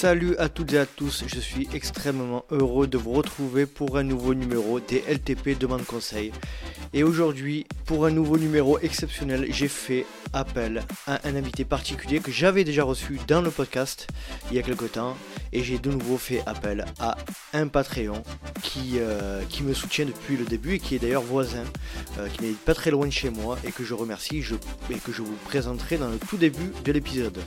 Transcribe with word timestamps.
Salut 0.00 0.34
à 0.38 0.48
toutes 0.48 0.72
et 0.72 0.78
à 0.78 0.86
tous, 0.86 1.24
je 1.26 1.38
suis 1.38 1.68
extrêmement 1.74 2.46
heureux 2.50 2.86
de 2.86 2.96
vous 2.96 3.12
retrouver 3.12 3.66
pour 3.66 3.98
un 3.98 4.02
nouveau 4.02 4.32
numéro 4.32 4.80
des 4.80 5.04
LTP 5.06 5.58
Demande 5.58 5.84
Conseil. 5.84 6.32
Et 6.94 7.02
aujourd'hui, 7.02 7.66
pour 7.84 8.06
un 8.06 8.10
nouveau 8.10 8.38
numéro 8.38 8.78
exceptionnel, 8.78 9.48
j'ai 9.50 9.68
fait 9.68 10.06
appel 10.32 10.84
à 11.06 11.20
un 11.28 11.36
invité 11.36 11.66
particulier 11.66 12.20
que 12.20 12.30
j'avais 12.30 12.64
déjà 12.64 12.82
reçu 12.82 13.20
dans 13.28 13.42
le 13.42 13.50
podcast 13.50 14.08
il 14.50 14.56
y 14.56 14.58
a 14.58 14.62
quelque 14.62 14.86
temps. 14.86 15.18
Et 15.52 15.62
j'ai 15.62 15.78
de 15.78 15.90
nouveau 15.90 16.16
fait 16.16 16.42
appel 16.46 16.86
à 16.98 17.18
un 17.52 17.68
Patreon 17.68 18.22
qui, 18.62 18.92
euh, 19.00 19.42
qui 19.50 19.62
me 19.62 19.74
soutient 19.74 20.06
depuis 20.06 20.38
le 20.38 20.46
début 20.46 20.76
et 20.76 20.78
qui 20.78 20.94
est 20.94 20.98
d'ailleurs 20.98 21.20
voisin, 21.20 21.64
euh, 22.16 22.26
qui 22.28 22.42
n'est 22.42 22.52
pas 22.52 22.72
très 22.72 22.90
loin 22.90 23.06
de 23.06 23.12
chez 23.12 23.28
moi 23.28 23.58
et 23.64 23.70
que 23.70 23.84
je 23.84 23.92
remercie 23.92 24.42
et 24.88 24.94
que 24.94 25.12
je 25.12 25.20
vous 25.20 25.36
présenterai 25.44 25.98
dans 25.98 26.08
le 26.08 26.16
tout 26.16 26.38
début 26.38 26.72
de 26.86 26.90
l'épisode. 26.90 27.38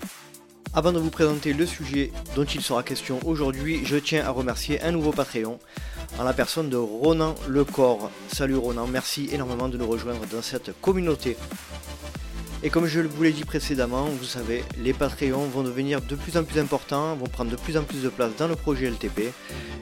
Avant 0.76 0.91
de 0.91 0.98
vous 0.98 1.12
présenter 1.12 1.54
le 1.54 1.68
sujet 1.68 2.12
dont 2.36 2.45
il 2.45 2.63
sera 2.63 2.82
question 2.82 3.20
aujourd'hui, 3.27 3.86
je 3.86 3.95
tiens 3.95 4.26
à 4.26 4.32
remercier 4.32 4.82
un 4.82 4.90
nouveau 4.90 5.12
Patreon 5.12 5.59
en 6.18 6.23
la 6.23 6.34
personne 6.34 6.72
de 6.72 6.77
Ronan 6.77 7.36
Lecor. 7.48 8.09
Salut 8.27 8.55
Ronan, 8.55 8.88
merci 8.88 9.30
énormément 9.32 9.70
de 9.70 9.77
nous 9.77 9.86
rejoindre 9.86 10.26
dans 10.32 10.41
cette 10.41 10.72
communauté. 10.82 11.38
Et 12.63 12.71
comme 12.71 12.88
je 12.88 13.02
vous 13.02 13.21
l'ai 13.21 13.34
dit 13.34 13.43
précédemment, 13.43 14.05
vous 14.05 14.24
savez, 14.24 14.63
les 14.80 14.93
Patreons 14.93 15.46
vont 15.46 15.62
devenir 15.62 16.02
de 16.02 16.15
plus 16.15 16.38
en 16.38 16.43
plus 16.43 16.60
importants, 16.60 17.15
vont 17.18 17.27
prendre 17.27 17.52
de 17.52 17.55
plus 17.55 17.77
en 17.77 17.84
plus 17.84 18.02
de 18.02 18.10
place 18.10 18.32
dans 18.40 18.48
le 18.48 18.55
projet 18.55 18.90
LTP. 18.90 19.32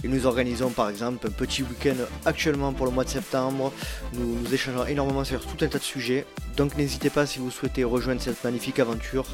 Et 0.04 0.10
nous 0.10 0.26
organisons 0.26 0.72
par 0.72 0.90
exemple 0.90 1.26
un 1.26 1.32
petit 1.32 1.64
week-end 1.64 1.96
actuellement 2.26 2.74
pour 2.74 2.86
le 2.86 2.92
mois 2.92 3.06
de 3.06 3.10
septembre. 3.10 3.72
Nous, 4.14 4.40
nous 4.42 4.54
échangeons 4.54 4.86
énormément 4.86 5.24
sur 5.24 5.40
tout 5.46 5.64
un 5.64 5.70
tas 5.70 5.80
de 5.80 5.84
sujets. 5.84 6.26
Donc 6.58 6.76
n'hésitez 6.76 7.10
pas 7.10 7.26
si 7.26 7.40
vous 7.40 7.50
souhaitez 7.50 7.86
rejoindre 7.86 8.20
cette 8.20 8.44
magnifique 8.44 8.80
aventure 8.80 9.26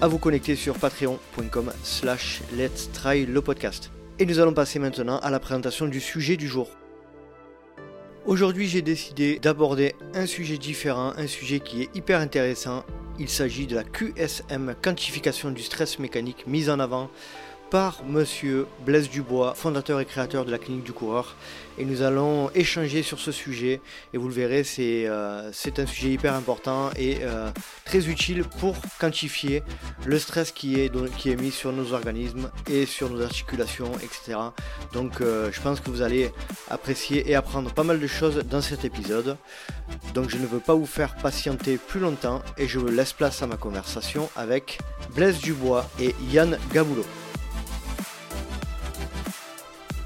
à 0.00 0.08
vous 0.08 0.18
connecter 0.18 0.56
sur 0.56 0.78
patreon.com 0.78 1.72
slash 1.82 2.42
let's 2.56 2.90
try 2.92 3.26
le 3.26 3.40
podcast. 3.40 3.90
Et 4.18 4.26
nous 4.26 4.38
allons 4.38 4.54
passer 4.54 4.78
maintenant 4.78 5.18
à 5.18 5.30
la 5.30 5.40
présentation 5.40 5.86
du 5.86 6.00
sujet 6.00 6.36
du 6.36 6.48
jour. 6.48 6.70
Aujourd'hui 8.24 8.68
j'ai 8.68 8.82
décidé 8.82 9.38
d'aborder 9.38 9.94
un 10.14 10.26
sujet 10.26 10.58
différent, 10.58 11.12
un 11.16 11.26
sujet 11.26 11.60
qui 11.60 11.82
est 11.82 11.96
hyper 11.96 12.20
intéressant. 12.20 12.84
Il 13.18 13.28
s'agit 13.28 13.66
de 13.66 13.74
la 13.74 13.84
QSM, 13.84 14.74
quantification 14.80 15.50
du 15.50 15.62
stress 15.62 15.98
mécanique, 15.98 16.46
mise 16.46 16.70
en 16.70 16.80
avant 16.80 17.10
par 17.72 18.04
monsieur 18.04 18.66
Blaise 18.84 19.08
Dubois, 19.08 19.54
fondateur 19.54 19.98
et 19.98 20.04
créateur 20.04 20.44
de 20.44 20.50
la 20.50 20.58
clinique 20.58 20.84
du 20.84 20.92
coureur. 20.92 21.36
Et 21.78 21.86
nous 21.86 22.02
allons 22.02 22.50
échanger 22.54 23.02
sur 23.02 23.18
ce 23.18 23.32
sujet. 23.32 23.80
Et 24.12 24.18
vous 24.18 24.28
le 24.28 24.34
verrez, 24.34 24.62
c'est 24.62 25.06
euh, 25.06 25.50
un 25.78 25.86
sujet 25.86 26.10
hyper 26.10 26.34
important 26.34 26.90
et 26.96 27.20
euh, 27.22 27.50
très 27.86 28.10
utile 28.10 28.44
pour 28.60 28.76
quantifier 29.00 29.62
le 30.04 30.18
stress 30.18 30.52
qui 30.52 30.78
est, 30.78 30.92
qui 31.16 31.30
est 31.30 31.36
mis 31.36 31.50
sur 31.50 31.72
nos 31.72 31.94
organismes 31.94 32.50
et 32.70 32.84
sur 32.84 33.08
nos 33.08 33.22
articulations, 33.22 33.92
etc. 34.02 34.38
Donc 34.92 35.22
euh, 35.22 35.50
je 35.50 35.60
pense 35.62 35.80
que 35.80 35.88
vous 35.88 36.02
allez 36.02 36.30
apprécier 36.68 37.30
et 37.30 37.34
apprendre 37.34 37.72
pas 37.72 37.84
mal 37.84 38.00
de 38.00 38.06
choses 38.06 38.36
dans 38.50 38.60
cet 38.60 38.84
épisode. 38.84 39.38
Donc 40.12 40.28
je 40.28 40.36
ne 40.36 40.44
veux 40.44 40.60
pas 40.60 40.74
vous 40.74 40.84
faire 40.84 41.16
patienter 41.16 41.78
plus 41.78 42.00
longtemps 42.00 42.42
et 42.58 42.68
je 42.68 42.78
laisse 42.80 43.14
place 43.14 43.42
à 43.42 43.46
ma 43.46 43.56
conversation 43.56 44.28
avec 44.36 44.78
Blaise 45.14 45.38
Dubois 45.38 45.88
et 45.98 46.14
Yann 46.30 46.58
Gaboulot. 46.74 47.06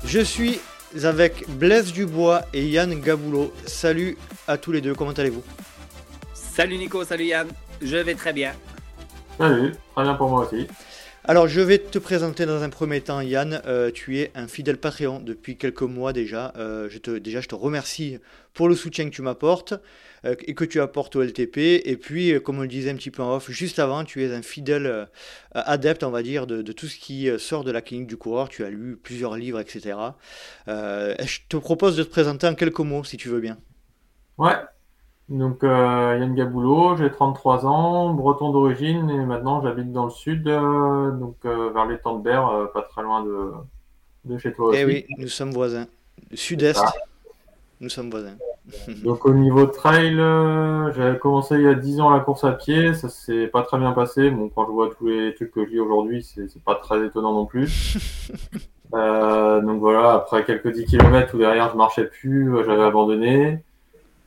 Je 0.07 0.21
suis 0.21 0.61
avec 1.03 1.49
Blaise 1.49 1.93
Dubois 1.93 2.43
et 2.55 2.65
Yann 2.65 2.95
Gaboulot. 3.01 3.53
Salut 3.67 4.17
à 4.47 4.57
tous 4.57 4.71
les 4.71 4.81
deux, 4.81 4.95
comment 4.95 5.11
allez-vous? 5.11 5.43
Salut 6.33 6.79
Nico, 6.79 7.03
salut 7.03 7.25
Yann, 7.25 7.49
je 7.83 7.97
vais 7.97 8.15
très 8.15 8.33
bien. 8.33 8.53
Salut, 9.37 9.73
très 9.95 10.05
bien 10.05 10.15
pour 10.15 10.29
moi 10.31 10.47
aussi. 10.47 10.69
Alors, 11.25 11.49
je 11.49 11.61
vais 11.61 11.79
te 11.79 11.99
présenter 11.99 12.47
dans 12.47 12.63
un 12.63 12.69
premier 12.69 13.01
temps, 13.01 13.21
Yann. 13.21 13.61
Euh, 13.67 13.91
tu 13.93 14.21
es 14.21 14.31
un 14.37 14.47
fidèle 14.47 14.77
Patreon 14.77 15.19
depuis 15.19 15.57
quelques 15.57 15.83
mois 15.83 16.13
déjà. 16.13 16.53
Euh, 16.57 16.89
je 16.89 16.99
te, 16.99 17.11
déjà, 17.19 17.41
je 17.41 17.49
te 17.49 17.57
remercie 17.57 18.19
pour 18.55 18.69
le 18.69 18.77
soutien 18.77 19.07
que 19.07 19.15
tu 19.15 19.23
m'apportes 19.23 19.73
euh, 19.73 19.79
et 20.47 20.55
que 20.55 20.65
tu 20.65 20.81
apportes 20.81 21.17
au 21.17 21.23
LTP. 21.23 21.59
Et 21.85 21.97
puis, 21.97 22.41
comme 22.43 22.59
on 22.59 22.63
le 22.63 22.69
disait 22.69 22.91
un 22.91 22.95
petit 22.95 23.11
peu 23.11 23.23
en 23.23 23.37
off, 23.37 23.51
juste 23.51 23.79
avant, 23.79 24.05
tu 24.05 24.25
es 24.25 24.35
un 24.35 24.43
fidèle 24.43 25.09
adepte, 25.53 26.03
on 26.05 26.11
va 26.11 26.23
dire, 26.23 26.47
de, 26.47 26.63
de, 26.63 26.73
tout 26.73 26.87
ce 26.87 26.99
qui 26.99 27.29
sort 27.39 27.65
de 27.65 27.71
la 27.71 27.83
clinique 27.83 28.07
du 28.07 28.17
coureur. 28.17 28.49
Tu 28.49 28.65
as 28.65 28.71
lu 28.71 28.97
plusieurs 28.97 29.37
livres, 29.37 29.61
etc. 29.61 29.99
je 30.67 31.39
te 31.49 31.57
propose 31.57 31.97
de 31.97 32.03
te 32.03 32.11
présenter 32.11 32.47
en 32.47 32.55
quelques 32.55 32.81
mots, 32.81 33.05
si 33.05 33.17
tu 33.17 33.29
veux 33.29 33.41
bien. 33.41 33.59
Ouais, 34.39 34.57
donc 35.29 35.65
euh, 35.65 36.17
Yann 36.21 36.35
Gaboulot, 36.37 36.97
j'ai 36.97 37.11
33 37.11 37.67
ans, 37.67 38.15
breton 38.15 38.53
d'origine 38.53 39.11
et 39.11 39.27
maintenant 39.27 39.61
j'habite 39.61 39.91
dans 39.91 40.05
le 40.05 40.11
sud, 40.11 40.47
euh, 40.47 41.11
donc 41.11 41.37
euh, 41.45 41.71
vers 41.71 41.87
les 41.87 41.97
de 41.97 42.29
euh, 42.29 42.67
pas 42.67 42.83
très 42.83 43.03
loin 43.03 43.25
de, 43.25 43.51
de 44.25 44.39
chez 44.39 44.53
toi 44.53 44.71
Eh 44.77 44.85
oui, 44.85 45.05
nous 45.19 45.27
sommes 45.27 45.51
voisins. 45.51 45.89
Sud-est, 46.33 46.85
nous 47.81 47.89
sommes 47.89 48.11
voisins. 48.11 48.37
donc 49.05 49.27
au 49.27 49.35
niveau 49.35 49.67
trail, 49.67 50.17
j'ai 50.95 51.19
commencé 51.19 51.55
il 51.55 51.63
y 51.63 51.69
a 51.69 51.75
10 51.75 52.01
ans 52.01 52.11
la 52.11 52.21
course 52.21 52.45
à 52.45 52.53
pied, 52.53 52.95
ça 52.95 53.09
s'est 53.09 53.47
pas 53.47 53.63
très 53.63 53.79
bien 53.79 53.93
passé. 53.93 54.31
Bon, 54.31 54.49
quand 54.49 54.67
je 54.67 54.73
vois 54.73 54.91
tous 54.97 55.07
les 55.07 55.35
trucs 55.35 55.53
que 55.53 55.65
je 55.65 55.71
lis 55.71 55.81
aujourd'hui, 55.81 56.23
c'est 56.23 56.63
pas 56.65 56.75
très 56.75 57.07
étonnant 57.07 57.33
non 57.33 57.47
plus. 57.47 57.97
donc 58.93 59.81
voilà, 59.81 60.15
après 60.15 60.45
quelques 60.45 60.73
10 60.73 60.87
km 60.87 61.35
où 61.35 61.39
derrière 61.39 61.71
je 61.71 61.77
marchais 61.77 62.07
plus, 62.07 62.53
j'avais 62.65 62.83
abandonné. 62.83 63.63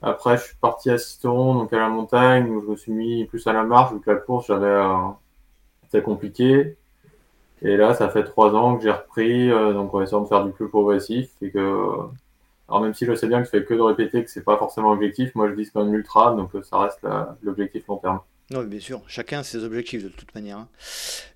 Après, 0.01 0.37
je 0.37 0.43
suis 0.43 0.55
parti 0.55 0.89
à 0.89 0.97
Cisteron, 0.97 1.55
donc 1.55 1.73
à 1.73 1.77
la 1.77 1.89
montagne, 1.89 2.49
où 2.49 2.61
je 2.61 2.67
me 2.67 2.75
suis 2.77 2.91
mis 2.93 3.25
plus 3.25 3.45
à 3.47 3.53
la 3.53 3.63
marche, 3.63 3.93
vu 3.93 3.99
que 3.99 4.09
la 4.09 4.17
course, 4.17 4.47
j'avais, 4.47 4.65
euh, 4.65 5.09
c'était 5.83 6.01
compliqué. 6.03 6.77
Et 7.61 7.75
là, 7.75 7.93
ça 7.93 8.09
fait 8.09 8.23
trois 8.23 8.55
ans 8.55 8.77
que 8.77 8.83
j'ai 8.83 8.91
repris, 8.91 9.51
euh, 9.51 9.73
donc 9.73 9.93
on 9.93 10.01
essaie 10.01 10.19
de 10.19 10.25
faire 10.25 10.45
du 10.45 10.51
plus 10.51 10.69
progressif. 10.69 11.29
Et 11.41 11.51
que, 11.51 11.59
alors 12.69 12.81
même 12.81 12.93
si 12.93 13.05
je 13.05 13.15
sais 13.15 13.27
bien 13.27 13.39
que 13.39 13.45
je 13.45 13.49
fais 13.49 13.63
que 13.63 13.73
de 13.73 13.81
répéter, 13.81 14.23
que 14.23 14.29
c'est 14.29 14.43
pas 14.43 14.57
forcément 14.57 14.91
objectif, 14.91 15.33
moi 15.35 15.49
je 15.49 15.55
dis 15.55 15.69
quand 15.73 15.83
même 15.83 15.93
l'ultra, 15.93 16.35
donc 16.35 16.51
ça 16.63 16.79
reste 16.79 16.99
l'objectif 17.41 17.87
long 17.87 17.97
terme. 17.97 18.19
Non, 18.51 18.63
bien 18.63 18.79
sûr, 18.79 19.03
chacun 19.07 19.39
a 19.39 19.43
ses 19.43 19.63
objectifs 19.63 20.03
de 20.03 20.09
toute 20.09 20.33
manière. 20.33 20.57
Hein. 20.57 20.69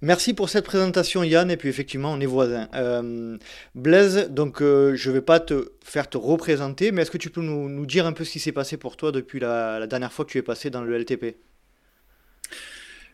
Merci 0.01 0.33
pour 0.33 0.49
cette 0.49 0.65
présentation 0.65 1.23
Yann, 1.23 1.51
et 1.51 1.57
puis 1.57 1.69
effectivement 1.69 2.11
on 2.11 2.19
est 2.19 2.25
voisins. 2.25 2.67
Euh, 2.73 3.37
Blaise, 3.75 4.29
donc 4.31 4.63
euh, 4.63 4.95
je 4.95 5.09
ne 5.09 5.15
vais 5.15 5.21
pas 5.21 5.39
te 5.39 5.73
faire 5.83 6.09
te 6.09 6.17
représenter, 6.17 6.91
mais 6.91 7.03
est-ce 7.03 7.11
que 7.11 7.19
tu 7.19 7.29
peux 7.29 7.41
nous, 7.41 7.85
dire 7.85 8.07
un 8.07 8.13
peu 8.13 8.23
ce 8.23 8.31
qui 8.31 8.39
s'est 8.39 8.51
passé 8.51 8.77
pour 8.77 8.97
toi 8.97 9.11
depuis 9.11 9.39
la, 9.39 9.85
dernière 9.85 10.11
fois 10.11 10.25
que 10.25 10.31
tu 10.31 10.39
es 10.39 10.41
passé 10.41 10.71
dans 10.71 10.81
le 10.81 10.97
LTP 10.97 11.35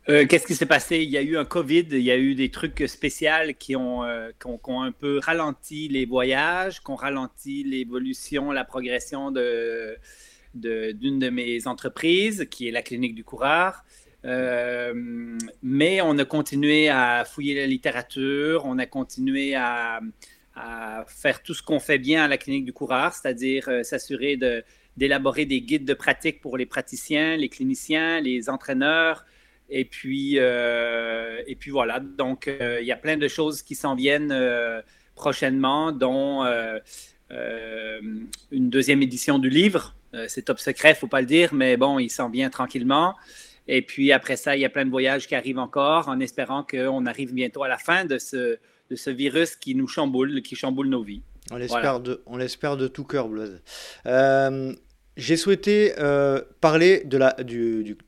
euh, 0.07 0.25
Qu'est-ce 0.25 0.47
qui 0.47 0.55
s'est 0.55 0.65
passé? 0.65 0.97
Il 0.99 1.09
y 1.09 1.17
a 1.17 1.21
eu 1.21 1.37
un 1.37 1.45
Covid, 1.45 1.87
il 1.91 2.01
y 2.01 2.11
a 2.11 2.17
eu 2.17 2.35
des 2.35 2.49
trucs 2.49 2.87
spéciaux 2.87 3.53
qui 3.57 3.75
ont, 3.75 4.03
ont 4.03 4.81
un 4.81 4.91
peu 4.91 5.19
ralenti 5.19 5.87
les 5.89 6.05
voyages, 6.05 6.79
qui 6.79 6.91
ont 6.91 6.95
ralenti 6.95 7.63
l'évolution, 7.63 8.51
la 8.51 8.63
progression 8.63 9.31
de 9.31 9.97
d'une 10.55 11.19
de, 11.19 11.29
mes 11.29 11.67
entreprises, 11.67 12.47
qui 12.49 12.67
est 12.67 12.71
la 12.71 12.81
clinique 12.81 13.15
du 13.15 13.23
coureur. 13.23 13.83
Euh, 14.25 15.37
mais 15.63 16.01
on 16.01 16.17
a 16.17 16.25
continué 16.25 16.89
à 16.89 17.23
fouiller 17.25 17.55
la 17.55 17.67
littérature, 17.67 18.63
on 18.66 18.77
a 18.77 18.85
continué 18.85 19.55
à, 19.55 20.01
faire 21.07 21.41
tout 21.41 21.53
ce 21.53 21.63
qu'on 21.63 21.79
fait 21.79 21.99
bien 21.99 22.25
à 22.25 22.27
la 22.27 22.37
clinique 22.37 22.66
du 22.66 22.73
coureur, 22.73 23.13
c'est-à-dire 23.13 23.69
euh, 23.69 23.83
s'assurer 23.83 24.37
d'élaborer 24.97 25.45
des 25.45 25.61
guides 25.61 25.85
de 25.85 25.93
pratique 25.93 26.41
pour 26.41 26.57
les 26.57 26.66
praticiens, 26.66 27.37
les 27.37 27.47
cliniciens, 27.47 28.19
les 28.19 28.49
entraîneurs. 28.49 29.23
Et 29.69 29.85
puis, 29.85 30.39
euh, 30.39 31.41
et 31.47 31.55
puis 31.55 31.71
voilà, 31.71 31.99
donc 31.99 32.47
il 32.47 32.85
y 32.85 32.91
a 32.91 32.97
plein 32.97 33.17
de 33.17 33.27
choses 33.27 33.61
qui 33.61 33.75
s'en 33.75 33.95
viennent 33.95 34.33
prochainement, 35.16 35.91
dont 35.91 36.43
une 37.29 38.69
deuxième 38.69 39.01
édition 39.01 39.39
du 39.39 39.49
livre 39.49 39.95
euh, 40.13 40.25
c'est 40.27 40.43
top 40.43 40.59
secret, 40.59 40.95
faut 40.95 41.07
pas 41.07 41.21
le 41.21 41.27
dire, 41.27 41.53
mais 41.53 41.77
bon, 41.77 41.99
il 41.99 42.09
s'en 42.09 42.29
vient 42.29 42.49
tranquillement. 42.49 43.16
Et 43.67 43.81
puis 43.83 44.11
après 44.11 44.35
ça, 44.35 44.55
il 44.55 44.61
y 44.61 44.66
a 44.66 44.69
plein 44.69 44.85
de 44.85 44.89
voyages 44.89 45.27
qui 45.27 45.35
arrivent 45.35 45.59
encore 45.59 46.07
en 46.07 46.19
espérant 46.19 46.63
qu'on 46.63 47.05
arrive 47.05 47.33
bientôt 47.33 47.63
à 47.63 47.67
la 47.67 47.77
fin 47.77 48.05
de 48.05 48.17
ce, 48.17 48.57
de 48.89 48.95
ce 48.95 49.09
virus 49.11 49.55
qui 49.55 49.75
nous 49.75 49.87
chamboule, 49.87 50.41
qui 50.41 50.55
chamboule 50.55 50.89
nos 50.89 51.03
vies. 51.03 51.21
On 51.51 51.57
l'espère 51.57 51.99
de, 51.99 52.21
on 52.25 52.37
l'espère 52.37 52.77
de 52.77 52.87
tout 52.87 53.03
cœur, 53.03 53.27
Blaise. 53.27 53.61
Euh, 54.05 54.73
j'ai 55.19 55.37
souhaité 55.37 55.93
euh, 55.99 56.41
parler 56.61 57.03
de, 57.05 57.19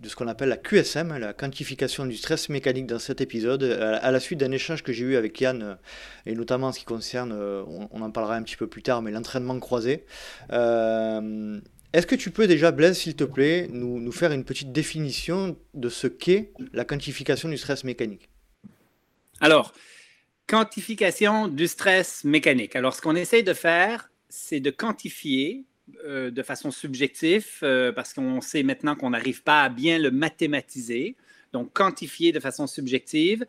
ce 0.04 0.16
qu'on 0.16 0.28
appelle 0.28 0.50
la 0.50 0.58
QSM, 0.58 1.18
la 1.18 1.34
quantification 1.34 2.06
du 2.06 2.16
stress 2.16 2.50
mécanique 2.50 2.88
dans 2.88 3.00
cet 3.00 3.22
épisode, 3.22 3.64
à, 3.64 4.12
la 4.12 4.20
suite 4.20 4.40
d'un 4.40 4.52
échange 4.52 4.84
que 4.84 4.94
j'ai 4.94 5.06
eu 5.06 5.16
avec 5.16 5.40
Yann, 5.40 5.78
et 6.26 6.34
notamment 6.34 6.68
en 6.68 6.72
ce 6.72 6.80
qui 6.80 6.86
concerne, 6.86 7.34
on, 7.34 7.90
on, 7.92 8.02
en 8.02 8.12
parlera 8.12 8.36
un 8.36 8.44
petit 8.44 8.58
peu 8.58 8.68
plus 8.68 8.82
tard, 8.82 9.02
mais 9.02 9.12
l'entraînement 9.12 9.60
croisé. 9.60 10.06
Est-ce 11.94 12.08
que 12.08 12.16
tu 12.16 12.32
peux 12.32 12.48
déjà, 12.48 12.72
Blaise, 12.72 12.98
s'il 12.98 13.18
te 13.18 13.26
plaît, 13.26 13.68
nous, 13.70 14.00
nous, 14.00 14.12
faire 14.14 14.32
une 14.32 14.46
petite 14.46 14.72
définition 14.72 15.58
de 15.74 15.90
ce 15.90 16.08
qu'est 16.08 16.54
la 16.72 16.86
quantification 16.86 17.50
du 17.50 17.58
stress 17.58 17.84
mécanique? 17.84 18.30
Alors, 19.42 19.74
quantification 20.48 21.50
du 21.50 21.68
stress 21.68 22.24
mécanique. 22.24 22.78
Alors, 22.78 22.96
ce 22.96 23.02
qu'on 23.02 23.16
essaye 23.16 23.44
de 23.44 23.54
faire, 23.54 24.10
c'est 24.30 24.62
de 24.62 24.70
quantifier 24.70 25.66
euh, 26.06 26.32
de 26.32 26.44
façon 26.44 26.72
subjective, 26.72 27.48
euh, 27.64 27.92
parce 27.92 28.14
qu'on 28.14 28.40
sait 28.40 28.64
maintenant 28.64 28.96
qu'on 28.96 29.10
n'arrive 29.10 29.44
pas 29.44 29.64
à 29.64 29.70
bien 29.70 30.00
le 30.00 30.12
mathématiser. 30.12 31.16
Donc, 31.54 31.74
quantifier 31.74 32.32
de 32.32 32.40
façon 32.40 32.68
subjective 32.68 33.46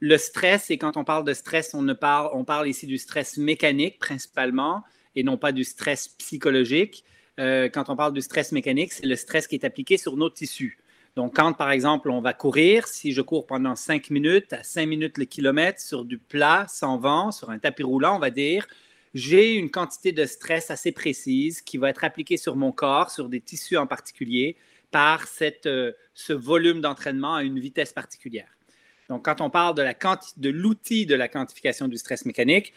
Le 0.00 0.16
stress, 0.18 0.70
et 0.70 0.78
quand 0.78 0.96
on 0.96 1.04
parle 1.04 1.24
de 1.24 1.34
stress, 1.34 1.74
on, 1.74 1.82
ne 1.82 1.92
parle, 1.92 2.30
on 2.32 2.44
parle 2.44 2.68
ici 2.68 2.86
du 2.86 2.98
stress 2.98 3.36
mécanique 3.36 3.98
principalement 3.98 4.82
et 5.14 5.22
non 5.22 5.36
pas 5.36 5.52
du 5.52 5.62
stress 5.62 6.08
psychologique. 6.08 7.04
Euh, 7.38 7.68
quand 7.68 7.88
on 7.90 7.96
parle 7.96 8.12
du 8.12 8.22
stress 8.22 8.52
mécanique, 8.52 8.92
c'est 8.92 9.06
le 9.06 9.16
stress 9.16 9.46
qui 9.46 9.54
est 9.54 9.64
appliqué 9.64 9.96
sur 9.96 10.16
nos 10.16 10.30
tissus. 10.30 10.78
Donc, 11.16 11.36
quand 11.36 11.52
par 11.52 11.70
exemple 11.70 12.10
on 12.10 12.20
va 12.20 12.32
courir, 12.32 12.88
si 12.88 13.12
je 13.12 13.20
cours 13.20 13.46
pendant 13.46 13.76
5 13.76 14.10
minutes 14.10 14.52
à 14.52 14.62
5 14.64 14.86
minutes 14.86 15.18
le 15.18 15.26
kilomètre 15.26 15.80
sur 15.80 16.04
du 16.04 16.18
plat, 16.18 16.66
sans 16.68 16.98
vent, 16.98 17.30
sur 17.30 17.50
un 17.50 17.58
tapis 17.58 17.84
roulant, 17.84 18.16
on 18.16 18.18
va 18.18 18.30
dire, 18.30 18.66
j'ai 19.14 19.54
une 19.54 19.70
quantité 19.70 20.12
de 20.12 20.26
stress 20.26 20.70
assez 20.70 20.92
précise 20.92 21.62
qui 21.62 21.78
va 21.78 21.90
être 21.90 22.04
appliquée 22.04 22.36
sur 22.36 22.56
mon 22.56 22.72
corps, 22.72 23.10
sur 23.10 23.28
des 23.28 23.40
tissus 23.40 23.76
en 23.76 23.86
particulier, 23.86 24.56
par 24.90 25.26
cette, 25.26 25.66
euh, 25.66 25.92
ce 26.14 26.32
volume 26.32 26.80
d'entraînement 26.80 27.36
à 27.36 27.42
une 27.42 27.58
vitesse 27.58 27.92
particulière. 27.92 28.48
Donc, 29.08 29.24
quand 29.24 29.40
on 29.40 29.50
parle 29.50 29.74
de, 29.74 30.48
l'outil 30.50 31.06
de 31.06 31.14
la 31.14 31.28
quantification 31.28 31.88
du 31.88 31.96
stress 31.96 32.24
mécanique, 32.24 32.72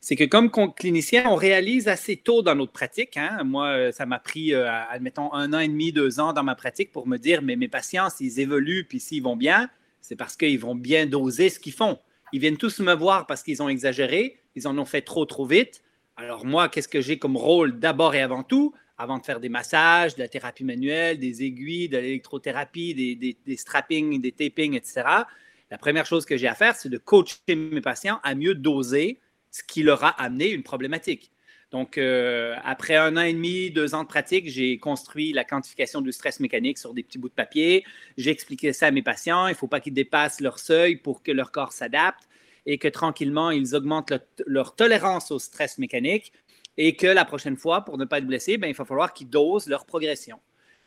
c'est 0.00 0.16
que 0.16 0.24
comme 0.24 0.50
clinicien, 0.74 1.24
on 1.28 1.36
réalise 1.36 1.88
assez 1.88 2.16
tôt 2.16 2.42
dans 2.42 2.54
notre 2.54 2.72
pratique. 2.72 3.16
Hein. 3.16 3.44
Moi, 3.44 3.68
euh, 3.68 3.92
ça 3.92 4.04
m'a 4.04 4.18
pris, 4.18 4.52
euh, 4.52 4.68
admettons, 4.90 5.32
un 5.32 5.52
an 5.52 5.60
et 5.60 5.68
demi, 5.68 5.92
deux 5.92 6.20
ans 6.20 6.32
dans 6.32 6.42
ma 6.42 6.54
pratique 6.54 6.90
pour 6.92 7.06
me 7.06 7.18
dire, 7.18 7.40
mais 7.42 7.56
mes 7.56 7.68
patients, 7.68 8.10
s'ils 8.10 8.40
évoluent 8.40 8.84
puis 8.84 9.00
s'ils 9.00 9.22
vont 9.22 9.36
bien, 9.36 9.70
c'est 10.00 10.16
parce 10.16 10.36
qu'ils 10.36 10.58
vont 10.58 10.74
bien 10.74 11.06
doser 11.06 11.48
ce 11.50 11.60
qu'ils 11.60 11.72
font. 11.72 11.98
Ils 12.32 12.40
viennent 12.40 12.56
tous 12.56 12.80
me 12.80 12.94
voir 12.94 13.26
parce 13.26 13.42
qu'ils 13.42 13.62
ont 13.62 13.68
exagéré, 13.68 14.41
ils 14.54 14.68
en 14.68 14.76
ont 14.78 14.84
fait 14.84 15.02
trop, 15.02 15.24
trop 15.24 15.46
vite. 15.46 15.82
Alors 16.16 16.44
moi, 16.44 16.68
qu'est-ce 16.68 16.88
que 16.88 17.00
j'ai 17.00 17.18
comme 17.18 17.36
rôle 17.36 17.78
d'abord 17.78 18.14
et 18.14 18.20
avant 18.20 18.42
tout, 18.42 18.74
avant 18.98 19.18
de 19.18 19.24
faire 19.24 19.40
des 19.40 19.48
massages, 19.48 20.14
de 20.14 20.20
la 20.20 20.28
thérapie 20.28 20.64
manuelle, 20.64 21.18
des 21.18 21.42
aiguilles, 21.42 21.88
de 21.88 21.98
l'électrothérapie, 21.98 22.94
des, 22.94 23.36
des, 23.44 23.56
strappings, 23.56 24.20
des 24.20 24.32
tapings, 24.32 24.74
etc 24.74 25.24
la 25.72 25.78
première 25.78 26.04
chose 26.04 26.26
que 26.26 26.36
j'ai 26.36 26.48
à 26.48 26.54
faire, 26.54 26.76
c'est 26.76 26.90
de 26.90 26.98
coacher 26.98 27.56
mes 27.56 27.80
patients 27.80 28.20
à 28.24 28.34
mieux 28.34 28.54
doser 28.54 29.20
ce 29.50 29.62
qui 29.62 29.82
leur 29.82 30.04
a 30.04 30.10
amené 30.22 30.50
une 30.50 30.62
problématique. 30.62 31.32
Donc, 31.70 31.96
euh, 31.96 32.54
après 32.62 32.94
un 32.96 33.16
an 33.16 33.22
et 33.22 33.32
demi, 33.32 33.70
deux 33.70 33.94
ans 33.94 34.02
de 34.02 34.08
pratique, 34.08 34.50
j'ai 34.50 34.76
construit 34.76 35.32
la 35.32 35.44
quantification 35.44 36.02
du 36.02 36.12
stress 36.12 36.40
mécanique 36.40 36.76
sur 36.76 36.92
des 36.92 37.02
petits 37.02 37.16
bouts 37.16 37.30
de 37.30 37.34
papier. 37.34 37.86
J'ai 38.18 38.30
expliqué 38.30 38.74
ça 38.74 38.88
à 38.88 38.90
mes 38.90 39.00
patients. 39.00 39.46
Il 39.46 39.52
ne 39.52 39.56
faut 39.56 39.66
pas 39.66 39.80
qu'ils 39.80 39.94
dépassent 39.94 40.42
leur 40.42 40.58
seuil 40.58 40.96
pour 40.96 41.22
que 41.22 41.32
leur 41.32 41.50
corps 41.50 41.72
s'adapte 41.72 42.28
et 42.66 42.78
que 42.78 42.88
tranquillement, 42.88 43.50
ils 43.50 43.74
augmentent 43.74 44.12
leur 44.46 44.74
tolérance 44.74 45.30
au 45.30 45.38
stress 45.38 45.78
mécanique 45.78 46.32
et 46.76 46.96
que 46.96 47.06
la 47.06 47.24
prochaine 47.24 47.56
fois, 47.56 47.84
pour 47.84 47.98
ne 47.98 48.04
pas 48.04 48.18
être 48.18 48.26
blessé, 48.26 48.56
ben, 48.56 48.68
il 48.68 48.74
va 48.74 48.84
falloir 48.84 49.12
qu'ils 49.12 49.28
dosent 49.28 49.66
leur 49.66 49.84
progression. 49.84 50.38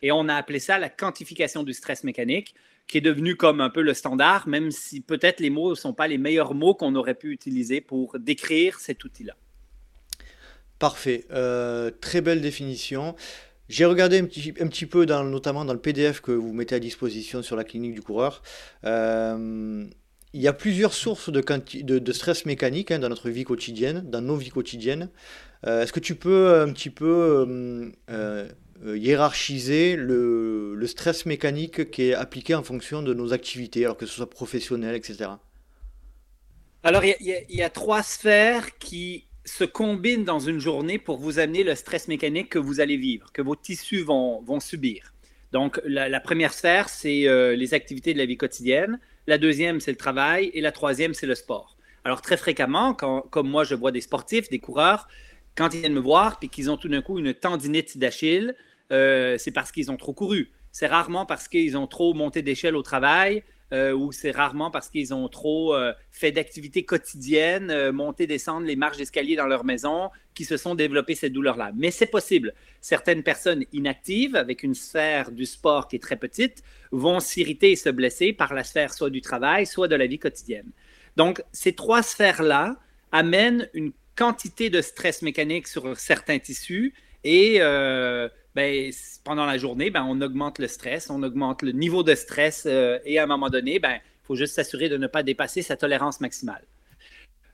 Et 0.01 0.11
on 0.11 0.27
a 0.27 0.35
appelé 0.35 0.59
ça 0.59 0.77
la 0.77 0.89
quantification 0.89 1.63
du 1.63 1.73
stress 1.73 2.03
mécanique 2.03 2.55
qui 2.87 2.99
est 2.99 3.01
devenu 3.01 3.35
comme 3.35 3.61
un 3.61 3.69
peu 3.69 3.81
le 3.81 3.93
standard, 3.93 4.47
même 4.47 4.71
si 4.71 5.01
peut-être 5.01 5.39
les 5.39 5.49
mots 5.49 5.71
ne 5.71 5.75
sont 5.75 5.93
pas 5.93 6.07
les 6.07 6.17
meilleurs 6.17 6.53
mots 6.53 6.75
qu'on 6.75 6.95
aurait 6.95 7.15
pu 7.15 7.31
utiliser 7.31 7.81
pour 7.81 8.19
décrire 8.19 8.79
cet 8.79 9.03
outil-là. 9.03 9.35
Parfait, 10.77 11.25
euh, 11.31 11.89
très 11.89 12.21
belle 12.21 12.41
définition. 12.41 13.15
J'ai 13.69 13.85
regardé 13.85 14.19
un 14.19 14.25
petit, 14.25 14.85
peu, 14.85 15.05
notamment 15.05 15.65
dans 15.65 15.73
le 15.73 15.79
PDF 15.79 16.21
que 16.21 16.31
vous 16.31 16.53
mettez 16.53 16.75
à 16.75 16.79
disposition 16.79 17.41
sur 17.41 17.55
la 17.55 17.63
clinique 17.63 17.95
du 17.95 18.01
coureur. 18.01 18.43
Euh, 18.83 19.87
il 20.35 20.41
y 20.41 20.49
a 20.49 20.53
plusieurs 20.53 20.93
sources 20.93 21.29
de, 21.31 22.11
stress 22.11 22.45
mécanique 22.45 22.91
hein, 22.91 22.99
dans 22.99 23.07
notre 23.07 23.29
vie 23.29 23.45
quotidienne, 23.45 24.03
dans 24.05 24.19
nos 24.19 24.35
vies 24.35 24.49
quotidiennes. 24.49 25.09
Euh, 25.65 25.81
est-ce 25.81 25.93
que 25.93 26.01
tu 26.01 26.15
peux 26.15 26.59
un 26.59 26.73
petit 26.73 26.89
peu 26.89 27.89
euh, 28.09 28.49
hiérarchiser 28.85 29.95
le, 29.95 30.83
stress 30.87 31.25
mécanique 31.25 31.89
qui 31.89 32.09
est 32.09 32.13
appliqué 32.13 32.53
en 32.53 32.63
fonction 32.63 33.01
de 33.01 33.13
nos 33.13 33.31
activités, 33.31 33.85
alors 33.85 33.95
que 33.95 34.05
ce 34.05 34.13
soit 34.13 34.29
professionnel, 34.29 34.93
etc. 34.95 35.29
Alors, 36.83 37.03
il 37.05 37.15
y, 37.49 37.63
a 37.63 37.69
trois 37.69 38.03
sphères 38.03 38.77
qui 38.77 39.25
se 39.45 39.63
combinent 39.63 40.25
dans 40.25 40.39
une 40.39 40.59
journée 40.59 40.99
pour 40.99 41.17
vous 41.17 41.39
amener 41.39 41.63
le 41.63 41.75
stress 41.75 42.09
mécanique 42.09 42.49
que 42.49 42.59
vous 42.59 42.81
allez 42.81 42.97
vivre, 42.97 43.31
que 43.31 43.41
vos 43.41 43.55
tissus 43.55 44.03
vont, 44.03 44.59
subir. 44.59 45.13
Donc, 45.53 45.81
la, 45.85 46.19
première 46.19 46.53
sphère, 46.53 46.89
c'est 46.89 47.25
euh, 47.25 47.55
les 47.55 47.73
activités 47.73 48.13
de 48.13 48.19
la 48.19 48.25
vie 48.25 48.37
quotidienne. 48.37 48.99
La 49.27 49.37
deuxième, 49.37 49.79
c'est 49.79 49.91
le 49.91 49.97
travail. 49.97 50.51
Et 50.53 50.61
la 50.61 50.71
troisième, 50.71 51.13
c'est 51.13 51.27
le 51.27 51.35
sport. 51.35 51.77
Alors, 52.03 52.21
très 52.21 52.37
fréquemment, 52.37 52.93
quand, 52.93 53.21
comme 53.21 53.49
moi, 53.49 53.63
je 53.63 53.75
vois 53.75 53.91
des 53.91 54.01
sportifs, 54.01 54.49
des 54.49 54.59
coureurs, 54.59 55.07
quand 55.55 55.73
ils 55.73 55.79
viennent 55.79 55.93
me 55.93 55.99
voir 55.99 56.37
et 56.41 56.49
qu'ils 56.49 56.69
ont 56.69 56.77
tout 56.77 56.89
d'un 56.89 57.01
coup 57.01 57.17
une 57.17 57.33
tendinite 57.33 57.97
d'Achille, 57.97 58.55
euh, 58.91 59.37
c'est 59.37 59.51
parce 59.51 59.71
qu'ils 59.71 59.89
ont 59.89 59.97
trop 59.97 60.13
couru. 60.13 60.51
C'est 60.71 60.87
rarement 60.87 61.25
parce 61.25 61.47
qu'ils 61.47 61.77
ont 61.77 61.87
trop 61.87 62.13
monté 62.13 62.41
d'échelle 62.41 62.75
au 62.75 62.83
travail 62.83 63.43
euh, 63.75 63.93
ou 63.93 64.11
c'est 64.11 64.31
rarement 64.31 64.71
parce 64.71 64.89
qu'ils 64.89 65.13
ont 65.13 65.27
trop 65.27 65.75
euh, 65.75 65.93
fait 66.11 66.31
d'activités 66.31 66.83
quotidiennes, 66.83 67.91
monter, 67.91 68.25
descendre 68.25 68.65
les 68.65 68.75
marches 68.75 68.97
d'escalier 68.97 69.35
dans 69.35 69.47
leur 69.47 69.65
maison, 69.65 70.09
qui 70.33 70.45
se 70.45 70.57
sont 70.57 70.75
développées 70.75 71.15
ces 71.15 71.29
douleurs-là. 71.29 71.71
Mais 71.75 71.91
c'est 71.91 72.05
possible. 72.05 72.53
Certaines 72.79 73.21
personnes 73.21 73.65
inactives, 73.73 74.35
avec 74.35 74.63
une 74.63 74.75
sphère 74.75 75.31
du 75.31 75.45
sport 75.45 75.87
qui 75.87 75.97
est 75.97 75.99
très 75.99 76.15
petite, 76.15 76.63
vont 76.91 77.19
s'irriter 77.19 77.71
et 77.71 77.75
se 77.75 77.89
blesser 77.89 78.33
par 78.33 78.53
la 78.53 78.63
sphère 78.63 78.93
soit 78.93 79.09
du 79.09 79.21
travail, 79.21 79.65
soit 79.65 79.87
de 79.87 79.95
la 79.95 80.07
vie 80.07 80.19
quotidienne. 80.19 80.71
Donc, 81.17 81.43
ces 81.51 81.73
trois 81.73 82.01
sphères-là 82.01 82.77
amènent 83.11 83.69
une 83.73 83.91
quantité 84.15 84.69
de 84.69 84.81
stress 84.81 85.21
mécanique 85.21 85.67
sur 85.67 85.97
certains 85.97 86.39
tissus 86.39 86.93
et 87.23 87.57
euh, 87.59 88.29
ben, 88.55 88.89
pendant 89.25 89.45
la 89.45 89.57
journée, 89.57 89.89
ben, 89.89 90.05
on 90.07 90.21
augmente 90.21 90.59
le 90.59 90.67
stress, 90.67 91.09
on 91.09 91.21
augmente 91.23 91.61
le 91.61 91.73
niveau 91.73 92.03
de 92.03 92.15
stress 92.15 92.63
euh, 92.65 92.97
et 93.03 93.19
à 93.19 93.23
un 93.23 93.27
moment 93.27 93.49
donné, 93.49 93.79
ben, 93.79 93.95
il 93.95 94.25
faut 94.25 94.35
juste 94.35 94.55
s'assurer 94.55 94.87
de 94.87 94.97
ne 94.97 95.07
pas 95.07 95.23
dépasser 95.23 95.61
sa 95.61 95.75
tolérance 95.75 96.21
maximale. 96.21 96.63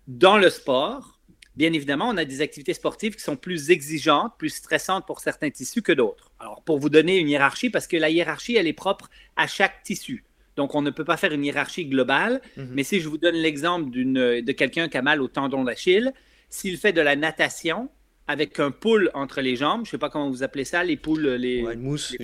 Dans 0.07 0.37
le 0.37 0.49
sport, 0.51 1.19
bien 1.55 1.73
évidemment, 1.73 2.09
on 2.09 2.17
a 2.17 2.25
des 2.25 2.41
activités 2.41 2.75
sportives 2.75 3.15
qui 3.15 3.23
sont 3.23 3.35
plus 3.35 3.71
exigeantes, 3.71 4.33
plus 4.37 4.49
stressantes 4.49 5.07
pour 5.07 5.21
certains 5.21 5.49
tissus 5.49 5.81
que 5.81 5.91
d'autres. 5.91 6.31
Alors, 6.39 6.61
pour 6.61 6.77
vous 6.77 6.89
donner 6.89 7.17
une 7.17 7.29
hiérarchie, 7.29 7.71
parce 7.71 7.87
que 7.87 7.97
la 7.97 8.11
hiérarchie, 8.11 8.55
elle 8.55 8.67
est 8.67 8.73
propre 8.73 9.09
à 9.35 9.47
chaque 9.47 9.81
tissu. 9.81 10.23
Donc, 10.55 10.75
on 10.75 10.83
ne 10.83 10.91
peut 10.91 11.05
pas 11.05 11.17
faire 11.17 11.31
une 11.31 11.43
hiérarchie 11.43 11.85
globale, 11.85 12.41
mhm. 12.57 12.69
mais 12.73 12.83
si 12.83 12.99
je 12.99 13.09
vous 13.09 13.17
donne 13.17 13.35
l'exemple 13.35 13.89
de 13.89 14.51
quelqu'un 14.51 14.87
qui 14.87 14.97
a 14.97 15.01
mal 15.01 15.19
au 15.19 15.27
tendon 15.27 15.63
d'Achille, 15.63 16.13
s'il 16.49 16.77
fait 16.77 16.93
de 16.93 17.01
la 17.01 17.15
natation 17.15 17.89
avec 18.27 18.59
un 18.59 18.71
pool 18.71 19.11
entre 19.13 19.41
les 19.41 19.55
jambes, 19.55 19.81
je 19.85 19.89
ne 19.89 19.91
sais 19.91 19.97
pas 19.97 20.09
comment 20.09 20.29
vous 20.29 20.43
appelez 20.43 20.63
ça, 20.63 20.83
les 20.83 20.95
poules, 20.95 21.27
les, 21.27 21.59
une 21.59 21.81
mousse, 21.81 22.15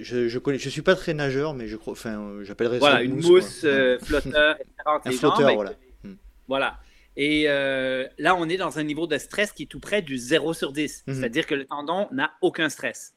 je, 0.00 0.28
je, 0.28 0.38
connais, 0.38 0.58
je 0.58 0.68
suis 0.68 0.82
pas 0.82 0.94
très 0.94 1.14
nageur, 1.14 1.54
mais 1.54 1.66
je 1.66 1.76
crois, 1.76 1.92
enfin, 1.92 2.20
euh, 2.20 2.44
j'appellerais 2.44 2.80
ça 2.80 3.02
une 3.02 3.12
une 3.12 3.22
mousse, 3.22 3.62
euh, 3.64 3.98
flotteur, 3.98 4.56
un 4.86 5.10
flotteur, 5.10 5.54
voilà. 5.54 5.72
Hmm. 6.04 6.14
Voilà. 6.46 6.78
Et 7.16 7.44
euh, 7.48 8.06
là, 8.18 8.36
on 8.36 8.48
est 8.48 8.56
dans 8.56 8.78
un 8.78 8.84
niveau 8.84 9.08
de 9.08 9.18
stress 9.18 9.52
qui 9.52 9.64
est 9.64 9.66
tout 9.66 9.80
près 9.80 10.02
du 10.02 10.16
0 10.16 10.54
sur 10.54 10.72
10. 10.72 11.04
Mhm. 11.06 11.14
C'est-à-dire 11.14 11.46
que 11.46 11.56
le 11.56 11.64
tendon 11.64 12.06
n'a 12.12 12.30
aucun 12.42 12.68
stress. 12.68 13.14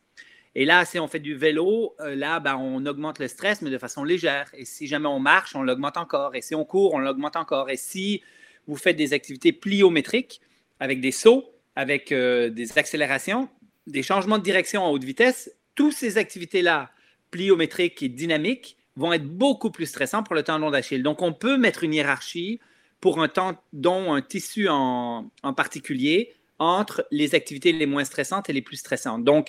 Et 0.56 0.66
là, 0.66 0.84
si 0.86 1.00
on 1.00 1.08
fait 1.08 1.20
du 1.20 1.36
vélo, 1.36 1.96
là, 2.00 2.40
ben, 2.40 2.56
on 2.56 2.84
augmente 2.88 3.20
le 3.20 3.28
stress, 3.28 3.62
mais 3.62 3.70
de 3.70 3.78
façon 3.78 4.04
légère. 4.04 4.50
Et 4.58 4.66
si 4.66 4.88
jamais 4.88 5.08
on 5.08 5.20
marche, 5.20 5.56
on 5.56 5.62
l'augmente 5.62 5.98
encore. 5.98 6.36
Et 6.36 6.42
si 6.42 6.56
on 6.56 6.66
court, 6.66 6.96
on 6.96 6.98
l'augmente 6.98 7.36
encore. 7.36 7.70
Et 7.70 7.78
si 7.78 8.24
vous 8.68 8.76
faites 8.76 8.98
des 8.98 9.14
activités 9.14 9.54
pliométriques, 9.54 10.42
avec 10.82 11.00
des 11.00 11.12
sauts, 11.12 11.46
avec 11.76 12.12
euh, 12.12 12.50
des 12.50 12.78
accélérations, 12.78 13.50
des 13.88 14.04
changements 14.04 14.38
de 14.38 14.44
direction 14.44 14.86
à 14.86 14.90
haute 14.90 15.04
vitesse, 15.04 15.52
toutes 15.76 15.94
ces 15.94 16.18
activités-là, 16.18 16.92
pliométriques 17.32 18.04
et 18.04 18.10
dynamiques, 18.10 18.78
vont 18.96 19.14
être 19.14 19.26
beaucoup 19.26 19.72
plus 19.72 19.86
stressants 19.86 20.24
pour 20.24 20.36
le 20.36 20.44
tendon 20.44 20.70
d'Achille. 20.70 21.04
Donc, 21.04 21.22
on 21.22 21.34
peut 21.34 21.58
mettre 21.58 21.84
une 21.84 21.94
hiérarchie 21.94 22.60
pour 23.00 23.22
un 23.22 23.28
tendon, 23.28 24.14
un 24.14 24.22
tissu 24.22 24.68
en, 24.70 25.32
particulier, 25.56 26.34
entre 26.60 27.06
les 27.10 27.34
activités 27.34 27.72
les 27.72 27.86
moins 27.86 28.04
stressantes 28.04 28.50
et 28.50 28.54
les 28.54 28.62
plus 28.62 28.78
stressantes. 28.78 29.24
Donc, 29.24 29.48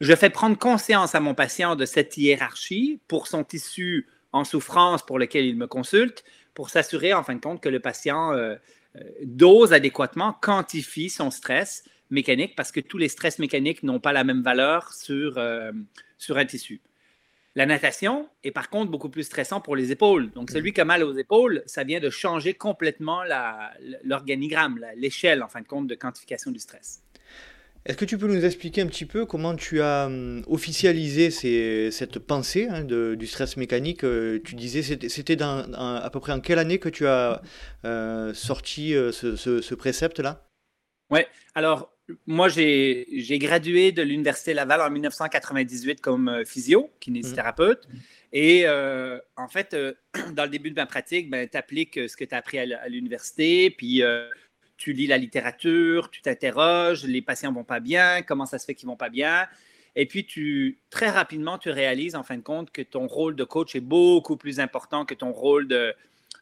je 0.00 0.14
fais 0.14 0.30
prendre 0.30 0.58
conscience 0.58 1.14
à 1.14 1.20
mon 1.20 1.34
patient 1.34 1.76
de 1.76 1.84
cette 1.84 2.16
hiérarchie 2.16 3.00
pour 3.06 3.26
son 3.26 3.44
tissu 3.44 4.06
en 4.32 4.44
souffrance 4.44 5.04
pour 5.04 5.18
lequel 5.18 5.44
il 5.44 5.56
me 5.56 5.66
consulte, 5.66 6.24
pour 6.54 6.70
s'assurer 6.70 7.14
en 7.14 7.22
fin 7.22 7.34
de 7.34 7.40
compte 7.40 7.62
que 7.62 7.68
le 7.68 7.80
patient 7.80 8.32
euh, 8.32 8.56
dose 9.22 9.72
adéquatement, 9.72 10.32
quantifie 10.40 11.10
son 11.10 11.30
stress 11.30 11.84
mécanique 12.10 12.54
parce 12.56 12.72
que 12.72 12.80
tous 12.80 12.98
les 12.98 13.08
stress 13.08 13.38
mécaniques 13.38 13.82
n'ont 13.82 14.00
pas 14.00 14.12
la 14.12 14.24
même 14.24 14.42
valeur 14.42 14.92
sur, 14.92 15.38
euh, 15.38 15.72
sur 16.18 16.36
un 16.36 16.44
tissu. 16.44 16.80
La 17.56 17.66
natation 17.66 18.28
est 18.44 18.52
par 18.52 18.70
contre 18.70 18.90
beaucoup 18.90 19.08
plus 19.08 19.24
stressant 19.24 19.60
pour 19.60 19.74
les 19.74 19.90
épaules. 19.90 20.30
Donc, 20.30 20.50
celui 20.50 20.72
qui 20.72 20.80
a 20.80 20.84
mal 20.84 21.02
aux 21.02 21.14
épaules, 21.14 21.62
ça 21.66 21.82
vient 21.82 21.98
de 21.98 22.08
changer 22.08 22.54
complètement 22.54 23.22
l'organigramme, 24.04 24.78
l'échelle 24.96 25.42
en 25.42 25.48
fin 25.48 25.60
de 25.60 25.66
compte 25.66 25.88
de 25.88 25.96
quantification 25.96 26.52
du 26.52 26.60
stress. 26.60 27.02
Est-ce 27.86 27.96
que 27.96 28.04
tu 28.04 28.18
peux 28.18 28.26
nous 28.26 28.44
expliquer 28.44 28.82
un 28.82 28.86
petit 28.86 29.06
peu 29.06 29.24
comment 29.24 29.56
tu 29.56 29.80
as 29.80 30.06
hum, 30.06 30.42
officialisé 30.46 31.30
cette 31.90 32.18
pensée 32.18 32.68
hein, 32.70 32.84
du 32.84 33.26
stress 33.26 33.56
mécanique 33.56 34.04
euh, 34.04 34.38
Tu 34.44 34.54
disais, 34.54 34.82
c'était 34.82 35.42
à 35.42 36.10
peu 36.12 36.20
près 36.20 36.32
en 36.32 36.40
quelle 36.40 36.58
année 36.58 36.78
que 36.78 36.90
tu 36.90 37.06
as 37.06 37.40
euh, 37.86 38.34
sorti 38.34 38.94
euh, 38.94 39.12
ce, 39.12 39.74
précepte-là? 39.74 40.46
Oui, 41.10 41.20
alors 41.54 41.92
moi, 42.26 42.48
j'ai 42.48 43.38
gradué 43.40 43.92
de 43.92 44.02
l'Université 44.02 44.52
Laval 44.52 44.82
en 44.82 44.90
1998 44.90 46.00
comme 46.00 46.42
physio, 46.44 46.90
kinésithérapeute. 47.00 47.88
Mmh. 47.88 47.96
Et 48.32 48.62
euh, 48.66 49.18
en 49.36 49.48
fait, 49.48 49.76
dans 50.34 50.44
le 50.44 50.50
début 50.50 50.70
de 50.70 50.76
ma 50.76 50.86
pratique, 50.86 51.30
ben, 51.30 51.48
tu 51.48 51.56
appliques 51.56 51.98
ce 52.08 52.16
que 52.16 52.24
tu 52.24 52.34
as 52.34 52.38
appris 52.38 52.58
à 52.58 52.88
l'université, 52.88 53.70
puis 53.70 54.02
tu 54.80 54.94
lis 54.94 55.06
la 55.06 55.18
littérature, 55.18 56.10
tu 56.10 56.22
t'interroges, 56.22 57.04
les 57.04 57.20
patients 57.20 57.52
vont 57.52 57.64
pas 57.64 57.80
bien, 57.80 58.22
comment 58.22 58.46
ça 58.46 58.58
se 58.58 58.64
fait 58.64 58.74
qu'ils 58.74 58.88
vont 58.88 58.96
pas 58.96 59.10
bien. 59.10 59.46
Et 59.94 60.06
puis, 60.06 60.24
tu, 60.24 60.78
très 60.88 61.10
rapidement, 61.10 61.58
tu 61.58 61.68
réalises, 61.68 62.16
en 62.16 62.22
fin 62.22 62.36
de 62.36 62.42
compte, 62.42 62.70
que 62.70 62.80
ton 62.80 63.06
rôle 63.06 63.36
de 63.36 63.44
coach 63.44 63.74
est 63.74 63.80
beaucoup 63.80 64.38
plus 64.38 64.58
important 64.58 65.04
que 65.04 65.12
ton 65.12 65.32
rôle 65.32 65.68
de, 65.68 65.94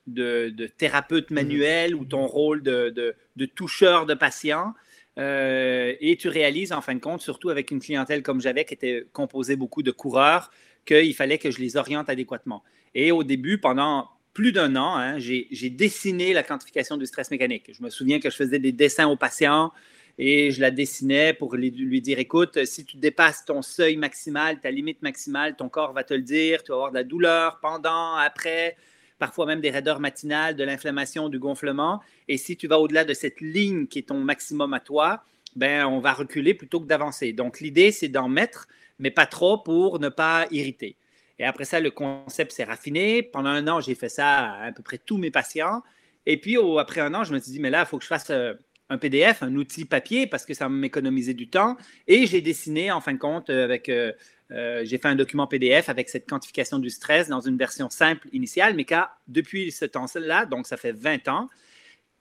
de, 0.06 0.66
thérapeute 0.66 1.32
manuel 1.32 1.96
ou 1.96 2.04
ton 2.04 2.26
rôle 2.26 2.62
de, 2.62 2.94
de 3.36 3.44
toucheur 3.46 4.06
de 4.06 4.14
patients. 4.14 4.72
Euh, 5.18 5.94
et 6.00 6.16
tu 6.16 6.28
réalises, 6.28 6.72
en 6.72 6.80
fin 6.80 6.94
de 6.94 7.00
compte, 7.00 7.20
surtout 7.20 7.50
avec 7.50 7.72
une 7.72 7.80
clientèle 7.80 8.22
comme 8.22 8.40
j'avais, 8.40 8.64
qui 8.64 8.74
était 8.74 9.04
composée 9.12 9.56
beaucoup 9.56 9.82
de 9.82 9.90
coureurs, 9.90 10.52
qu'il 10.86 11.14
fallait 11.14 11.38
que 11.38 11.50
je 11.50 11.58
les 11.58 11.76
oriente 11.76 12.08
adéquatement. 12.08 12.62
Et 12.94 13.10
au 13.10 13.24
début, 13.24 13.58
pendant 13.58 14.08
plus 14.38 14.52
d'un 14.52 14.76
an, 14.76 14.94
hein, 14.94 15.18
j'ai 15.18 15.70
dessiné 15.70 16.32
la 16.32 16.44
quantification 16.44 16.96
du 16.96 17.06
stress 17.06 17.32
mécanique. 17.32 17.72
Je 17.76 17.82
me 17.82 17.90
souviens 17.90 18.20
que 18.20 18.30
je 18.30 18.36
faisais 18.36 18.60
des 18.60 18.70
dessins 18.70 19.08
aux 19.08 19.16
patients 19.16 19.72
et 20.16 20.52
je 20.52 20.60
la 20.60 20.70
dessinais 20.70 21.32
pour 21.32 21.56
lui 21.56 22.00
dire, 22.00 22.20
écoute, 22.20 22.64
si 22.64 22.84
tu 22.84 22.98
dépasses 22.98 23.44
ton 23.44 23.62
seuil 23.62 23.96
maximal, 23.96 24.60
ta 24.60 24.70
limite 24.70 25.02
maximale, 25.02 25.56
ton 25.56 25.68
corps 25.68 25.92
va 25.92 26.04
te 26.04 26.14
le 26.14 26.22
dire, 26.22 26.62
tu 26.62 26.68
vas 26.70 26.76
avoir 26.76 26.90
de 26.92 26.94
la 26.94 27.02
douleur 27.02 27.58
pendant, 27.60 28.14
après, 28.14 28.76
parfois 29.18 29.44
même 29.44 29.60
des 29.60 29.70
raideurs 29.70 29.98
matinales, 29.98 30.54
de 30.54 30.62
l'inflammation, 30.62 31.28
du 31.28 31.40
gonflement. 31.40 32.00
Et 32.28 32.36
si 32.36 32.56
tu 32.56 32.68
vas 32.68 32.78
au-delà 32.78 33.04
de 33.04 33.14
cette 33.14 33.40
ligne 33.40 33.88
qui 33.88 33.98
est 33.98 34.08
ton 34.08 34.20
maximum 34.20 34.72
à 34.72 34.78
toi, 34.78 35.24
ben, 35.56 35.84
on 35.84 35.98
va 35.98 36.12
reculer 36.12 36.54
plutôt 36.54 36.78
que 36.78 36.86
d'avancer. 36.86 37.32
Donc, 37.32 37.58
l'idée, 37.58 37.90
c'est 37.90 38.06
d'en 38.06 38.28
mettre, 38.28 38.68
mais 39.00 39.10
pas 39.10 39.26
trop 39.26 39.58
pour 39.58 39.98
ne 39.98 40.08
pas 40.08 40.46
irriter. 40.52 40.94
Et 41.38 41.44
après 41.44 41.64
ça, 41.64 41.80
le 41.80 41.90
concept 41.90 42.52
s'est 42.52 42.64
raffiné. 42.64 43.22
Pendant 43.22 43.50
un 43.50 43.66
an, 43.68 43.80
j'ai 43.80 43.94
fait 43.94 44.08
ça 44.08 44.50
à 44.50 44.66
à 44.66 44.72
peu 44.72 44.82
près 44.82 44.98
tous 44.98 45.18
mes 45.18 45.30
patients. 45.30 45.82
Et 46.26 46.36
puis, 46.36 46.56
après 46.78 47.00
un 47.00 47.14
an, 47.14 47.24
je 47.24 47.32
me 47.32 47.38
suis 47.38 47.52
dit, 47.52 47.60
mais 47.60 47.70
là, 47.70 47.80
il 47.80 47.86
faut 47.86 47.98
que 47.98 48.04
je 48.04 48.08
fasse 48.08 48.30
euh, 48.30 48.54
un 48.90 48.98
PDF, 48.98 49.42
un 49.42 49.54
outil 49.54 49.84
papier, 49.84 50.26
parce 50.26 50.44
que 50.44 50.54
ça 50.54 50.68
m'économisait 50.68 51.34
du 51.34 51.48
temps. 51.48 51.76
Et 52.06 52.26
j'ai 52.26 52.40
dessiné, 52.40 52.90
en 52.90 53.00
fin 53.00 53.12
de 53.12 53.18
compte, 53.18 53.50
euh, 53.50 53.64
avec 53.64 53.88
euh, 53.88 54.12
j'ai 54.50 54.98
fait 54.98 55.08
un 55.08 55.14
document 55.14 55.46
PDF 55.46 55.88
avec 55.88 56.08
cette 56.08 56.28
quantification 56.28 56.78
du 56.78 56.90
stress 56.90 57.28
dans 57.28 57.40
une 57.40 57.56
version 57.56 57.90
simple 57.90 58.28
initiale, 58.32 58.74
mais 58.74 58.84
qui 58.84 58.94
a, 58.94 59.12
depuis 59.26 59.70
ce 59.70 59.84
temps-là, 59.84 60.46
donc 60.46 60.66
ça 60.66 60.76
fait 60.76 60.92
20 60.92 61.28
ans, 61.28 61.48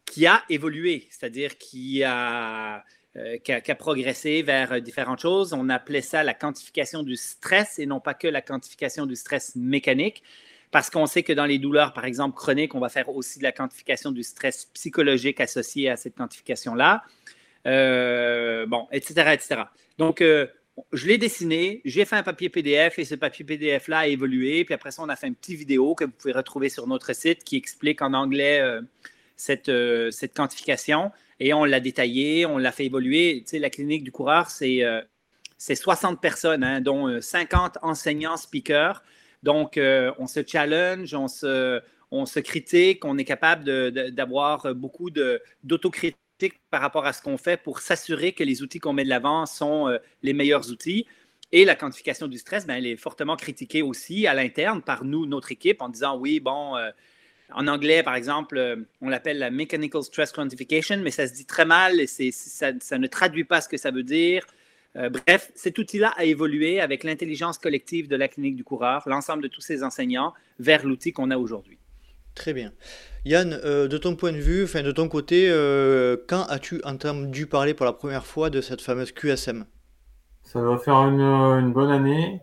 qui 0.05 0.25
a 0.25 0.43
évolué, 0.49 1.07
c'est-à-dire 1.09 1.57
qui 1.57 2.03
a, 2.03 2.83
euh, 3.17 3.37
qui, 3.37 3.51
a, 3.51 3.75
progressé 3.75 4.41
vers 4.41 4.81
différentes 4.81 5.19
choses. 5.19 5.53
On 5.53 5.69
appelait 5.69 6.01
ça 6.01 6.23
la 6.23 6.33
quantification 6.33 7.03
du 7.03 7.15
stress 7.15 7.79
et 7.79 7.85
non 7.85 7.99
pas 7.99 8.13
que 8.13 8.27
la 8.27 8.41
quantification 8.41 9.05
du 9.05 9.15
stress 9.15 9.55
mécanique, 9.55 10.23
parce 10.71 10.89
qu'on 10.89 11.05
sait 11.05 11.23
que 11.23 11.33
dans 11.33 11.45
les 11.45 11.59
douleurs, 11.59 11.93
par 11.93 12.05
exemple, 12.05 12.35
chroniques, 12.35 12.75
on 12.75 12.79
va 12.79 12.89
faire 12.89 13.09
aussi 13.09 13.39
de 13.39 13.43
la 13.43 13.51
quantification 13.51 14.11
du 14.11 14.23
stress 14.23 14.65
psychologique 14.73 15.39
associé 15.39 15.89
à 15.89 15.97
cette 15.97 16.15
quantification-là. 16.15 17.03
Euh, 17.65 18.65
bon, 18.65 18.87
etc., 18.91 19.31
etc. 19.33 19.61
Donc, 19.97 20.21
je 20.93 21.07
l'ai 21.07 21.17
dessiné, 21.17 21.81
j'ai 21.85 22.05
fait 22.05 22.15
un 22.15 22.23
papier 22.23 22.49
PDF 22.49 22.99
et 22.99 23.05
ce 23.05 23.15
papier 23.15 23.43
PDF-là 23.45 23.99
a 23.99 24.07
évolué. 24.07 24.63
Puis 24.63 24.73
après 24.73 24.91
ça, 24.91 25.01
on 25.01 25.09
a 25.09 25.15
fait 25.15 25.27
une 25.27 25.35
petite 25.35 25.57
vidéo 25.57 25.95
que 25.95 26.05
vous 26.05 26.11
pouvez 26.11 26.33
retrouver 26.33 26.69
sur 26.69 26.87
notre 26.87 27.13
site 27.13 27.43
qui 27.43 27.57
explique 27.57 28.01
en 28.01 28.13
anglais 28.13 28.59
euh, 28.59 28.81
cette, 29.35 29.69
euh, 29.69 30.11
cette 30.11 30.35
quantification. 30.35 31.11
Et 31.39 31.53
on 31.53 31.65
l'a 31.65 31.79
détaillé, 31.79 32.45
on 32.45 32.57
l'a 32.57 32.71
fait 32.71 32.85
évoluer. 32.85 33.43
Tu 33.43 33.51
sais, 33.51 33.59
la 33.59 33.69
clinique 33.69 34.03
du 34.03 34.11
coureur, 34.11 34.49
c'est 34.49 34.83
60 35.59 36.13
euh, 36.13 36.15
personnes, 36.17 36.63
hein, 36.63 36.81
dont 36.81 37.21
50 37.21 37.77
enseignants, 37.81 38.37
speakers. 38.37 39.03
Donc, 39.43 39.79
on 39.79 40.27
se 40.27 40.39
challenge, 40.45 41.13
on 41.13 41.27
se, 41.27 41.79
on 42.09 42.25
se 42.25 42.39
critique, 42.39 43.05
on 43.05 43.17
est 43.17 43.25
capable 43.25 43.91
d'avoir 44.11 44.73
beaucoup 44.73 45.09
d'autocritique 45.63 46.17
par 46.69 46.81
rapport 46.81 47.05
à 47.05 47.13
ce 47.13 47.21
qu'on 47.21 47.37
fait 47.37 47.57
pour 47.57 47.79
s'assurer 47.79 48.33
que 48.33 48.43
les 48.43 48.61
outils 48.61 48.79
qu'on 48.79 48.93
met 48.93 49.03
de 49.03 49.09
l'avant 49.09 49.45
sont 49.45 49.87
euh, 49.87 49.97
les 50.21 50.33
meilleurs 50.33 50.69
outils. 50.69 51.07
Et 51.51 51.65
la 51.65 51.75
quantification 51.75 52.27
du 52.27 52.37
stress, 52.37 52.67
ben, 52.67 52.75
elle 52.75 52.85
est 52.85 52.97
fortement 52.97 53.37
critiquée 53.37 53.81
aussi 53.81 54.27
à 54.27 54.33
l'interne 54.33 54.81
par 54.81 55.05
nous, 55.05 55.25
notre 55.25 55.51
équipe, 55.51 55.81
en 55.81 55.89
disant 55.89 56.17
oui, 56.17 56.39
bon, 56.39 56.75
euh, 56.75 56.91
en 57.53 57.67
anglais, 57.67 58.03
par 58.03 58.15
exemple, 58.15 58.57
euh, 58.57 58.75
on 59.01 59.09
l'appelle 59.09 59.39
la 59.39 59.49
Mechanical 59.49 60.03
Stress 60.03 60.31
Quantification, 60.31 60.97
mais 60.97 61.11
ça 61.11 61.27
se 61.27 61.33
dit 61.33 61.45
très 61.45 61.65
mal 61.65 61.99
et 61.99 62.07
ça, 62.07 62.71
ça, 62.79 62.97
ne 62.97 63.07
traduit 63.07 63.45
pas 63.45 63.61
ce 63.61 63.69
que 63.69 63.77
ça 63.77 63.91
veut 63.91 64.03
dire. 64.03 64.45
bref, 64.95 65.51
cet 65.53 65.77
outil-là 65.77 66.13
a 66.17 66.25
évolué 66.25 66.79
avec 66.79 67.03
l'intelligence 67.03 67.57
collective 67.59 68.07
de 68.07 68.15
la 68.15 68.27
clinique 68.27 68.55
du 68.55 68.63
coureur, 68.63 69.03
l'ensemble 69.05 69.43
de 69.43 69.47
tous 69.47 69.61
ces 69.61 69.83
enseignants, 69.83 70.33
vers 70.59 70.85
l'outil 70.85 71.13
qu'on 71.13 71.29
a 71.29 71.37
aujourd'hui. 71.37 71.77
Très 72.37 72.53
bien. 72.53 72.71
Yann, 73.25 73.59
euh, 73.65 73.87
de 73.87 73.97
ton 73.97 74.15
point 74.15 74.31
de 74.31 74.37
vue, 74.37 74.63
enfin 74.63 74.83
de 74.83 74.91
ton 74.91 75.09
côté, 75.09 75.49
euh, 75.49 76.17
quand 76.29 76.43
as-tu 76.43 76.79
entendu 76.83 77.47
parler 77.47 77.73
pour 77.73 77.85
la 77.85 77.93
première 77.93 78.27
fois 78.27 78.51
de 78.51 78.61
cette 78.61 78.79
fameuse 78.79 79.11
QSM 79.11 79.65
Ça 80.43 80.61
doit 80.61 80.77
faire 80.77 80.95
une, 81.07 81.73
bonne 81.73 81.89
année. 81.89 82.41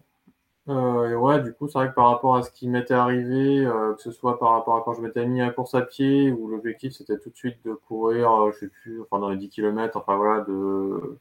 Euh, 0.69 1.11
et 1.11 1.15
ouais, 1.15 1.43
du 1.43 1.53
coup, 1.53 1.69
c'est 1.69 1.79
vrai 1.79 1.89
que 1.91 1.95
par 1.95 2.09
rapport 2.09 2.37
à 2.37 2.43
ce 2.43 2.51
qui 2.51 2.69
m'était 2.69 2.95
arrivé, 2.95 3.67
que 3.97 4.03
ce 4.03 4.11
soit 4.11 4.39
par 4.39 4.51
rapport 4.51 4.77
à 4.77 4.83
quand 4.83 4.95
je 4.95 5.03
m'étais 5.03 5.27
mis 5.27 5.43
à 5.43 5.51
course 5.51 5.75
à 5.75 5.83
pied, 5.83 6.33
où 6.33 6.49
l'objectif 6.49 6.93
c'était 6.95 7.19
tout 7.19 7.31
de 7.31 7.37
suite 7.37 7.59
de 7.65 7.75
courir, 7.75 8.51
je 8.53 8.59
sais 8.61 8.69
plus, 8.69 9.03
enfin 9.03 9.19
dans 9.21 9.29
les 9.31 9.37
10 9.37 9.51
km, 9.51 9.97
enfin 9.99 10.17
voilà, 10.17 10.41
de. 10.43 11.19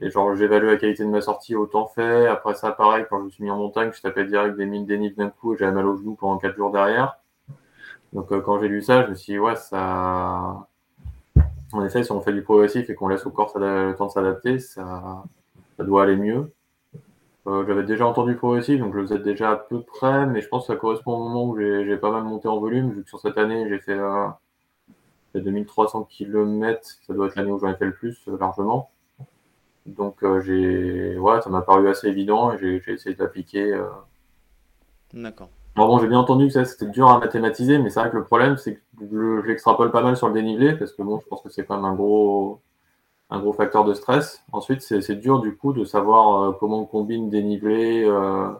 Et 0.00 0.10
genre, 0.10 0.34
j'évalue 0.36 0.66
la 0.66 0.76
qualité 0.76 1.04
de 1.04 1.08
ma 1.08 1.22
sortie 1.22 1.54
au 1.56 1.66
temps 1.66 1.86
fait. 1.86 2.26
Après 2.26 2.54
ça, 2.54 2.70
pareil, 2.72 3.06
quand 3.08 3.18
je 3.20 3.24
me 3.24 3.30
suis 3.30 3.44
mis 3.44 3.50
en 3.50 3.56
montagne, 3.56 3.90
je 3.94 4.00
tapais 4.02 4.24
direct 4.26 4.56
des 4.56 4.66
1000 4.66 4.86
dénives 4.86 5.16
d'un 5.16 5.30
coup 5.30 5.54
et 5.54 5.56
j'avais 5.56 5.72
mal 5.72 5.86
au 5.86 5.96
genou 5.96 6.14
pendant 6.14 6.38
4 6.38 6.54
jours 6.56 6.70
derrière. 6.70 7.18
Donc 8.12 8.32
euh, 8.32 8.40
quand 8.40 8.58
j'ai 8.60 8.68
lu 8.68 8.82
ça, 8.82 9.04
je 9.04 9.10
me 9.10 9.14
suis 9.14 9.34
dit, 9.34 9.38
ouais, 9.38 9.56
ça. 9.56 10.66
En 11.72 11.84
effet, 11.84 12.02
si 12.04 12.12
on 12.12 12.20
fait 12.20 12.32
du 12.32 12.42
progressif 12.42 12.88
et 12.90 12.94
qu'on 12.94 13.08
laisse 13.08 13.26
au 13.26 13.30
corps 13.30 13.52
le 13.58 13.94
temps 13.94 14.06
de 14.06 14.10
s'adapter, 14.12 14.58
ça... 14.58 15.24
ça 15.76 15.84
doit 15.84 16.04
aller 16.04 16.16
mieux. 16.16 16.52
Euh, 17.46 17.64
j'avais 17.66 17.84
déjà 17.84 18.06
entendu 18.06 18.34
progressif, 18.34 18.80
donc 18.80 18.92
je 18.92 18.98
le 18.98 19.06
faisais 19.06 19.18
déjà 19.20 19.52
à 19.52 19.56
peu 19.56 19.80
près, 19.82 20.26
mais 20.26 20.40
je 20.40 20.48
pense 20.48 20.66
que 20.66 20.72
ça 20.72 20.78
correspond 20.78 21.12
au 21.12 21.28
moment 21.28 21.44
où 21.44 21.58
j'ai 21.58 21.96
pas 21.96 22.10
mal 22.10 22.24
monté 22.24 22.48
en 22.48 22.58
volume, 22.58 22.90
vu 22.90 23.04
que 23.04 23.08
sur 23.08 23.20
cette 23.20 23.38
année, 23.38 23.68
j'ai 23.68 23.78
fait, 23.78 23.98
2300 25.34 26.04
km, 26.10 26.80
ça 27.06 27.12
doit 27.14 27.26
être 27.26 27.36
l'année 27.36 27.52
où 27.52 27.58
j'en 27.58 27.68
ai 27.68 27.76
fait 27.76 27.84
le 27.84 27.94
plus, 27.94 28.18
euh, 28.28 28.36
largement. 28.38 28.90
Donc 29.86 30.24
j'ai, 30.42 31.16
ouais, 31.16 31.40
ça 31.42 31.48
m'a 31.50 31.62
paru 31.62 31.88
assez 31.88 32.08
évident 32.08 32.52
et 32.52 32.58
j'ai 32.58 32.92
essayé 32.92 33.14
d'appliquer. 33.14 33.80
D'accord 35.14 35.50
bon, 35.84 35.98
j'ai 35.98 36.08
bien 36.08 36.18
entendu 36.18 36.48
que 36.48 36.64
c'était 36.64 36.86
dur 36.86 37.08
à 37.08 37.18
mathématiser, 37.18 37.78
mais 37.78 37.90
c'est 37.90 38.00
vrai 38.00 38.10
que 38.10 38.16
le 38.16 38.24
problème, 38.24 38.56
c'est 38.56 38.74
que 38.74 38.80
je, 39.10 39.46
l'extrapole 39.46 39.90
pas 39.90 40.02
mal 40.02 40.16
sur 40.16 40.28
le 40.28 40.34
dénivelé, 40.34 40.74
parce 40.74 40.92
que 40.92 41.02
bon, 41.02 41.20
je 41.20 41.26
pense 41.26 41.42
que 41.42 41.50
c'est 41.50 41.64
quand 41.64 41.76
même 41.76 41.84
un 41.84 41.94
gros, 41.94 42.60
un 43.30 43.40
gros 43.40 43.52
facteur 43.52 43.84
de 43.84 43.94
stress. 43.94 44.44
Ensuite, 44.52 44.80
c'est 44.80 45.16
dur 45.16 45.40
du 45.40 45.56
coup 45.56 45.72
de 45.72 45.84
savoir 45.84 46.42
euh, 46.42 46.52
comment 46.52 46.82
on 46.82 46.86
combine 46.86 47.28
dénivelé, 47.28 48.04
euh, 48.04 48.50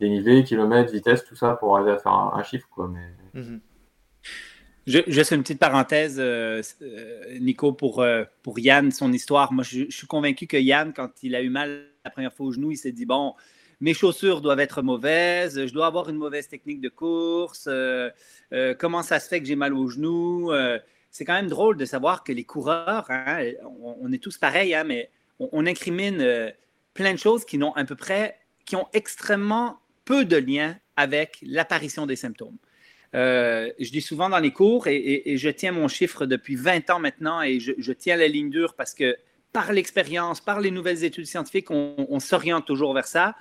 dénivelé, 0.00 0.44
kilomètres, 0.44 0.92
vitesse, 0.92 1.24
tout 1.24 1.36
ça 1.36 1.54
pour 1.54 1.76
arriver 1.76 1.92
à 1.92 1.98
faire 1.98 2.12
un, 2.12 2.42
chiffre. 2.42 2.68
Quoi, 2.70 2.88
mais... 2.88 3.40
Mhm. 3.40 3.60
Je, 4.86 5.22
fais 5.22 5.36
une 5.36 5.42
petite 5.42 5.60
parenthèse, 5.60 6.16
euh, 6.18 6.62
Nico, 7.38 7.72
pour, 7.72 8.04
pour 8.42 8.58
Yann, 8.58 8.90
son 8.90 9.12
histoire. 9.12 9.52
Moi, 9.52 9.62
je, 9.62 9.88
suis 9.88 10.06
convaincu 10.08 10.48
que 10.48 10.56
Yann, 10.56 10.92
quand 10.92 11.22
il 11.22 11.36
a 11.36 11.42
eu 11.42 11.50
mal 11.50 11.84
la 12.04 12.10
première 12.10 12.32
fois 12.32 12.46
au 12.46 12.52
genou, 12.52 12.72
il 12.72 12.76
s'est 12.76 12.90
dit, 12.90 13.06
bon, 13.06 13.34
mes 13.80 13.94
chaussures 13.94 14.40
doivent 14.40 14.58
être 14.58 14.82
mauvaises, 14.82 15.64
je 15.64 15.72
dois 15.72 15.86
avoir 15.86 16.08
une 16.08 16.16
mauvaise 16.16 16.48
technique 16.48 16.80
de 16.80 16.88
course, 16.88 17.68
comment 18.80 19.02
ça 19.02 19.20
se 19.20 19.28
fait 19.28 19.38
que 19.38 19.46
j'ai 19.46 19.54
mal 19.54 19.74
aux 19.74 19.86
genoux. 19.86 20.50
Euh, 21.10 21.16
c'est 21.20 21.24
quand 21.24 21.34
même 21.34 21.48
drôle 21.48 21.76
de 21.76 21.84
savoir 21.84 22.24
que 22.24 22.32
les 22.32 22.44
coureurs, 22.44 23.06
hein, 23.08 23.42
on, 23.80 24.12
est 24.12 24.22
tous 24.22 24.38
pareils, 24.38 24.74
hein, 24.74 24.84
mais 24.84 25.10
on, 25.38 25.66
incrimine 25.66 26.52
plein 26.94 27.12
de 27.12 27.18
choses 27.18 27.44
qui 27.44 27.58
n'ont 27.58 27.72
à 27.74 27.84
peu 27.84 27.96
près, 27.96 28.38
qui 28.64 28.76
ont 28.76 28.88
extrêmement 28.92 29.80
peu 30.04 30.24
de 30.24 30.36
lien 30.36 30.76
avec 30.96 31.38
l'apparition 31.42 32.06
des 32.06 32.16
symptômes. 32.16 32.58
je 33.12 33.90
dis 33.90 34.00
souvent 34.00 34.28
dans 34.28 34.38
les 34.38 34.52
cours, 34.52 34.86
et, 34.86 35.36
je 35.36 35.50
tiens 35.50 35.72
mon 35.72 35.88
chiffre 35.88 36.26
depuis 36.26 36.56
20 36.56 36.90
ans 36.90 37.00
maintenant, 37.00 37.42
et 37.42 37.58
je, 37.60 37.92
tiens 37.92 38.16
la 38.16 38.28
ligne 38.28 38.50
dure 38.50 38.74
parce 38.74 38.94
que 38.94 39.16
par 39.52 39.72
l'expérience, 39.72 40.40
par 40.40 40.60
les 40.60 40.70
nouvelles 40.70 41.02
études 41.04 41.26
scientifiques, 41.26 41.70
on 41.70 42.20
s'oriente 42.20 42.66
toujours 42.66 42.94
vers 42.94 43.06
ça 43.06 43.34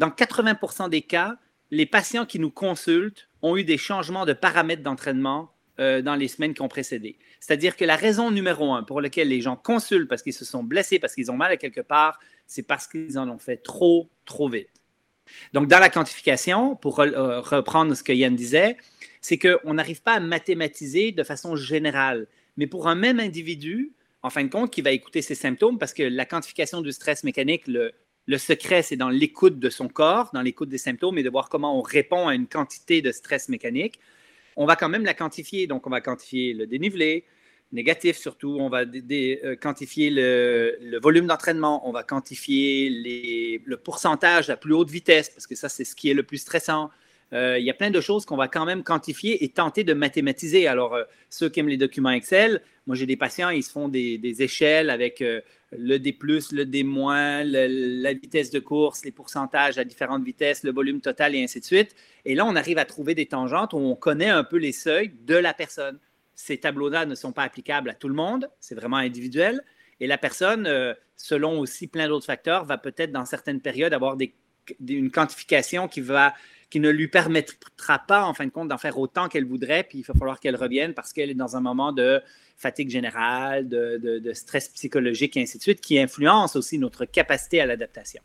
dans 0.00 0.08
80% 0.08 0.88
des 0.88 1.02
cas, 1.02 1.36
les 1.70 1.86
patients 1.86 2.26
qui 2.26 2.38
nous 2.38 2.50
consultent 2.50 3.28
ont 3.42 3.56
eu 3.56 3.64
des 3.64 3.78
changements 3.78 4.24
de 4.24 4.32
paramètres 4.32 4.82
d'entraînement 4.82 5.52
euh, 5.80 6.02
dans 6.02 6.14
les 6.14 6.28
semaines 6.28 6.54
qui 6.54 6.62
ont 6.62 6.68
précédé. 6.68 7.16
C'est-à-dire 7.40 7.76
que 7.76 7.84
la 7.84 7.96
raison 7.96 8.30
numéro 8.30 8.72
un 8.72 8.82
pour 8.82 9.00
laquelle 9.00 9.28
les 9.28 9.40
gens 9.40 9.56
consultent 9.56 10.08
parce 10.08 10.22
qu'ils 10.22 10.34
se 10.34 10.44
sont 10.44 10.62
blessés, 10.62 10.98
parce 10.98 11.14
qu'ils 11.14 11.30
ont 11.30 11.36
mal 11.36 11.50
à 11.52 11.56
quelque 11.56 11.80
part, 11.80 12.20
c'est 12.46 12.62
parce 12.62 12.86
qu'ils 12.86 13.18
en 13.18 13.28
ont 13.28 13.38
fait 13.38 13.56
trop, 13.56 14.08
trop 14.24 14.48
vite. 14.48 14.68
Donc, 15.52 15.68
dans 15.68 15.78
la 15.78 15.88
quantification, 15.88 16.76
pour 16.76 17.00
euh, 17.00 17.40
reprendre 17.40 17.94
ce 17.94 18.02
que 18.02 18.12
Yann 18.12 18.34
disait, 18.34 18.76
c'est 19.20 19.38
qu'on 19.38 19.74
n'arrive 19.74 20.02
pas 20.02 20.14
à 20.14 20.20
mathématiser 20.20 21.12
de 21.12 21.22
façon 21.22 21.56
générale. 21.56 22.26
Mais 22.56 22.66
pour 22.66 22.88
un 22.88 22.94
même 22.94 23.20
individu, 23.20 23.92
en 24.22 24.30
fin 24.30 24.44
de 24.44 24.50
compte, 24.50 24.70
qui 24.70 24.82
va 24.82 24.90
écouter 24.90 25.22
ses 25.22 25.34
symptômes 25.34 25.78
parce 25.78 25.94
que 25.94 26.02
la 26.02 26.26
quantification 26.26 26.82
du 26.82 26.92
stress 26.92 27.24
mécanique, 27.24 27.66
le, 27.66 27.92
le 28.26 28.38
secret, 28.38 28.82
c'est 28.82 28.96
dans 28.96 29.08
l'écoute 29.08 29.58
de 29.58 29.70
son 29.70 29.88
corps, 29.88 30.30
dans 30.34 30.42
l'écoute 30.42 30.68
des 30.68 30.78
symptômes 30.78 31.18
et 31.18 31.22
de 31.22 31.30
voir 31.30 31.48
comment 31.48 31.78
on 31.78 31.82
répond 31.82 32.28
à 32.28 32.34
une 32.34 32.46
quantité 32.46 33.02
de 33.02 33.12
stress 33.12 33.48
mécanique. 33.48 33.98
On 34.56 34.66
va 34.66 34.76
quand 34.76 34.88
même 34.88 35.04
la 35.04 35.14
quantifier. 35.14 35.66
Donc, 35.66 35.86
on 35.86 35.90
va 35.90 36.00
quantifier 36.00 36.52
le 36.54 36.66
dénivelé, 36.66 37.24
négatif 37.72 38.16
surtout. 38.16 38.56
On 38.60 38.68
va 38.68 38.82
euh, 38.82 39.56
quantifier 39.56 40.10
le, 40.10 40.98
volume 41.00 41.26
d'entraînement. 41.26 41.88
On 41.88 41.92
va 41.92 42.02
quantifier 42.02 43.60
le 43.64 43.76
pourcentage 43.76 44.50
à 44.50 44.56
plus 44.56 44.74
haute 44.74 44.90
vitesse 44.90 45.30
parce 45.30 45.46
que 45.46 45.54
ça, 45.54 45.68
c'est 45.68 45.84
ce 45.84 45.94
qui 45.94 46.10
est 46.10 46.14
le 46.14 46.22
plus 46.22 46.38
stressant. 46.38 46.90
Euh, 47.32 47.58
il 47.58 47.64
y 47.64 47.70
a 47.70 47.74
plein 47.74 47.90
de 47.90 48.00
choses 48.00 48.24
qu'on 48.24 48.36
va 48.36 48.48
quand 48.48 48.64
même 48.64 48.82
quantifier 48.82 49.44
et 49.44 49.48
tenter 49.48 49.84
de 49.84 49.94
mathématiser. 49.94 50.66
Alors, 50.66 50.94
euh, 50.94 51.04
ceux 51.28 51.48
qui 51.48 51.60
aiment 51.60 51.68
les 51.68 51.76
documents 51.76 52.10
Excel, 52.10 52.60
moi 52.86 52.96
j'ai 52.96 53.06
des 53.06 53.16
patients, 53.16 53.50
ils 53.50 53.62
se 53.62 53.70
font 53.70 53.88
des, 53.88 54.42
échelles 54.42 54.90
avec 54.90 55.22
le 55.72 55.98
D, 55.98 56.16
le 56.20 56.64
D-, 56.64 56.82
la 56.82 58.12
vitesse 58.12 58.50
de 58.50 58.58
course, 58.58 59.04
les 59.04 59.12
pourcentages 59.12 59.78
à 59.78 59.84
différentes 59.84 60.24
vitesses, 60.24 60.64
le 60.64 60.72
volume 60.72 61.00
total 61.00 61.34
et 61.34 61.42
ainsi 61.42 61.60
de 61.60 61.64
suite. 61.64 61.94
Et 62.24 62.34
là, 62.34 62.44
on 62.46 62.56
arrive 62.56 62.78
à 62.78 62.84
trouver 62.84 63.14
des 63.14 63.26
tangentes 63.26 63.72
où 63.72 63.78
on 63.78 63.94
connaît 63.94 64.28
un 64.28 64.44
peu 64.44 64.56
les 64.56 64.72
seuils 64.72 65.12
de 65.22 65.36
la 65.36 65.54
personne. 65.54 65.98
Ces 66.34 66.58
tableaux-là 66.58 67.06
ne 67.06 67.14
sont 67.14 67.32
pas 67.32 67.42
applicables 67.42 67.90
à 67.90 67.94
tout 67.94 68.08
le 68.08 68.14
monde, 68.14 68.48
c'est 68.60 68.74
vraiment 68.74 68.96
individuel. 68.96 69.62
Et 70.00 70.06
la 70.06 70.18
personne, 70.18 70.68
selon 71.16 71.60
aussi 71.60 71.86
plein 71.86 72.08
d'autres 72.08 72.26
facteurs, 72.26 72.64
va 72.64 72.78
peut-être 72.78 73.12
dans 73.12 73.26
certaines 73.26 73.60
périodes 73.60 73.92
avoir 73.92 74.16
une 74.88 75.10
quantification 75.10 75.86
qui 75.88 76.00
va 76.00 76.34
qui 76.70 76.80
ne 76.80 76.88
lui 76.88 77.08
permettra 77.08 77.98
pas, 77.98 78.24
en 78.24 78.32
fin 78.32 78.46
de 78.46 78.50
compte, 78.50 78.68
d'en 78.68 78.78
faire 78.78 78.98
autant 78.98 79.28
qu'elle 79.28 79.44
voudrait, 79.44 79.82
puis 79.82 79.98
il 79.98 80.02
va 80.02 80.14
falloir 80.14 80.38
qu'elle 80.40 80.56
revienne 80.56 80.94
parce 80.94 81.12
qu'elle 81.12 81.30
est 81.30 81.34
dans 81.34 81.56
un 81.56 81.60
moment 81.60 81.92
de 81.92 82.22
fatigue 82.56 82.90
générale, 82.90 83.68
de, 83.68 84.32
stress 84.32 84.68
psychologique 84.68 85.36
et 85.36 85.42
ainsi 85.42 85.58
de 85.58 85.62
suite, 85.62 85.80
qui 85.80 85.98
influence 85.98 86.56
aussi 86.56 86.78
notre 86.78 87.04
capacité 87.04 87.60
à 87.60 87.66
l'adaptation. 87.66 88.22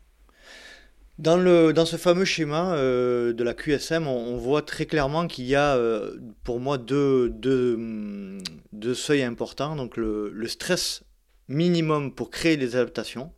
Dans, 1.18 1.38
le, 1.38 1.72
dans 1.72 1.86
ce 1.86 1.96
fameux 1.96 2.26
schéma 2.26 2.74
euh, 2.74 3.32
de 3.32 3.42
la 3.42 3.54
QSM, 3.54 4.06
on, 4.06 4.36
voit 4.36 4.60
très 4.60 4.84
clairement 4.84 5.26
qu'il 5.26 5.46
y 5.46 5.54
a 5.54 5.74
euh, 5.74 6.18
pour 6.44 6.60
moi 6.60 6.76
deux, 6.76 7.30
deux, 7.30 8.94
seuils 8.94 9.22
importants. 9.22 9.76
Donc 9.76 9.96
le, 9.96 10.46
stress 10.46 11.02
minimum 11.48 12.14
pour 12.14 12.30
créer 12.30 12.58
des 12.58 12.76
adaptations, 12.76 13.32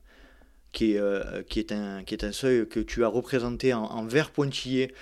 qui 0.79 0.93
est, 0.93 0.99
euh, 1.01 1.43
qui, 1.49 1.59
est 1.59 1.73
un, 1.73 2.05
qui 2.05 2.15
est 2.15 2.23
un 2.23 2.31
seuil 2.31 2.69
que 2.69 2.79
tu 2.79 3.03
as 3.03 3.09
représenté 3.09 3.75
en, 3.75 4.05
vert 4.05 4.31
pointillé, 4.31 4.95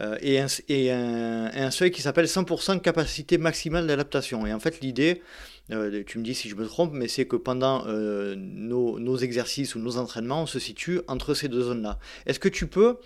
euh, 0.00 0.18
et, 0.20 0.40
un, 0.40 0.46
et 0.68 0.90
un, 0.90 1.70
seuil 1.70 1.92
qui 1.92 2.02
s'appelle 2.02 2.24
100% 2.24 2.80
capacité 2.80 3.38
maximale 3.38 3.86
d'adaptation. 3.86 4.44
Et 4.44 4.52
en 4.52 4.58
fait, 4.58 4.80
l'idée, 4.80 5.22
euh, 5.70 6.02
tu 6.04 6.18
me 6.18 6.24
dis 6.24 6.34
si 6.34 6.48
je 6.48 6.56
me 6.56 6.66
trompe, 6.66 6.90
mais 6.92 7.06
c'est 7.06 7.26
que 7.26 7.36
pendant 7.36 7.84
nos, 7.86 9.16
exercices 9.18 9.76
ou 9.76 9.78
nos 9.78 9.98
entraînements, 9.98 10.42
on 10.42 10.46
se 10.46 10.58
situe 10.58 11.00
entre 11.06 11.34
ces 11.34 11.46
deux 11.46 11.62
zones-là. 11.62 12.00
Est-ce 12.26 12.40
que 12.40 12.48
tu 12.48 12.66
peux 12.66 12.96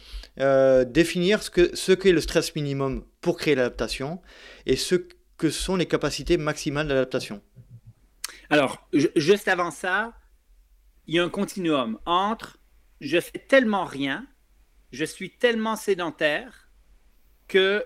définir 0.87 1.43
ce 1.43 1.51
qu'est 1.51 1.77
ce 1.77 1.93
qu'est 1.93 2.13
le 2.13 2.23
stress 2.23 2.55
minimum 2.55 3.05
pour 3.21 3.37
créer 3.37 3.55
l'adaptation 3.55 4.23
et 4.65 4.77
ce 4.77 4.95
que 5.37 5.51
sont 5.51 5.77
les 5.77 5.87
capacités 5.87 6.39
maximales 6.39 6.89
d'adaptation? 6.89 7.43
Alors, 8.49 8.89
juste 9.15 9.49
avant 9.49 9.71
ça, 9.71 10.15
il 11.07 11.15
y 11.15 11.19
a 11.19 11.25
un 11.25 11.29
continuum 11.29 11.99
entre 12.07 12.59
je 13.01 13.21
fais 13.21 13.39
tellement 13.39 13.85
rien, 13.85 14.27
je 14.93 15.05
suis 15.05 15.31
tellement 15.31 15.77
sédentaire 15.77 16.71
que 17.49 17.85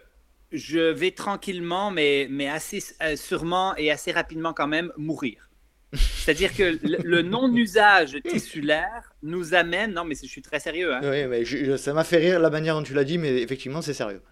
je 0.52 0.78
vais 0.78 1.10
tranquillement, 1.10 1.90
mais, 1.90 2.26
mais 2.30 2.48
assez 2.48 2.82
euh, 3.02 3.16
sûrement 3.16 3.76
et 3.76 3.90
assez 3.90 4.12
rapidement 4.12 4.52
quand 4.52 4.68
même 4.68 4.92
mourir. 4.96 5.50
C'est-à-dire 5.92 6.54
que 6.54 6.78
le, 6.82 7.22
non-usage 7.22 8.18
tissulaire 8.22 9.14
nous 9.22 9.54
amène. 9.54 9.94
Non, 9.94 10.04
mais 10.04 10.14
je 10.14 10.26
suis 10.26 10.42
très 10.42 10.60
sérieux. 10.60 10.94
Hein. 10.94 11.00
Oui, 11.02 11.26
mais 11.26 11.76
ça 11.78 11.94
m'a 11.94 12.04
fait 12.04 12.18
rire 12.18 12.40
la 12.40 12.50
manière 12.50 12.74
dont 12.74 12.82
tu 12.82 12.94
l'as 12.94 13.04
dit, 13.04 13.18
mais 13.18 13.42
effectivement, 13.42 13.80
c'est 13.80 13.94
sérieux. 13.94 14.22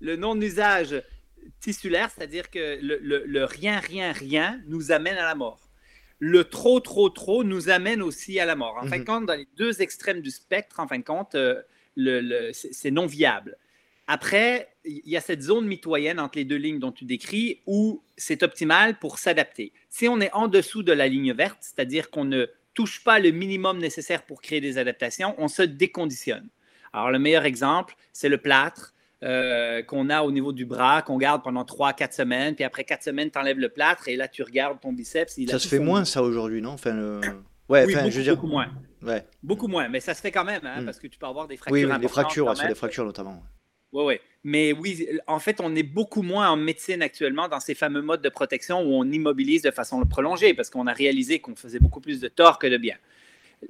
Le 0.00 0.16
non-usage 0.16 1.02
tissulaire, 1.60 2.10
c'est-à-dire 2.14 2.50
que 2.50 2.78
le, 2.82 3.24
le 3.26 3.44
rien, 3.44 3.78
rien, 3.78 4.12
rien 4.12 4.60
nous 4.66 4.92
amène 4.92 5.16
à 5.16 5.24
la 5.24 5.34
mort 5.34 5.65
le 6.18 6.44
trop, 6.44 6.80
trop, 6.80 7.08
trop 7.10 7.44
nous 7.44 7.68
amène 7.68 8.02
aussi 8.02 8.40
à 8.40 8.46
la 8.46 8.56
mort. 8.56 8.76
En 8.80 8.86
fin 8.86 8.96
de 8.96 9.00
mhm. 9.00 9.04
compte, 9.04 9.26
dans 9.26 9.34
les 9.34 9.48
deux 9.56 9.82
extrêmes 9.82 10.20
du 10.20 10.30
spectre, 10.30 10.80
en 10.80 10.88
fin 10.88 10.98
de 10.98 11.04
compte, 11.04 11.34
euh, 11.34 11.62
c'est 12.52 12.90
non 12.90 13.06
viable. 13.06 13.56
Après, 14.06 14.68
il 14.84 15.08
y 15.08 15.16
a 15.16 15.20
cette 15.20 15.42
zone 15.42 15.66
mitoyenne 15.66 16.20
entre 16.20 16.38
les 16.38 16.44
deux 16.44 16.56
lignes 16.56 16.78
dont 16.78 16.92
tu 16.92 17.04
décris 17.04 17.60
où 17.66 18.02
c'est 18.16 18.42
optimal 18.44 18.98
pour 18.98 19.18
s'adapter. 19.18 19.72
Si 19.90 20.08
on 20.08 20.20
est 20.20 20.32
en 20.32 20.46
dessous 20.46 20.84
de 20.84 20.92
la 20.92 21.08
ligne 21.08 21.32
verte, 21.32 21.58
c'est-à-dire 21.60 22.10
qu'on 22.10 22.24
ne 22.24 22.46
touche 22.72 23.02
pas 23.02 23.18
le 23.18 23.32
minimum 23.32 23.78
nécessaire 23.78 24.22
pour 24.22 24.40
créer 24.40 24.60
des 24.60 24.78
adaptations, 24.78 25.34
on 25.38 25.48
se 25.48 25.62
déconditionne. 25.62 26.48
Alors, 26.92 27.10
le 27.10 27.18
meilleur 27.18 27.44
exemple, 27.44 27.96
c'est 28.12 28.28
le 28.28 28.38
plâtre. 28.38 28.94
Euh, 29.26 29.82
qu'on 29.82 30.08
a 30.08 30.22
au 30.22 30.30
niveau 30.30 30.52
du 30.52 30.66
bras, 30.66 31.02
qu'on 31.02 31.16
garde 31.16 31.42
pendant 31.42 31.64
3-4 31.64 32.12
semaines, 32.12 32.54
puis 32.54 32.62
après 32.62 32.84
4 32.84 33.02
semaines, 33.02 33.28
tu 33.28 33.38
enlèves 33.38 33.58
le 33.58 33.68
plâtre 33.68 34.06
et 34.06 34.14
là, 34.14 34.28
tu 34.28 34.44
regardes 34.44 34.80
ton 34.80 34.92
biceps. 34.92 35.36
ça 35.48 35.58
se 35.58 35.66
fait 35.66 35.80
moins, 35.80 36.04
ça, 36.04 36.22
aujourd'hui, 36.22 36.62
non? 36.62 36.70
Enfin, 36.70 37.20
ouais, 37.68 37.86
oui, 37.86 37.94
beaucoup, 37.94 38.10
je 38.10 38.16
veux 38.18 38.22
dire... 38.22 38.36
beaucoup 38.36 38.46
moins. 38.46 38.68
Ouais. 39.02 39.26
Beaucoup 39.42 39.66
moins, 39.66 39.88
mais 39.88 39.98
ça 39.98 40.14
se 40.14 40.20
fait 40.20 40.30
quand 40.30 40.44
même, 40.44 40.64
hein, 40.64 40.82
hmm. 40.82 40.84
parce 40.84 41.00
que 41.00 41.08
tu 41.08 41.18
peux 41.18 41.26
avoir 41.26 41.48
des 41.48 41.56
fractures. 41.56 41.88
Oui, 41.88 41.92
oui 41.92 42.00
des 42.00 42.08
fractures, 42.08 42.56
c'est 42.56 42.68
des 42.68 42.74
fractures 42.76 43.04
notamment. 43.04 43.42
Oui, 43.92 44.04
oui. 44.04 44.20
Mais 44.44 44.72
oui, 44.72 45.08
en 45.26 45.40
fait, 45.40 45.60
on 45.60 45.74
est 45.74 45.82
beaucoup 45.82 46.22
moins 46.22 46.48
en 46.48 46.56
médecine 46.56 47.02
actuellement 47.02 47.48
dans 47.48 47.58
ces 47.58 47.74
fameux 47.74 48.02
modes 48.02 48.22
de 48.22 48.28
protection 48.28 48.80
où 48.82 48.94
on 48.94 49.04
immobilise 49.10 49.62
de 49.62 49.72
façon 49.72 50.04
prolongée, 50.04 50.54
parce 50.54 50.70
qu'on 50.70 50.86
a 50.86 50.92
réalisé 50.92 51.40
qu'on 51.40 51.56
faisait 51.56 51.80
beaucoup 51.80 52.00
plus 52.00 52.20
de 52.20 52.28
tort 52.28 52.60
que 52.60 52.68
de 52.68 52.76
bien. 52.76 52.96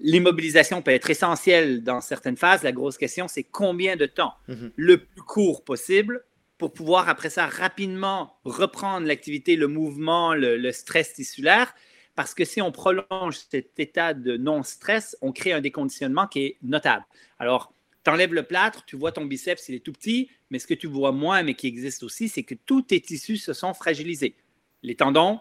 L'immobilisation 0.01 0.83
peut 0.83 0.91
être 0.91 1.11
essentielle 1.11 1.83
dans 1.83 2.01
certaines 2.01 2.37
phases. 2.37 2.63
La 2.63 2.73
grosse 2.73 2.99
question, 2.99 3.29
c'est 3.29 3.45
combien 3.45 3.97
de 3.97 4.07
temps 4.07 4.35
mhm. 4.49 4.73
Le 4.77 4.99
plus 4.99 5.23
court 5.23 5.65
possible 5.65 6.25
pour 6.59 6.73
pouvoir, 6.73 7.09
après 7.09 7.31
ça, 7.31 7.47
rapidement 7.47 8.39
reprendre 8.45 9.07
l'activité, 9.07 9.57
le 9.57 9.69
mouvement, 9.69 10.35
le, 10.35 10.73
stress 10.73 11.13
tissulaire. 11.13 11.75
Parce 12.15 12.33
que 12.33 12.47
si 12.47 12.63
on 12.63 12.73
prolonge 12.73 13.37
cet 13.51 13.79
état 13.79 14.15
de 14.15 14.39
non-stress, 14.39 15.19
on 15.21 15.33
crée 15.33 15.53
un 15.53 15.61
déconditionnement 15.61 16.27
qui 16.27 16.45
est 16.45 16.57
notable. 16.63 17.05
Alors, 17.39 17.75
tu 18.05 18.11
enlèves 18.11 18.33
le 18.33 18.45
plâtre, 18.45 18.85
tu 18.87 18.97
vois 18.97 19.13
ton 19.13 19.27
biceps, 19.27 19.69
il 19.69 19.75
est 19.75 19.81
tout 19.81 19.93
petit, 19.93 20.31
mais 20.49 20.59
ce 20.59 20.67
que 20.67 20.73
tu 20.73 20.87
vois 20.87 21.13
moins, 21.13 21.43
mais 21.43 21.55
qui 21.55 21.67
existe 21.67 22.03
aussi, 22.03 22.29
c'est 22.29 22.43
que 22.43 22.55
tous 22.55 22.83
tes 22.83 23.01
tissus 23.01 23.37
se 23.37 23.53
sont 23.53 23.75
fragilisés. 23.75 24.35
Les 24.83 24.95
tendons, 24.95 25.41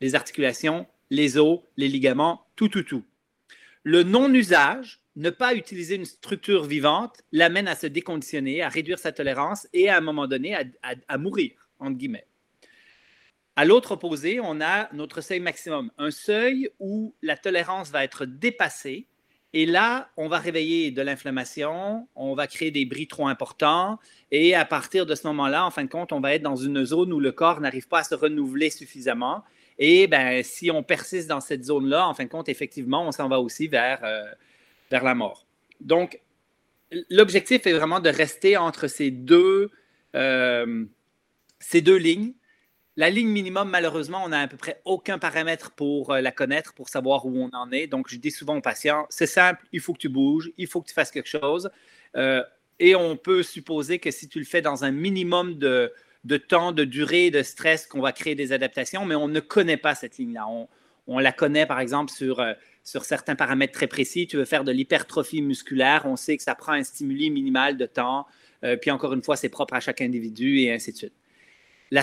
les 0.00 0.16
articulations, 0.16 0.86
les 1.10 1.38
os, 1.38 1.60
les 1.76 1.88
ligaments, 1.88 2.44
tout, 2.56 2.68
tout, 2.68 2.82
tout. 2.82 3.04
Le 3.88 4.02
non-usage, 4.02 5.00
ne 5.14 5.30
pas 5.30 5.54
utiliser 5.54 5.94
une 5.94 6.06
structure 6.06 6.64
vivante, 6.64 7.22
l'amène 7.30 7.68
à 7.68 7.76
se 7.76 7.86
déconditionner, 7.86 8.60
à 8.60 8.68
réduire 8.68 8.98
sa 8.98 9.12
tolérance 9.12 9.68
et 9.72 9.88
à 9.88 9.96
un 9.96 10.00
moment 10.00 10.26
donné 10.26 10.56
à, 10.82 11.18
mourir, 11.18 11.52
entre 11.78 11.96
guillemets. 11.96 12.26
À 13.54 13.64
l'autre 13.64 13.92
opposé, 13.92 14.40
on 14.40 14.60
a 14.60 14.92
notre 14.92 15.20
seuil 15.20 15.38
maximum, 15.38 15.92
un 15.98 16.10
seuil 16.10 16.68
où 16.80 17.14
la 17.22 17.36
tolérance 17.36 17.90
va 17.90 18.02
être 18.02 18.24
dépassée. 18.24 19.06
Et 19.52 19.66
là, 19.66 20.10
on 20.16 20.26
va 20.26 20.38
réveiller 20.38 20.90
de 20.90 21.02
l'inflammation, 21.02 22.08
on 22.16 22.34
va 22.34 22.48
créer 22.48 22.72
des 22.72 22.86
bris 22.86 23.06
trop 23.06 23.28
importants. 23.28 24.00
Et 24.32 24.56
à 24.56 24.64
partir 24.64 25.06
de 25.06 25.14
ce 25.14 25.28
moment-là, 25.28 25.64
en 25.64 25.70
fin 25.70 25.84
de 25.84 25.88
compte, 25.88 26.10
on 26.10 26.18
va 26.18 26.34
être 26.34 26.42
dans 26.42 26.56
une 26.56 26.84
zone 26.84 27.12
où 27.12 27.20
le 27.20 27.30
corps 27.30 27.60
n'arrive 27.60 27.86
pas 27.86 28.00
à 28.00 28.02
se 28.04 28.16
renouveler 28.16 28.68
suffisamment. 28.68 29.44
Et 29.78 30.06
ben, 30.06 30.42
si 30.42 30.70
on 30.70 30.82
persiste 30.82 31.28
dans 31.28 31.40
cette 31.40 31.64
zone-là, 31.64 32.08
en 32.08 32.14
fin 32.14 32.24
de 32.24 32.30
compte, 32.30 32.48
effectivement, 32.48 33.06
on 33.06 33.12
s'en 33.12 33.28
va 33.28 33.40
aussi 33.40 33.68
vers, 33.68 34.02
euh, 34.04 34.24
vers 34.90 35.04
la 35.04 35.14
mort. 35.14 35.46
Donc, 35.80 36.20
l'objectif 37.10 37.66
est 37.66 37.72
vraiment 37.72 38.00
de 38.00 38.08
rester 38.08 38.56
entre 38.56 38.86
ces 38.86 39.10
deux, 39.10 39.70
euh, 40.14 40.84
ces 41.60 41.82
deux 41.82 41.96
lignes. 41.96 42.32
La 42.98 43.10
ligne 43.10 43.28
minimum, 43.28 43.68
malheureusement, 43.68 44.22
on 44.24 44.30
n'a 44.30 44.40
à 44.40 44.48
peu 44.48 44.56
près 44.56 44.80
aucun 44.86 45.18
paramètre 45.18 45.72
pour 45.72 46.12
euh, 46.12 46.22
la 46.22 46.32
connaître, 46.32 46.72
pour 46.72 46.88
savoir 46.88 47.26
où 47.26 47.36
on 47.38 47.50
en 47.54 47.70
est. 47.70 47.86
Donc, 47.86 48.08
je 48.08 48.16
dis 48.16 48.30
souvent 48.30 48.56
aux 48.56 48.62
patients, 48.62 49.06
c'est 49.10 49.26
simple, 49.26 49.62
il 49.72 49.80
faut 49.80 49.92
que 49.92 49.98
tu 49.98 50.08
bouges, 50.08 50.50
il 50.56 50.66
faut 50.66 50.80
que 50.80 50.88
tu 50.88 50.94
fasses 50.94 51.10
quelque 51.10 51.28
chose. 51.28 51.70
et 52.78 52.94
on 52.94 53.16
peut 53.16 53.42
supposer 53.42 53.98
que 53.98 54.10
si 54.10 54.28
tu 54.28 54.38
le 54.38 54.44
fais 54.44 54.62
dans 54.62 54.84
un 54.84 54.90
minimum 54.90 55.58
de, 55.58 55.92
de 56.26 56.36
temps, 56.36 56.72
de 56.72 56.84
durée, 56.84 57.30
de 57.30 57.42
stress 57.42 57.86
qu'on 57.86 58.00
va 58.00 58.12
créer 58.12 58.34
des 58.34 58.52
adaptations, 58.52 59.04
mais 59.04 59.14
on 59.14 59.28
ne 59.28 59.38
connaît 59.38 59.76
pas 59.76 59.94
cette 59.94 60.18
ligne-là. 60.18 60.46
On, 61.06 61.18
la 61.20 61.30
connaît, 61.30 61.66
par 61.66 61.78
exemple, 61.78 62.10
sur, 62.10 62.40
euh, 62.40 62.52
sur 62.82 63.04
certains 63.04 63.36
paramètres 63.36 63.72
très 63.72 63.86
précis. 63.86 64.26
Tu 64.26 64.36
veux 64.36 64.44
faire 64.44 64.64
de 64.64 64.72
l'hypertrophie 64.72 65.40
musculaire, 65.40 66.02
on 66.04 66.16
sait 66.16 66.36
que 66.36 66.42
ça 66.42 66.56
prend 66.56 66.72
un 66.72 66.82
stimuli 66.82 67.30
minimal 67.30 67.76
de 67.76 67.86
temps. 67.86 68.26
Euh, 68.64 68.76
puis 68.76 68.90
encore 68.90 69.12
une 69.12 69.22
fois, 69.22 69.36
c'est 69.36 69.48
propre 69.48 69.74
à 69.74 69.80
chaque 69.80 70.00
individu 70.00 70.60
et 70.60 70.72
ainsi 70.72 70.92
de 70.92 70.96
suite. 70.96 71.12
le 71.92 72.02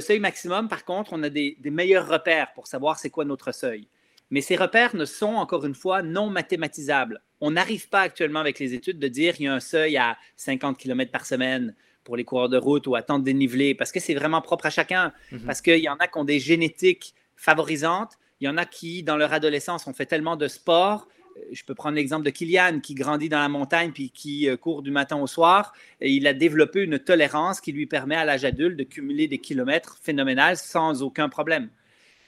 seuil 0.00 0.18
maximum, 0.18 0.68
par 0.68 0.84
contre, 0.84 1.12
on 1.12 1.22
a 1.22 1.28
des, 1.28 1.56
des 1.60 1.70
meilleurs 1.70 2.08
repères 2.08 2.52
pour 2.54 2.66
savoir 2.66 2.98
c'est 2.98 3.10
quoi 3.10 3.24
notre 3.24 3.52
seuil. 3.52 3.86
Mais 4.30 4.40
ces 4.40 4.56
repères 4.56 4.96
ne 4.96 5.04
sont, 5.04 5.34
encore 5.34 5.64
une 5.64 5.76
fois, 5.76 6.02
non 6.02 6.28
mathématisables. 6.28 7.22
On 7.40 7.52
n'arrive 7.52 7.88
pas 7.88 8.00
actuellement 8.00 8.40
avec 8.40 8.58
les 8.58 8.74
études 8.74 8.98
de 8.98 9.06
dire 9.06 9.36
qu'il 9.36 9.44
y 9.44 9.48
a 9.48 9.54
un 9.54 9.60
seuil 9.60 9.96
à 9.96 10.16
50 10.36 10.76
km 10.76 11.12
par 11.12 11.24
semaine, 11.24 11.76
pour 12.04 12.16
les 12.16 12.24
coureurs 12.24 12.48
de 12.48 12.58
route 12.58 12.86
ou 12.86 12.94
à 12.94 13.02
temps 13.02 13.18
dénivelé, 13.18 13.74
parce 13.74 13.90
que 13.90 13.98
c'est 13.98 14.14
vraiment 14.14 14.42
propre 14.42 14.66
à 14.66 14.70
chacun. 14.70 15.12
Mhm. 15.32 15.40
Parce 15.40 15.60
qu'il 15.60 15.78
y 15.78 15.88
en 15.88 15.96
a 15.96 16.06
qui 16.06 16.18
ont 16.18 16.24
des 16.24 16.38
génétiques 16.38 17.14
favorisantes, 17.34 18.12
il 18.40 18.44
y 18.44 18.48
en 18.48 18.56
a 18.56 18.66
qui, 18.66 19.02
dans 19.02 19.16
leur 19.16 19.32
adolescence, 19.32 19.86
ont 19.86 19.94
fait 19.94 20.06
tellement 20.06 20.36
de 20.36 20.48
sport. 20.48 21.08
Je 21.50 21.64
peux 21.64 21.74
prendre 21.74 21.96
l'exemple 21.96 22.24
de 22.24 22.30
Kylian 22.30 22.80
qui 22.80 22.94
grandit 22.94 23.28
dans 23.28 23.40
la 23.40 23.48
montagne 23.48 23.90
puis 23.92 24.10
qui 24.10 24.48
court 24.60 24.82
du 24.82 24.90
matin 24.90 25.16
au 25.16 25.26
soir. 25.26 25.72
Et 26.00 26.10
il 26.10 26.26
a 26.26 26.34
développé 26.34 26.82
une 26.82 26.98
tolérance 26.98 27.60
qui 27.60 27.72
lui 27.72 27.86
permet 27.86 28.16
à 28.16 28.24
l'âge 28.24 28.44
adulte 28.44 28.76
de 28.76 28.84
cumuler 28.84 29.26
des 29.26 29.38
kilomètres 29.38 29.98
phénoménales 30.02 30.56
sans 30.56 31.02
aucun 31.02 31.28
problème. 31.28 31.70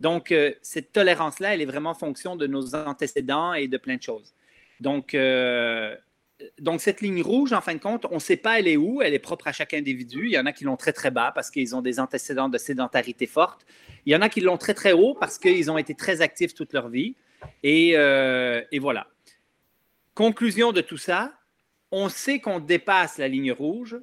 Donc, 0.01 0.35
cette 0.63 0.93
tolérance-là, 0.93 1.55
elle 1.55 1.61
est 1.61 1.67
vraiment 1.67 1.95
fonction 1.95 2.35
de 2.37 2.47
nos 2.47 2.75
antécédents 2.75 3.55
et 3.55 3.69
de 3.69 3.77
plein 3.77 3.97
de 3.97 4.03
choses. 4.03 4.33
Donc, 4.81 5.17
donc, 6.61 6.81
cette 6.81 7.01
ligne 7.01 7.23
rouge, 7.23 7.53
en 7.53 7.61
fin 7.61 7.75
de 7.75 7.81
compte, 7.81 8.07
on 8.11 8.17
ne 8.17 8.21
sait 8.21 8.37
pas 8.37 8.59
elle 8.59 8.69
est 8.69 8.77
où, 8.77 9.01
elle 9.01 9.15
est 9.15 9.19
propre 9.19 9.49
à 9.49 9.53
chaque 9.53 9.73
individu. 9.73 10.27
Il 10.27 10.33
y 10.33 10.39
en 10.39 10.47
a 10.47 10.53
qui 10.53 10.65
l'ont 10.65 10.77
très, 10.77 10.93
très 10.93 11.11
bas 11.11 11.33
parce 11.35 11.51
qu'ils 11.51 11.75
ont 11.75 11.81
des 11.81 11.99
antécédents 11.99 12.49
de 12.49 12.59
sédentarité 12.59 13.27
forte. 13.27 13.65
Il 14.05 14.13
y 14.13 14.17
en 14.17 14.21
a 14.21 14.29
qui 14.29 14.41
l'ont 14.41 14.59
très, 14.59 14.75
très 14.75 14.93
haut 14.93 15.15
parce 15.15 15.39
qu'ils 15.39 15.71
ont 15.71 15.79
été 15.79 15.95
très 15.95 16.21
actifs 16.21 16.55
toute 16.55 16.73
leur 16.73 16.89
vie. 16.89 17.17
Et, 17.63 17.93
euh, 17.97 18.63
voilà. 18.81 19.07
Conclusion 20.15 20.73
de 20.73 20.81
tout 20.81 20.97
ça, 20.99 21.33
on 21.91 22.09
sait 22.09 22.41
qu'on 22.41 22.61
dépasse 22.61 23.19
la 23.19 23.29
ligne 23.29 23.53
rouge 23.53 23.97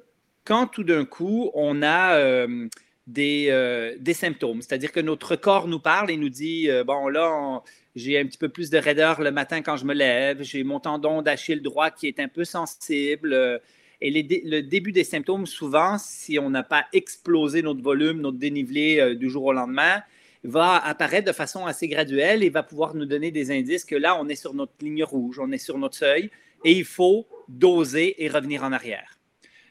quand 0.44 0.66
tout 0.66 0.84
d'un 0.84 1.04
coup, 1.04 1.50
on 1.54 1.82
a 1.82 2.16
euh, 2.16 2.68
des, 3.06 3.48
euh, 3.50 3.96
des, 3.98 4.14
symptômes. 4.14 4.62
C'est-à-dire 4.62 4.92
que 4.92 5.00
notre 5.00 5.36
corps 5.36 5.68
nous 5.68 5.80
parle 5.80 6.10
et 6.10 6.16
nous 6.16 6.30
dit, 6.30 6.68
bon, 6.86 7.08
là, 7.08 7.62
j'ai 7.96 8.18
un 8.18 8.26
petit 8.26 8.38
peu 8.38 8.48
plus 8.48 8.70
de 8.70 8.78
raideur 8.78 9.20
le 9.20 9.30
matin 9.30 9.62
quand 9.62 9.76
je 9.76 9.84
me 9.84 9.94
lève. 9.94 10.42
J'ai 10.42 10.64
mon 10.64 10.80
tendon 10.80 11.22
d'Achille 11.22 11.62
droit 11.62 11.90
qui 11.90 12.08
est 12.08 12.18
un 12.18 12.28
peu 12.28 12.44
sensible. 12.44 13.32
Euh, 13.32 13.58
et 14.00 14.10
le 14.10 14.60
début 14.60 14.92
des 14.92 15.04
symptômes, 15.04 15.46
souvent, 15.46 15.96
si 15.98 16.38
on 16.38 16.50
n'a 16.50 16.62
pas 16.62 16.86
explosé 16.92 17.62
notre 17.62 17.82
volume, 17.82 18.20
notre 18.20 18.38
dénivelé 18.38 18.98
euh, 18.98 19.14
du 19.14 19.30
jour 19.30 19.44
au 19.44 19.52
lendemain, 19.52 20.02
va 20.42 20.76
apparaître 20.76 21.26
de 21.26 21.32
façon 21.32 21.64
assez 21.64 21.88
graduelle 21.88 22.42
et 22.42 22.50
va 22.50 22.62
pouvoir 22.62 22.94
nous 22.94 23.06
donner 23.06 23.30
des 23.30 23.50
indices 23.50 23.84
que 23.84 23.94
là, 23.94 24.18
on 24.20 24.28
est 24.28 24.34
sur 24.34 24.52
notre 24.52 24.72
ligne 24.80 25.04
rouge, 25.04 25.38
on 25.38 25.50
est 25.52 25.58
sur 25.58 25.78
notre 25.78 25.96
seuil 25.96 26.30
et 26.64 26.72
il 26.72 26.84
faut 26.84 27.26
doser 27.48 28.22
et 28.22 28.28
revenir 28.28 28.62
en 28.64 28.72
arrière. 28.72 29.16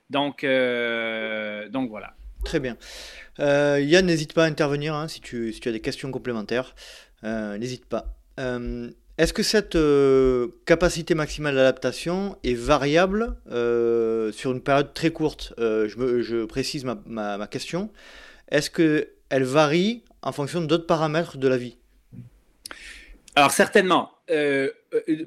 Donc, 0.09 0.43
euh, 0.43 1.69
donc 1.69 1.89
voilà. 1.89 2.15
Très 2.43 2.59
bien. 2.59 2.77
Yann, 3.39 4.05
n'hésite 4.05 4.33
pas 4.33 4.43
à 4.43 4.47
intervenir 4.47 4.93
hein, 4.93 5.07
si, 5.07 5.21
tu, 5.21 5.53
as 5.65 5.71
des 5.71 5.79
questions 5.79 6.11
complémentaires. 6.11 6.75
Euh, 7.23 7.57
n'hésite 7.57 7.85
pas. 7.85 8.15
Euh, 8.39 8.89
est-ce 9.17 9.33
que 9.33 9.43
cette 9.43 9.75
euh, 9.75 10.47
capacité 10.65 11.13
maximale 11.15 11.55
d'adaptation 11.55 12.37
est 12.43 12.55
variable 12.55 13.35
sur 14.33 14.51
une 14.51 14.61
période 14.61 14.93
très 14.93 15.11
courte? 15.11 15.53
Je, 15.57 16.45
précise 16.45 16.85
ma, 16.85 17.47
question. 17.47 17.91
Est-ce 18.49 18.69
qu'elle 18.69 19.43
varie 19.43 20.03
en 20.21 20.31
fonction 20.31 20.61
d'autres 20.61 20.87
paramètres 20.87 21.37
de 21.37 21.47
la 21.47 21.57
vie? 21.57 21.77
Alors 23.35 23.51
certainement. 23.51 24.11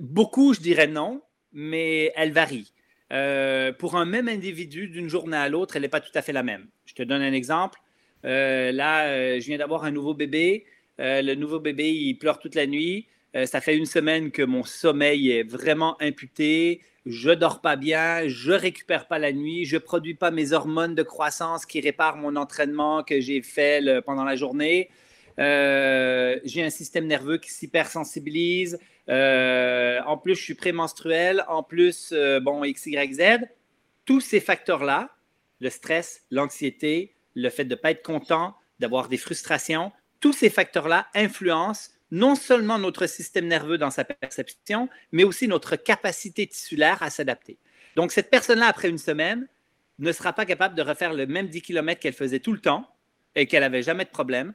beaucoup, 0.00 0.54
je 0.54 0.60
dirais 0.60 0.88
non, 0.88 1.22
mais 1.52 2.12
elle 2.16 2.32
varie. 2.32 2.72
Pour 3.08 3.96
un 3.96 4.04
même 4.04 4.28
individu, 4.28 4.88
d'une 4.88 5.08
journée 5.08 5.36
à 5.36 5.48
l'autre, 5.48 5.76
elle 5.76 5.82
n'est 5.82 5.88
pas 5.88 6.00
tout 6.00 6.12
à 6.14 6.22
fait 6.22 6.32
la 6.32 6.42
même. 6.42 6.66
Je 6.86 6.94
te 6.94 7.02
donne 7.02 7.22
un 7.22 7.32
exemple. 7.32 7.80
là, 8.22 9.38
je 9.38 9.46
viens 9.46 9.58
d'avoir 9.58 9.84
un 9.84 9.90
nouveau 9.90 10.14
bébé. 10.14 10.66
Euh, 11.00 11.22
le 11.22 11.34
nouveau 11.34 11.60
bébé, 11.60 11.90
il 11.92 12.14
pleure 12.14 12.38
toute 12.38 12.54
la 12.54 12.66
nuit. 12.66 13.06
Euh, 13.34 13.46
ça 13.46 13.60
fait 13.60 13.76
une 13.76 13.86
semaine 13.86 14.30
que 14.30 14.42
mon 14.42 14.64
sommeil 14.64 15.30
est 15.30 15.42
vraiment 15.42 16.00
imputé. 16.00 16.80
Je 17.04 17.30
dors 17.30 17.60
pas 17.60 17.76
bien, 17.76 18.26
je 18.26 18.52
récupère 18.52 19.06
pas 19.06 19.18
la 19.18 19.32
nuit, 19.32 19.64
je 19.64 19.76
produis 19.76 20.14
pas 20.14 20.32
mes 20.32 20.52
hormones 20.52 20.94
de 20.94 21.04
croissance 21.04 21.64
qui 21.64 21.80
réparent 21.80 22.16
mon 22.16 22.34
entraînement 22.34 23.04
que 23.04 23.20
j'ai 23.20 23.42
fait 23.42 24.02
pendant 24.04 24.24
la 24.24 24.34
journée. 24.34 24.90
Euh, 25.38 26.38
j'ai 26.44 26.62
un 26.62 26.70
système 26.70 27.06
nerveux 27.06 27.38
qui 27.38 27.50
s'hypersensibilise. 27.50 28.78
en 29.08 30.18
plus, 30.18 30.34
je 30.34 30.42
suis 30.42 30.54
prémenstruel. 30.54 31.44
En 31.48 31.62
plus, 31.62 32.12
bon, 32.42 32.64
X, 32.64 32.86
Y, 32.86 33.14
Z. 33.14 33.46
Tous 34.04 34.20
ces 34.20 34.40
facteurs-là, 34.40 35.10
le 35.60 35.70
stress, 35.70 36.22
l'anxiété, 36.30 37.14
le 37.34 37.50
fait 37.50 37.64
de 37.64 37.74
ne 37.74 37.80
pas 37.80 37.90
être 37.90 38.02
content, 38.02 38.54
d'avoir 38.78 39.08
des 39.08 39.16
frustrations, 39.16 39.92
tous 40.20 40.32
ces 40.32 40.50
facteurs-là 40.50 41.06
influencent 41.14 41.90
non 42.10 42.34
seulement 42.34 42.78
notre 42.78 43.06
système 43.06 43.46
nerveux 43.46 43.78
dans 43.78 43.90
sa 43.90 44.04
perception, 44.04 44.88
mais 45.12 45.24
aussi 45.24 45.48
notre 45.48 45.76
capacité 45.76 46.46
tissulaire 46.46 47.02
à 47.02 47.10
s'adapter. 47.10 47.58
Donc, 47.96 48.12
cette 48.12 48.30
personne-là, 48.30 48.66
après 48.66 48.88
une 48.88 48.98
semaine, 48.98 49.48
ne 49.98 50.12
sera 50.12 50.32
pas 50.32 50.46
capable 50.46 50.74
de 50.74 50.82
refaire 50.82 51.14
le 51.14 51.26
même 51.26 51.48
10 51.48 51.62
km 51.62 52.00
qu'elle 52.00 52.12
faisait 52.12 52.40
tout 52.40 52.52
le 52.52 52.60
temps 52.60 52.88
et 53.34 53.46
qu'elle 53.46 53.62
n'avait 53.62 53.82
jamais 53.82 54.04
de 54.04 54.10
problème 54.10 54.52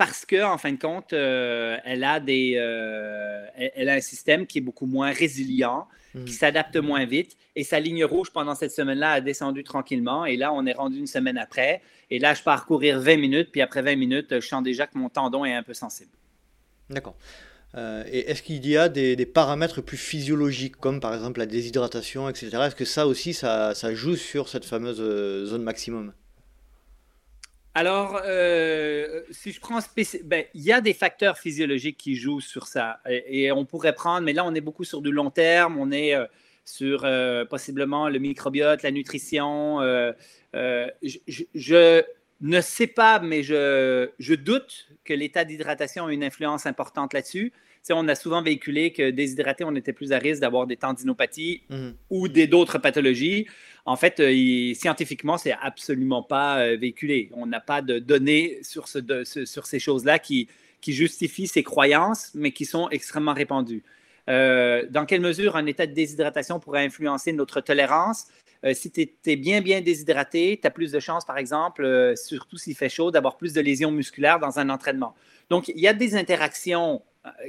parce 0.00 0.24
qu'en 0.24 0.54
en 0.54 0.56
fin 0.56 0.72
de 0.72 0.78
compte, 0.78 1.12
euh, 1.12 1.76
elle, 1.84 2.04
a 2.04 2.20
des, 2.20 2.54
euh, 2.56 3.44
elle 3.54 3.90
a 3.90 3.92
un 3.92 4.00
système 4.00 4.46
qui 4.46 4.56
est 4.56 4.62
beaucoup 4.62 4.86
moins 4.86 5.12
résilient, 5.12 5.86
qui 6.12 6.20
hmm. 6.20 6.26
s'adapte 6.26 6.76
moins 6.76 7.04
vite. 7.04 7.36
Et 7.54 7.64
sa 7.64 7.80
ligne 7.80 8.06
rouge 8.06 8.30
pendant 8.32 8.54
cette 8.54 8.72
semaine-là 8.72 9.10
a 9.10 9.20
descendu 9.20 9.62
tranquillement. 9.62 10.24
Et 10.24 10.38
là, 10.38 10.54
on 10.54 10.64
est 10.64 10.72
rendu 10.72 10.96
une 10.96 11.06
semaine 11.06 11.36
après. 11.36 11.82
Et 12.08 12.18
là, 12.18 12.32
je 12.32 12.42
pars 12.42 12.64
courir 12.64 12.98
20 12.98 13.18
minutes. 13.18 13.48
Puis 13.52 13.60
après 13.60 13.82
20 13.82 13.96
minutes, 13.96 14.40
je 14.40 14.48
sens 14.48 14.62
déjà 14.62 14.86
que 14.86 14.96
mon 14.96 15.10
tendon 15.10 15.44
est 15.44 15.52
un 15.52 15.62
peu 15.62 15.74
sensible. 15.74 16.12
D'accord. 16.88 17.18
Euh, 17.74 18.02
et 18.10 18.30
est-ce 18.30 18.42
qu'il 18.42 18.66
y 18.66 18.78
a 18.78 18.88
des, 18.88 19.26
paramètres 19.26 19.82
plus 19.82 19.98
physiologiques, 19.98 20.76
comme 20.76 21.00
par 21.00 21.12
exemple 21.12 21.40
la 21.40 21.46
déshydratation, 21.46 22.30
etc. 22.30 22.48
Est-ce 22.62 22.74
que 22.74 22.86
ça 22.86 23.06
aussi, 23.06 23.34
ça, 23.34 23.74
ça 23.74 23.94
joue 23.94 24.16
sur 24.16 24.48
cette 24.48 24.64
fameuse 24.64 24.96
zone 25.44 25.62
maximum? 25.62 26.14
Alors, 27.74 28.20
euh, 28.24 29.22
si 29.30 29.52
je 29.52 29.60
prends 29.60 29.78
ben, 30.24 30.44
il 30.54 30.62
y 30.62 30.72
a 30.72 30.80
des 30.80 30.92
facteurs 30.92 31.38
physiologiques 31.38 31.98
qui 31.98 32.16
jouent 32.16 32.40
sur 32.40 32.66
ça. 32.66 33.00
Et, 33.08 33.52
on 33.52 33.64
pourrait 33.64 33.94
prendre, 33.94 34.22
mais 34.22 34.32
là, 34.32 34.44
on 34.44 34.54
est 34.54 34.60
beaucoup 34.60 34.84
sur 34.84 35.00
du 35.02 35.12
long 35.12 35.30
terme. 35.30 35.78
On 35.78 35.92
est 35.92 36.14
sur 36.64 37.06
possiblement 37.48 38.08
le 38.08 38.18
microbiote, 38.18 38.82
la 38.82 38.90
nutrition. 38.90 39.78
je, 40.52 42.02
ne 42.40 42.60
sais 42.60 42.86
pas, 42.86 43.20
mais 43.20 43.42
je, 43.42 44.34
doute 44.34 44.88
que 45.04 45.14
l'état 45.14 45.44
d'hydratation 45.44 46.06
a 46.06 46.12
une 46.12 46.24
influence 46.24 46.66
importante 46.66 47.12
là-dessus. 47.12 47.52
on 47.90 48.08
a 48.08 48.14
souvent 48.14 48.42
véhiculé 48.42 48.92
que 48.92 49.10
déshydraté, 49.10 49.64
on 49.64 49.74
était 49.76 49.92
plus 49.92 50.12
à 50.12 50.18
risque 50.18 50.40
d'avoir 50.40 50.66
des 50.66 50.76
tendinopathies 50.76 51.62
mmh. 51.68 51.88
ou 52.10 52.28
d'autres 52.28 52.78
pathologies. 52.78 53.46
En 53.86 53.96
fait, 53.96 54.20
euh, 54.20 54.74
scientifiquement, 54.74 55.38
c'est 55.38 55.54
absolument 55.60 56.22
pas 56.22 56.60
euh, 56.60 56.76
véhiculé. 56.76 57.30
On 57.32 57.46
n'a 57.46 57.60
pas 57.60 57.82
de 57.82 57.98
données 57.98 58.58
sur, 58.62 58.86
ces 58.88 59.78
choses-là 59.78 60.18
qui, 60.18 60.48
justifient 60.86 61.46
ces 61.46 61.62
croyances, 61.62 62.30
mais 62.34 62.52
qui 62.52 62.64
sont 62.64 62.88
extrêmement 62.90 63.34
répandues. 63.34 63.82
Euh, 64.28 64.86
dans 64.90 65.06
quelle 65.06 65.20
mesure 65.20 65.56
un 65.56 65.66
état 65.66 65.86
de 65.86 65.92
déshydratation 65.92 66.60
pourrait 66.60 66.84
influencer 66.84 67.32
notre 67.32 67.60
tolérance? 67.60 68.26
si 68.74 68.90
tu 68.90 69.08
es, 69.24 69.36
bien, 69.36 69.62
bien 69.62 69.80
déshydraté, 69.80 70.58
tu 70.60 70.66
as 70.66 70.70
plus 70.70 70.92
de 70.92 71.00
chances, 71.00 71.24
par 71.24 71.38
exemple, 71.38 72.12
surtout 72.14 72.58
s'il 72.58 72.76
fait 72.76 72.90
chaud, 72.90 73.10
d'avoir 73.10 73.38
plus 73.38 73.54
de 73.54 73.60
lésions 73.62 73.90
musculaires 73.90 74.38
dans 74.38 74.58
un 74.58 74.68
entraînement. 74.68 75.14
Donc, 75.48 75.68
il 75.68 75.80
y 75.80 75.88
a 75.88 75.94
des 75.94 76.14
interactions 76.14 77.00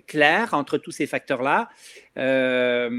claires 0.05 0.53
entre 0.53 0.77
tous 0.77 0.91
ces 0.91 1.07
facteurs-là. 1.07 1.69
Euh, 2.17 2.89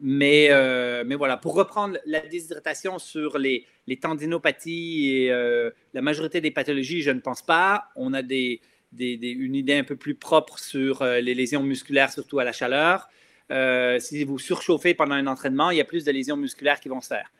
mais, 0.00 0.48
euh, 0.50 1.04
mais 1.06 1.14
voilà, 1.14 1.36
pour 1.36 1.54
reprendre 1.54 1.98
la 2.06 2.20
déshydratation 2.20 2.98
sur 2.98 3.38
les, 3.38 3.66
les 3.86 3.98
tendinopathies 3.98 5.10
et 5.10 5.32
euh, 5.32 5.70
la 5.92 6.02
majorité 6.02 6.40
des 6.40 6.50
pathologies, 6.50 7.02
je 7.02 7.10
ne 7.10 7.20
pense 7.20 7.42
pas. 7.42 7.88
On 7.96 8.14
a 8.14 8.22
des, 8.22 8.60
des, 8.92 9.14
une 9.14 9.54
idée 9.54 9.74
un 9.74 9.84
peu 9.84 9.96
plus 9.96 10.14
propre 10.14 10.58
sur 10.58 11.04
les 11.04 11.34
lésions 11.34 11.62
musculaires, 11.62 12.10
surtout 12.12 12.38
à 12.38 12.44
la 12.44 12.52
chaleur. 12.52 13.08
si 14.00 14.24
vous 14.24 14.38
surchauffez 14.38 14.94
pendant 14.94 15.14
un 15.14 15.26
entraînement, 15.26 15.70
il 15.70 15.78
y 15.78 15.80
a 15.80 15.84
plus 15.84 16.04
de 16.04 16.12
lésions 16.12 16.36
musculaires 16.36 16.80
qui 16.80 16.88
vont 16.88 17.00
se 17.00 17.08
faire. 17.08 17.30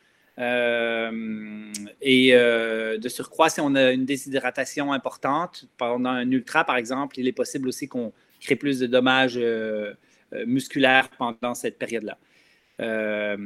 et 2.00 2.32
de 2.32 3.08
surcroît, 3.08 3.48
si 3.48 3.60
on 3.60 3.74
a 3.74 3.92
une 3.92 4.04
déshydratation 4.04 4.92
importante 4.92 5.66
pendant 5.78 6.10
un 6.10 6.30
ultra, 6.30 6.64
par 6.64 6.76
exemple, 6.76 7.18
il 7.18 7.28
est 7.28 7.32
possible 7.32 7.68
aussi 7.68 7.88
qu'on 7.88 8.12
crée 8.42 8.56
plus 8.56 8.80
de 8.80 8.86
dommages 8.86 9.38
euh, 10.32 10.46
musculaire 10.46 11.08
pendant 11.18 11.54
cette 11.54 11.78
période-là. 11.78 12.16
Euh, 12.80 13.36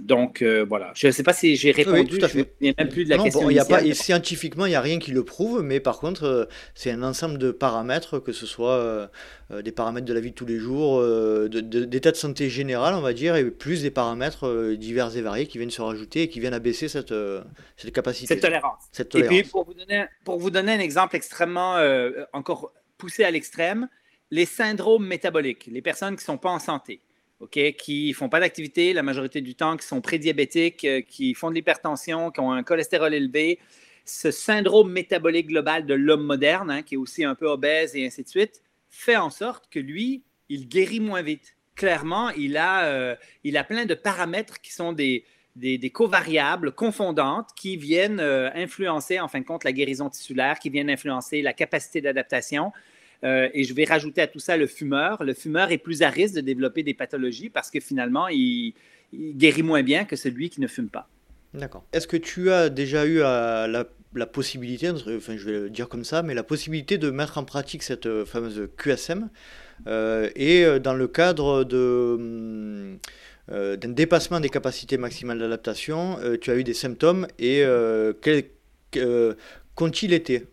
donc 0.00 0.42
euh, 0.42 0.64
voilà, 0.66 0.92
je 0.94 1.08
ne 1.08 1.12
sais 1.12 1.24
pas 1.24 1.32
si 1.32 1.56
j'ai 1.56 1.72
répondu. 1.72 2.18
tout 2.18 2.24
à 2.24 2.28
fait. 2.28 2.54
Il 2.60 2.64
n'y 2.64 2.70
a 2.70 2.74
même 2.78 2.88
plus 2.88 3.04
de 3.04 3.10
la 3.10 3.18
question. 3.18 3.50
y 3.50 3.58
a 3.58 3.64
pas, 3.64 3.82
scientifiquement, 3.94 4.64
il 4.64 4.70
n'y 4.70 4.76
a 4.76 4.80
rien 4.80 5.00
qui 5.00 5.10
le 5.10 5.24
prouve, 5.24 5.62
mais 5.62 5.80
par 5.80 5.98
contre, 5.98 6.48
c'est 6.74 6.92
un 6.92 7.02
ensemble 7.02 7.38
de 7.38 7.50
paramètres, 7.50 8.20
que 8.20 8.30
ce 8.32 8.46
soit 8.46 9.10
des 9.50 9.72
paramètres 9.72 10.06
de 10.06 10.14
la 10.14 10.20
vie 10.20 10.30
de 10.30 10.36
tous 10.36 10.46
les 10.46 10.58
jours, 10.58 11.02
d'état 11.48 11.60
de, 11.60 12.10
de, 12.10 12.16
santé 12.16 12.48
général, 12.48 12.94
on 12.94 13.00
va 13.00 13.12
dire, 13.12 13.34
et 13.34 13.50
plus 13.50 13.82
des 13.82 13.90
paramètres 13.90 14.74
divers 14.74 15.16
et 15.16 15.20
variés 15.20 15.46
qui 15.46 15.58
viennent 15.58 15.70
se 15.70 15.82
rajouter 15.82 16.22
et 16.22 16.28
qui 16.28 16.38
viennent 16.38 16.54
abaisser 16.54 16.86
cette, 16.88 17.12
cette 17.76 17.92
capacité. 17.92 18.34
Cette 18.34 18.42
tolérance. 18.42 18.84
Cette 18.92 19.08
tolérance. 19.08 19.34
Et 19.36 19.42
puis, 19.42 19.50
pour 19.50 19.64
vous 19.64 19.74
donner, 19.74 20.04
pour 20.24 20.38
vous 20.38 20.50
donner 20.50 20.72
un 20.72 20.80
exemple 20.80 21.16
extrêmement 21.16 21.76
encore 22.32 22.72
poussé 22.98 23.24
à 23.24 23.32
l'extrême, 23.32 23.88
les 24.30 24.46
syndromes 24.46 25.06
métaboliques, 25.06 25.66
les 25.66 25.82
personnes 25.82 26.16
qui 26.16 26.22
ne 26.22 26.26
sont 26.26 26.38
pas 26.38 26.50
en 26.50 26.58
santé, 26.58 27.00
qui 27.50 28.08
ne 28.08 28.14
font 28.14 28.28
pas 28.28 28.40
d'activité 28.40 28.92
la 28.92 29.02
majorité 29.02 29.40
du 29.40 29.54
temps, 29.54 29.76
qui 29.76 29.86
sont 29.86 30.00
prédiabétiques, 30.00 30.84
euh, 30.84 31.00
qui 31.00 31.34
font 31.34 31.50
de 31.50 31.54
l'hypertension, 31.54 32.30
qui 32.30 32.40
ont 32.40 32.52
un 32.52 32.62
cholestérol 32.62 33.14
élevé, 33.14 33.58
ce 34.04 34.30
syndrome 34.30 34.90
métabolique 34.90 35.48
global 35.48 35.86
de 35.86 35.94
l'homme 35.94 36.24
moderne, 36.24 36.70
hein, 36.70 36.82
qui 36.82 36.94
est 36.94 36.98
aussi 36.98 37.24
un 37.24 37.34
peu 37.34 37.46
obèse 37.46 37.94
et 37.96 38.06
ainsi 38.06 38.22
de 38.22 38.28
suite, 38.28 38.62
fait 38.88 39.16
en 39.16 39.30
sorte 39.30 39.68
que 39.70 39.78
lui, 39.78 40.22
il 40.48 40.68
guérit 40.68 41.00
moins 41.00 41.22
vite. 41.22 41.56
Clairement, 41.76 42.30
il 42.30 42.56
a, 42.56 42.84
euh, 42.86 43.16
il 43.44 43.56
a 43.56 43.64
plein 43.64 43.86
de 43.86 43.94
paramètres 43.94 44.60
qui 44.60 44.72
sont 44.72 44.92
des, 44.92 45.24
des, 45.56 45.90
covariables 45.90 46.72
confondantes 46.72 47.50
qui 47.56 47.76
viennent 47.76 48.20
euh, 48.20 48.50
influencer, 48.54 49.20
en 49.20 49.28
fin 49.28 49.40
de 49.40 49.44
compte, 49.44 49.64
la 49.64 49.72
guérison 49.72 50.10
tissulaire, 50.10 50.58
qui 50.58 50.70
viennent 50.70 50.90
influencer 50.90 51.40
la 51.42 51.52
capacité 51.52 52.00
d'adaptation. 52.00 52.72
Euh, 53.22 53.48
et 53.52 53.64
je 53.64 53.74
vais 53.74 53.84
rajouter 53.84 54.22
à 54.22 54.26
tout 54.26 54.38
ça 54.38 54.56
le 54.56 54.66
fumeur. 54.66 55.22
Le 55.22 55.34
fumeur 55.34 55.70
est 55.70 55.78
plus 55.78 56.02
à 56.02 56.08
risque 56.08 56.34
de 56.34 56.40
développer 56.40 56.82
des 56.82 56.94
pathologies 56.94 57.50
parce 57.50 57.70
que 57.70 57.80
finalement, 57.80 58.28
il, 58.28 58.74
guérit 59.12 59.62
moins 59.62 59.82
bien 59.82 60.04
que 60.04 60.16
celui 60.16 60.50
qui 60.50 60.60
ne 60.60 60.66
fume 60.66 60.88
pas. 60.88 61.08
D'accord. 61.52 61.84
Est-ce 61.92 62.06
que 62.06 62.16
tu 62.16 62.50
as 62.50 62.68
déjà 62.68 63.06
eu 63.06 63.20
euh, 63.20 63.84
la, 64.14 64.26
possibilité, 64.26 64.90
enfin 64.90 65.36
je 65.36 65.44
vais 65.44 65.52
le 65.52 65.70
dire 65.70 65.88
comme 65.88 66.04
ça, 66.04 66.22
mais 66.22 66.34
la 66.34 66.44
possibilité 66.44 66.96
de 66.96 67.10
mettre 67.10 67.38
en 67.38 67.44
pratique 67.44 67.82
cette 67.82 68.24
fameuse 68.24 68.68
QSM 68.76 69.28
et 70.36 70.64
dans 70.80 70.94
le 70.94 71.08
cadre 71.08 71.64
de 71.64 72.98
euh, 73.52 73.76
d'un 73.76 73.88
dépassement 73.88 74.38
des 74.38 74.48
capacités 74.48 74.96
maximales 74.96 75.40
d'adaptation, 75.40 76.18
euh, 76.20 76.36
tu 76.40 76.52
as 76.52 76.56
eu 76.56 76.62
des 76.62 76.74
symptômes 76.74 77.26
et 77.40 77.64
euh, 77.64 78.12
qu'ont-ils 79.74 80.12
été? 80.12 80.46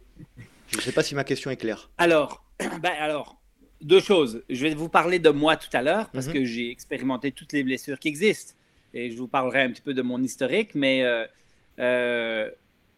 Je 0.70 0.78
ne 0.78 0.82
sais 0.82 0.92
pas 0.92 1.04
si 1.04 1.14
ma 1.14 1.24
question 1.24 1.52
est 1.52 1.58
claire. 1.58 1.92
Alors, 2.00 2.44
ben 2.82 2.94
alors, 3.00 3.40
deux 3.82 4.00
choses. 4.00 4.44
Je 4.50 4.64
vais 4.64 4.74
vous 4.74 4.90
parler 4.90 5.20
de 5.20 5.30
moi 5.30 5.56
tout 5.56 5.70
à 5.74 5.82
l'heure 5.82 6.10
parce 6.10 6.28
mhm. 6.28 6.34
que 6.34 6.46
j'ai 6.46 6.72
expérimenté 6.72 7.32
toutes 7.32 7.54
les 7.54 7.64
blessures 7.64 8.00
qui 8.00 8.08
existent 8.08 8.54
et 8.94 9.12
je 9.12 9.18
vous 9.18 9.28
parlerai 9.28 9.62
un 9.62 9.72
petit 9.72 9.82
peu 9.82 9.94
de 9.94 10.02
mon 10.02 10.22
historique, 10.24 10.74
mais 10.74 11.04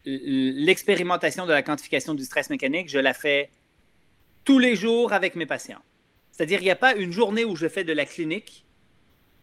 l'expérimentation 0.04 1.46
de 1.46 1.52
la 1.52 1.62
quantification 1.62 2.14
du 2.14 2.24
stress 2.24 2.48
mécanique, 2.48 2.88
je 2.88 2.98
la 2.98 3.12
fais 3.12 3.50
tous 4.44 4.58
les 4.58 4.76
jours 4.76 5.12
avec 5.12 5.36
mes 5.36 5.46
patients. 5.46 5.82
C'est-à-dire, 6.32 6.60
il 6.60 6.64
n'y 6.64 6.70
a 6.70 6.76
pas 6.76 6.94
une 6.94 7.12
journée 7.12 7.44
où 7.44 7.56
je 7.56 7.68
fais 7.68 7.84
de 7.84 7.92
la 7.92 8.06
clinique 8.06 8.64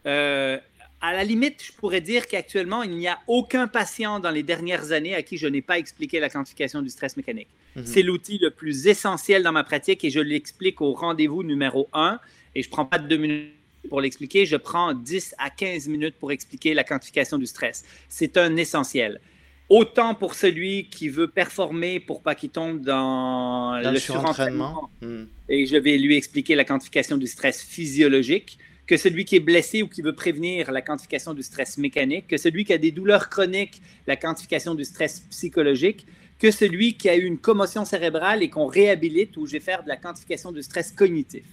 euh, 0.06 0.58
à 1.00 1.12
la 1.12 1.22
limite, 1.22 1.62
je 1.64 1.72
pourrais 1.72 2.00
dire 2.00 2.26
qu'actuellement, 2.26 2.82
il 2.82 2.96
n'y 2.96 3.06
a 3.06 3.20
aucun 3.26 3.68
patient 3.68 4.18
dans 4.18 4.30
les 4.30 4.42
dernières 4.42 4.90
années 4.90 5.14
à 5.14 5.22
qui 5.22 5.36
je 5.36 5.46
n'ai 5.46 5.62
pas 5.62 5.78
expliqué 5.78 6.18
la 6.18 6.28
quantification 6.28 6.82
du 6.82 6.88
stress 6.88 7.16
mécanique. 7.16 7.48
Mhm. 7.78 7.86
C'est 7.86 8.02
l'outil 8.02 8.38
le 8.38 8.50
plus 8.50 8.86
essentiel 8.86 9.42
dans 9.42 9.52
ma 9.52 9.64
pratique 9.64 10.04
et 10.04 10.10
je 10.10 10.20
l'explique 10.20 10.80
au 10.80 10.92
rendez-vous 10.92 11.42
numéro 11.42 11.88
1 11.92 12.18
et 12.54 12.62
je 12.62 12.68
ne 12.68 12.72
prends 12.72 12.84
pas 12.84 12.98
deux 12.98 13.16
minutes 13.16 13.54
pour 13.88 14.00
l'expliquer, 14.00 14.44
je 14.44 14.56
prends 14.56 14.92
10 14.92 15.34
à 15.38 15.50
15 15.50 15.88
minutes 15.88 16.16
pour 16.18 16.32
expliquer 16.32 16.74
la 16.74 16.84
quantification 16.84 17.38
du 17.38 17.46
stress. 17.46 17.84
C'est 18.08 18.36
un 18.36 18.56
essentiel. 18.56 19.20
Autant 19.68 20.14
pour 20.14 20.34
celui 20.34 20.88
qui 20.88 21.08
veut 21.08 21.28
performer 21.28 22.00
pour 22.00 22.22
pas 22.22 22.34
qu'il 22.34 22.50
tombe 22.50 22.80
dans, 22.80 23.78
le 23.78 23.98
surentraînement. 23.98 24.90
Hmm. 25.02 25.24
Et 25.48 25.66
je 25.66 25.76
vais 25.76 25.98
lui 25.98 26.16
expliquer 26.16 26.54
la 26.54 26.64
quantification 26.64 27.16
du 27.16 27.26
stress 27.26 27.62
physiologique 27.62 28.58
que 28.86 28.96
celui 28.96 29.26
qui 29.26 29.36
est 29.36 29.40
blessé 29.40 29.82
ou 29.82 29.88
qui 29.88 30.00
veut 30.00 30.14
prévenir 30.14 30.72
la 30.72 30.80
quantification 30.80 31.34
du 31.34 31.42
stress 31.42 31.76
mécanique, 31.76 32.26
que 32.26 32.38
celui 32.38 32.64
qui 32.64 32.72
a 32.72 32.78
des 32.78 32.90
douleurs 32.90 33.28
chroniques, 33.28 33.82
la 34.06 34.16
quantification 34.16 34.74
du 34.74 34.84
stress 34.84 35.20
psychologique, 35.28 36.06
que 36.38 36.50
celui 36.50 36.96
qui 36.96 37.08
a 37.08 37.16
eu 37.16 37.24
une 37.24 37.38
commotion 37.38 37.84
cérébrale 37.84 38.42
et 38.42 38.50
qu'on 38.50 38.66
réhabilite 38.66 39.36
ou 39.36 39.46
je 39.46 39.52
vais 39.52 39.60
faire 39.60 39.82
de 39.82 39.88
la 39.88 39.96
quantification 39.96 40.52
du 40.52 40.62
stress 40.62 40.92
cognitif. 40.92 41.44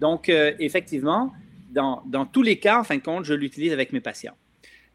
Donc, 0.00 0.28
euh, 0.28 0.52
effectivement, 0.58 1.32
dans, 1.70 2.02
dans, 2.06 2.26
tous 2.26 2.42
les 2.42 2.58
cas, 2.58 2.80
en 2.80 2.84
fin 2.84 2.96
de 2.96 3.02
compte, 3.02 3.24
je 3.24 3.34
l'utilise 3.34 3.72
avec 3.72 3.92
mes 3.92 4.00
patients. 4.00 4.36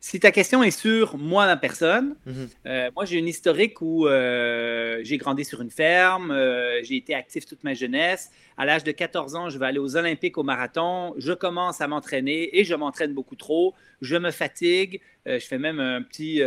Si 0.10 0.22
ta 0.22 0.32
question 0.32 0.64
est 0.64 0.72
sur 0.72 1.18
moi, 1.18 1.48
ma 1.48 1.58
personne, 1.58 2.16
mhm. 2.26 2.48
euh, 2.66 2.90
moi, 2.96 3.04
j'ai 3.04 3.18
une 3.18 3.28
historique 3.28 3.82
où 3.82 4.08
euh, 4.08 5.02
j'ai 5.04 5.18
grandi 5.18 5.44
sur 5.44 5.62
une 5.62 5.70
ferme, 5.70 6.32
euh, 6.32 6.82
j'ai 6.82 6.96
été 6.96 7.14
actif 7.14 7.46
toute 7.46 7.62
ma 7.66 7.74
jeunesse. 7.74 8.32
À 8.56 8.66
l'âge 8.66 8.86
de 8.86 8.94
14 8.94 9.36
ans, 9.36 9.50
je 9.50 9.60
vais 9.60 9.66
aller 9.66 9.80
aux 9.80 9.98
Olympiques 9.98 10.38
au 10.38 10.44
marathon. 10.44 11.14
Je 11.18 11.34
commence 11.34 11.82
à 11.82 11.90
m'entraîner 11.90 12.58
et 12.58 12.64
je 12.64 12.74
m'entraîne 12.74 13.14
beaucoup 13.14 13.36
trop. 13.36 13.74
Je 14.00 14.16
me 14.16 14.32
fatigue. 14.32 15.02
je 15.26 15.40
fais 15.46 15.58
même 15.58 15.82
un 15.82 16.02
petit 16.02 16.42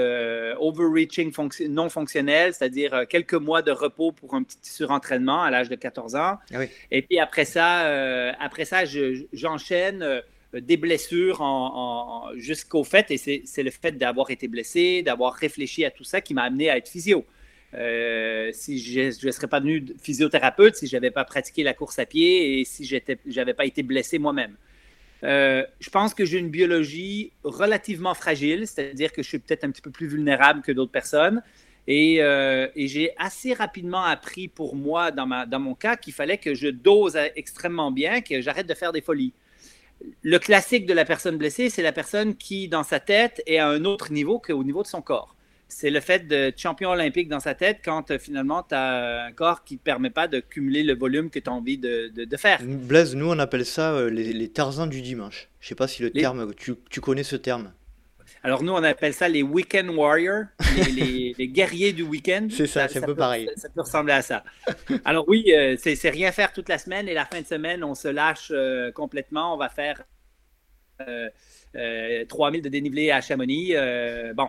overreaching 0.59 1.31
non 1.69 1.91
fonctionnel, 1.91 2.55
c'est-à-dire 2.55 3.03
quelques 3.11 3.35
mois 3.35 3.61
de 3.61 3.73
repos 3.73 4.11
pour 4.11 4.35
un 4.37 4.43
petit 4.43 4.57
surentraînement 4.63 5.43
à 5.43 5.51
l'âge 5.51 5.69
de 5.69 5.77
14 5.77 6.15
ans. 6.15 6.39
Ah 6.55 6.65
et 6.91 7.03
puis 7.03 7.21
après 7.21 7.45
ça, 7.45 8.33
après 8.41 8.65
ça 8.65 8.85
j'enchaîne. 9.35 10.23
Des 10.53 10.77
blessures 10.77 11.43
jusqu'au 12.37 12.85
fait, 12.85 13.11
et 13.11 13.43
c'est 13.45 13.63
le 13.63 13.71
fait 13.71 13.93
d'avoir 13.93 14.31
été 14.31 14.49
blessé, 14.49 15.03
d'avoir 15.03 15.35
réfléchi 15.35 15.85
à 15.85 15.91
tout 15.91 16.05
ça 16.05 16.21
qui 16.21 16.35
m'a 16.35 16.43
amené 16.43 16.71
à 16.71 16.77
être 16.77 16.89
physio. 16.89 17.25
Euh, 17.75 18.51
si 18.53 18.81
je 18.81 19.27
ne 19.27 19.31
serais 19.31 19.47
pas 19.47 19.61
devenu 19.61 19.95
physiothérapeute 20.03 20.75
si 20.75 20.89
je 20.89 20.97
n'avais 20.97 21.13
pas 21.13 21.25
pratiqué 21.25 21.63
la 21.63 21.73
course 21.73 22.01
à 22.01 22.07
pied 22.07 22.59
et 22.59 22.65
si 22.65 22.85
je 22.85 22.97
n'avais 23.37 23.55
pas 23.55 23.65
été 23.65 23.85
blessé 23.85 24.19
moi-même. 24.19 24.57
Euh, 25.23 25.65
je 25.79 25.89
pense 25.91 26.13
que 26.13 26.25
j'ai 26.25 26.39
une 26.39 26.49
biologie 26.49 27.31
relativement 27.45 28.15
fragile, 28.15 28.67
c'est-à-dire 28.67 29.13
que 29.13 29.23
je 29.23 29.29
suis 29.29 29.39
peut-être 29.39 29.63
un 29.63 29.71
petit 29.71 29.83
peu 29.83 29.91
plus 29.91 30.09
vulnérable 30.09 30.63
que 30.63 30.73
d'autres 30.73 30.91
personnes. 30.91 31.43
Et, 31.87 32.21
j'ai 32.77 33.13
assez 33.19 33.53
rapidement 33.53 34.03
appris 34.03 34.49
pour 34.49 34.75
moi, 34.75 35.13
dans 35.13 35.61
mon 35.61 35.75
cas, 35.75 35.97
qu'il 35.97 36.13
fallait 36.13 36.39
que 36.39 36.55
je 36.55 36.69
dose 36.69 37.17
extrêmement 37.37 37.93
bien, 37.93 38.21
que 38.21 38.41
j'arrête 38.41 38.67
de 38.67 38.75
faire 38.75 38.93
des 38.93 39.01
folies 39.01 39.33
le 40.23 40.39
classique 40.39 40.87
de 40.87 40.93
la 40.93 41.05
personne 41.05 41.37
blessée, 41.37 41.71
c'est 41.71 41.83
la 41.83 41.93
personne 41.93 42.35
qui, 42.37 42.69
dans 42.69 42.83
sa 42.83 43.01
tête, 43.01 43.43
est 43.47 43.59
à 43.59 43.69
un 43.69 43.85
autre 43.85 44.13
niveau 44.13 44.39
qu'au 44.39 44.63
niveau 44.65 44.83
de 44.83 44.89
son 44.89 45.03
corps. 45.03 45.35
C'est 45.69 45.91
le 45.91 46.01
fait 46.01 46.27
de 46.27 46.53
champion 46.57 46.91
olympique 46.91 47.29
dans 47.29 47.39
sa 47.39 47.55
tête 47.55 47.79
quand 47.85 48.11
euh, 48.11 48.19
finalement 48.19 48.65
tu 48.69 48.75
as 48.75 49.27
un 49.27 49.33
corps 49.33 49.63
qui 49.63 49.75
ne 49.75 49.79
permet 49.79 50.11
pas 50.11 50.27
de 50.27 50.41
cumuler 50.41 50.83
le 50.83 50.97
volume 50.97 51.31
que 51.31 51.39
tu 51.39 51.49
as 51.49 51.53
envie 51.53 51.79
de, 51.79 52.37
faire. 52.37 52.61
Blaise, 52.65 53.15
nous 53.15 53.31
on 53.31 53.39
appelle 53.39 53.65
ça 53.65 53.93
euh, 53.93 54.11
les, 54.11 54.33
les, 54.33 54.49
Tarzans 54.49 54.89
du 54.89 55.01
dimanche. 55.01 55.49
Je 55.61 55.67
ne 55.67 55.69
sais 55.69 55.75
pas 55.77 55.87
si 55.87 56.03
le 56.03 56.11
terme, 56.11 56.53
tu 56.57 57.01
connais 57.01 57.23
ce 57.23 57.37
terme. 57.37 57.73
Alors, 58.43 58.63
nous, 58.63 58.73
on 58.73 58.83
appelle 58.83 59.13
ça 59.13 59.29
les 59.29 59.43
Weekend 59.43 59.91
Warriors, 59.91 60.45
les, 60.95 61.35
guerriers 61.49 61.93
du 61.93 62.03
week-end. 62.03 62.49
C'est 62.51 62.67
ça, 62.67 62.89
c'est 62.89 63.03
un 63.03 63.07
peu 63.07 63.15
pareil. 63.15 63.51
Ça, 63.57 63.69
peut 63.69 63.83
ressembler 63.83 64.15
à 64.15 64.23
ça. 64.23 64.45
Alors, 65.05 65.29
oui, 65.29 65.53
euh, 65.53 65.77
c'est 65.79 66.09
rien 66.09 66.33
faire 66.33 66.53
toute 66.53 66.71
la 66.71 66.79
semaine 66.79 67.07
et 67.07 67.13
la 67.13 67.27
fin 67.27 67.43
de 67.43 67.47
semaine, 67.47 67.85
on 67.85 67.95
se 67.95 68.09
lâche 68.09 68.51
euh, 68.51 68.91
complètement. 68.93 69.55
On 69.55 69.59
va 69.59 69.69
faire 69.69 70.03
euh, 71.07 72.25
3000 72.27 72.63
de 72.63 72.69
dénivelé 72.71 73.11
à 73.11 73.21
Chamonix. 73.21 73.75
Euh, 73.75 74.33
bon. 74.33 74.49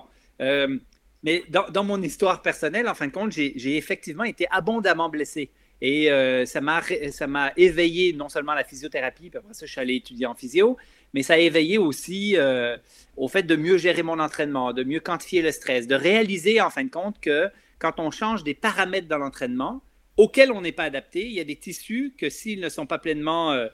mais 1.21 1.43
dans, 1.49 1.69
dans, 1.69 1.84
mon 1.84 2.01
histoire 2.01 2.41
personnelle, 2.41 2.88
en 2.88 2.95
fin 2.95 3.08
de 3.08 3.12
compte, 3.12 3.34
j'ai 3.34 3.75
effectivement 3.75 4.23
été 4.23 4.47
abondamment 4.51 5.10
blessé. 5.10 5.51
Et 5.82 6.10
ça 6.45 6.62
m'a 6.62 7.51
éveillé 7.58 8.13
non 8.13 8.30
seulement 8.30 8.54
à 8.54 8.56
la 8.56 8.63
physiothérapie, 8.63 9.30
puis 9.30 9.38
après 9.38 9.54
ça, 9.54 9.65
je 9.65 9.71
suis 9.71 9.82
allé 9.82 9.95
étudier 9.95 10.27
en 10.27 10.36
physio, 10.36 10.77
mais 11.13 11.24
ça 11.24 11.34
a 11.34 11.38
éveillé 11.38 11.78
aussi 11.78 12.38
euh, 12.38 12.78
au 13.17 13.28
fait 13.28 13.43
de 13.43 13.56
mieux 13.56 13.78
gérer 13.78 14.04
mon 14.04 14.19
entraînement, 14.19 14.74
de 14.74 14.84
mieux 14.84 15.00
quantifier 15.00 15.41
le 15.41 15.52
stress, 15.52 15.88
de 15.88 15.95
réaliser 15.95 16.62
en 16.62 16.69
fin 16.69 16.84
de 16.84 16.89
compte 16.89 17.19
que 17.19 17.50
quand 17.80 18.00
on 18.00 18.12
change 18.12 18.43
des 18.43 18.54
paramètres 18.54 19.08
dans 19.08 19.17
l'entraînement 19.17 19.82
auxquels 20.17 20.52
on 20.52 20.62
n'est 20.62 20.71
pas 20.71 20.84
adapté, 20.84 21.26
il 21.26 21.34
y 21.34 21.39
a 21.39 21.43
des 21.43 21.56
tissus 21.56 22.13
que 22.17 22.30
s'ils 22.30 22.60
ne 22.60 22.69
sont 22.69 22.86
pas 22.86 23.00
pleinement 23.00 23.52
euh, 23.52 23.67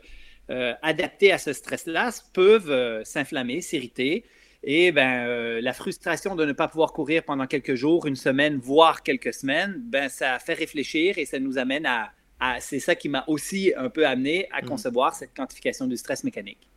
euh, 0.50 0.73
adaptés 0.82 1.32
à 1.32 1.38
ce 1.38 1.52
stress-là, 1.54 2.12
peuvent 2.34 3.04
s'inflammer, 3.04 3.62
s'irriter. 3.62 4.23
Et 4.63 4.91
ben, 4.91 5.60
la 5.60 5.73
frustration 5.73 6.36
de 6.36 6.45
ne 6.45 6.52
pas 6.52 6.67
pouvoir 6.67 6.93
courir 6.93 7.23
pendant 7.23 7.47
quelques 7.47 7.76
jours, 7.76 8.08
une 8.08 8.15
semaine, 8.15 8.58
voire 8.58 9.04
quelques 9.04 9.34
semaines, 9.34 9.76
ben, 9.78 10.10
ça 10.10 10.39
fait 10.39 10.56
réfléchir 10.56 11.17
et 11.17 11.26
ça 11.26 11.39
nous 11.39 11.58
amène 11.58 11.86
à, 11.86 12.12
c'est 12.60 12.80
ça 12.80 12.95
qui 12.95 13.10
m'a 13.10 13.23
aussi 13.28 13.73
un 13.76 13.89
peu 13.89 14.06
amené 14.08 14.47
à 14.52 14.62
mmh. 14.62 14.65
concevoir 14.65 15.13
cette 15.15 15.36
quantification 15.36 15.86
du 15.86 15.97
stress 15.97 16.23
mécanique. 16.23 16.67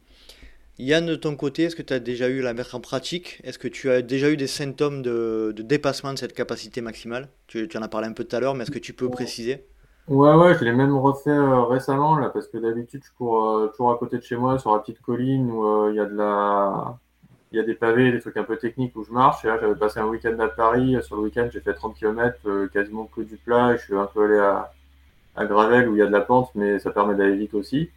Yann, 0.81 1.05
de 1.05 1.15
ton 1.15 1.37
côté, 1.37 1.65
est-ce 1.65 1.77
que 1.77 1.83
tu 1.83 1.93
as 1.93 2.01
déjà 2.01 2.29
eu 2.29 2.41
la 2.41 2.55
mettre 2.55 2.75
en 2.75 2.81
pratique? 2.81 3.39
Est-ce 3.45 3.59
que 3.59 3.69
tu 3.69 3.91
as 3.91 4.01
déjà 4.01 4.31
eu 4.31 4.39
des 4.39 4.47
symptômes 4.47 5.03
de, 5.03 5.53
dépassement 5.59 6.15
de 6.15 6.19
cette 6.19 6.33
capacité 6.33 6.81
maximale? 6.81 7.29
Tu, 7.49 7.69
en 7.77 7.83
as 7.83 7.89
parlé 7.89 8.09
un 8.09 8.13
peu 8.13 8.25
tout 8.25 8.35
à 8.35 8.41
l'heure, 8.41 8.55
mais 8.55 8.63
est-ce 8.63 8.71
que 8.71 8.79
tu 8.79 8.95
peux 8.95 9.11
préciser? 9.11 9.67
Ouais, 10.09 10.35
ouais, 10.35 10.55
je 10.59 10.65
l'ai 10.65 10.73
même 10.73 10.97
refait 10.97 11.31
euh, 11.31 11.65
récemment, 11.65 12.17
là, 12.17 12.31
parce 12.31 12.49
que 12.49 12.57
d'habitude, 12.57 13.03
je 13.05 13.11
cours 13.17 13.45
euh, 13.45 13.67
toujours 13.69 13.93
à 13.93 13.99
côté 13.99 14.17
de 14.17 14.23
chez 14.23 14.37
moi, 14.37 14.59
sur 14.59 14.73
la 14.73 14.79
petite 14.79 15.03
colline 15.03 15.51
où 15.51 15.67
euh, 15.67 15.91
il 15.93 15.97
y 15.97 16.01
a 16.01 16.07
de 16.07 16.17
la... 16.17 16.99
Des 17.53 17.75
pavés, 17.75 18.13
des 18.13 18.21
trucs 18.21 18.37
un 18.37 18.45
peu 18.45 18.57
techniques 18.57 18.95
où 18.97 19.05
je 19.05 19.11
marche. 19.11 19.45
Et 19.45 19.49
là, 19.49 19.59
j'avais 19.61 19.75
passé 19.75 19.99
un 19.99 20.07
week-end 20.07 20.39
à 20.39 20.49
Paris. 20.49 20.97
Sur 21.03 21.17
le 21.17 21.23
week-end, 21.23 21.49
j'ai 21.53 21.61
fait 21.61 21.75
30 21.75 21.97
km, 21.97 22.69
quasiment 22.73 23.07
que 23.07 23.23
du 23.23 23.37
plat. 23.37 23.75
Et 23.75 23.79
je 23.79 23.83
suis 23.83 23.97
un 23.97 24.07
peu 24.07 24.25
allé 24.25 24.39
à, 24.39 24.73
à 25.35 25.47
Gravel 25.47 25.89
où 25.89 25.97
il 25.97 25.99
y 25.99 26.03
a 26.03 26.07
de 26.07 26.13
la 26.13 26.21
pente, 26.21 26.53
mais 26.55 26.79
ça 26.79 26.93
permet 26.93 27.17
d'aller 27.17 27.35
vite 27.35 27.55
aussi. 27.55 27.91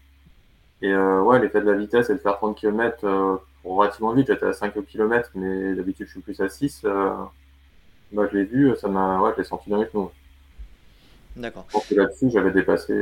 Et 0.83 0.91
euh, 0.91 1.21
ouais, 1.21 1.39
l'effet 1.39 1.61
de 1.61 1.71
la 1.71 1.77
vitesse 1.77 2.09
et 2.11 2.13
de 2.13 2.19
faire 2.19 2.37
30 2.37 2.55
km 2.57 2.99
euh, 3.03 3.37
relativement 3.63 4.13
vite, 4.13 4.27
j'étais 4.27 4.45
à 4.45 4.53
5 4.53 4.73
km, 4.85 5.31
mais 5.33 5.73
d'habitude 5.73 6.05
je 6.05 6.11
suis 6.11 6.21
plus 6.21 6.39
à 6.41 6.49
6. 6.49 6.81
Euh, 6.83 7.09
bah, 8.11 8.27
je 8.31 8.37
l'ai 8.37 8.43
vu, 8.43 8.71
ça 8.79 8.87
m'a, 8.89 9.19
ouais, 9.21 9.31
je 9.35 9.41
l'ai 9.41 9.47
senti 9.47 9.69
dans 9.69 9.81
les 9.81 9.89
genoux. 9.89 10.11
D'accord. 11.35 11.65
Je 11.69 11.73
pense 11.73 11.87
que 11.87 11.95
là-dessus, 11.95 12.29
j'avais 12.31 12.51
dépassé. 12.51 12.93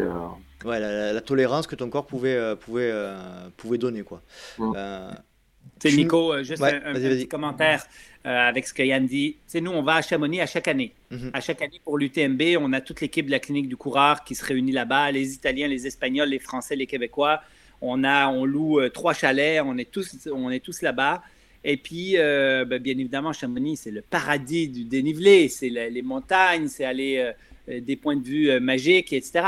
Ouais, 0.63 0.79
la, 0.79 1.19
tolérance 1.21 1.67
que 1.67 1.75
ton 1.75 1.89
corps 1.89 2.05
pouvait, 2.05 2.55
pouvait, 2.55 2.93
pouvait 3.57 3.77
donner, 3.77 4.03
quoi. 4.03 4.21
Mm. 4.57 4.73
C'est 5.79 5.91
Nico, 5.91 6.43
juste 6.43 6.61
un, 6.61 6.93
petit 6.93 7.27
commentaire 7.27 7.83
euh, 8.25 8.29
avec 8.29 8.67
ce 8.67 8.73
que 8.73 8.83
Yann 8.83 9.05
dit. 9.05 9.37
C'est 9.47 9.61
nous, 9.61 9.71
on 9.71 9.81
va 9.81 9.95
à 9.95 10.01
Chamonix 10.03 10.39
à 10.39 10.45
chaque 10.45 10.67
année. 10.67 10.93
Mhm. 11.09 11.31
À 11.33 11.41
chaque 11.41 11.61
année 11.61 11.81
pour 11.83 11.97
l'UTMB, 11.97 12.41
on 12.59 12.71
a 12.73 12.81
toute 12.81 13.01
l'équipe 13.01 13.25
de 13.25 13.31
la 13.31 13.39
clinique 13.39 13.67
du 13.67 13.77
coureur 13.77 14.23
qui 14.23 14.35
se 14.35 14.45
réunit 14.45 14.71
là-bas, 14.71 15.11
les 15.11 15.33
Italiens, 15.33 15.67
les 15.67 15.87
Espagnols, 15.87 16.29
les 16.29 16.39
Français, 16.39 16.75
les 16.75 16.85
Québécois. 16.85 17.41
On 17.81 18.03
a, 18.03 18.27
on 18.29 18.45
loue 18.45 18.79
euh, 18.79 18.89
trois 18.89 19.13
chalets, 19.13 19.61
on 19.65 19.77
est 19.77 19.89
tous, 19.89 20.27
on 20.31 20.49
est 20.51 20.59
tous 20.59 20.81
là-bas. 20.81 21.21
Et 21.63 21.77
puis, 21.77 22.13
ben, 22.15 22.79
bien 22.79 22.93
évidemment, 22.93 23.33
Chamonix, 23.33 23.77
c'est 23.77 23.91
le 23.91 24.01
paradis 24.01 24.67
du 24.67 24.83
dénivelé, 24.83 25.47
c'est 25.47 25.69
les 25.69 26.01
montagnes, 26.01 26.67
c'est 26.67 26.85
aller 26.85 27.33
des 27.67 27.95
points 27.95 28.15
de 28.15 28.23
vue 28.23 28.59
magiques, 28.59 29.13
etc. 29.13 29.43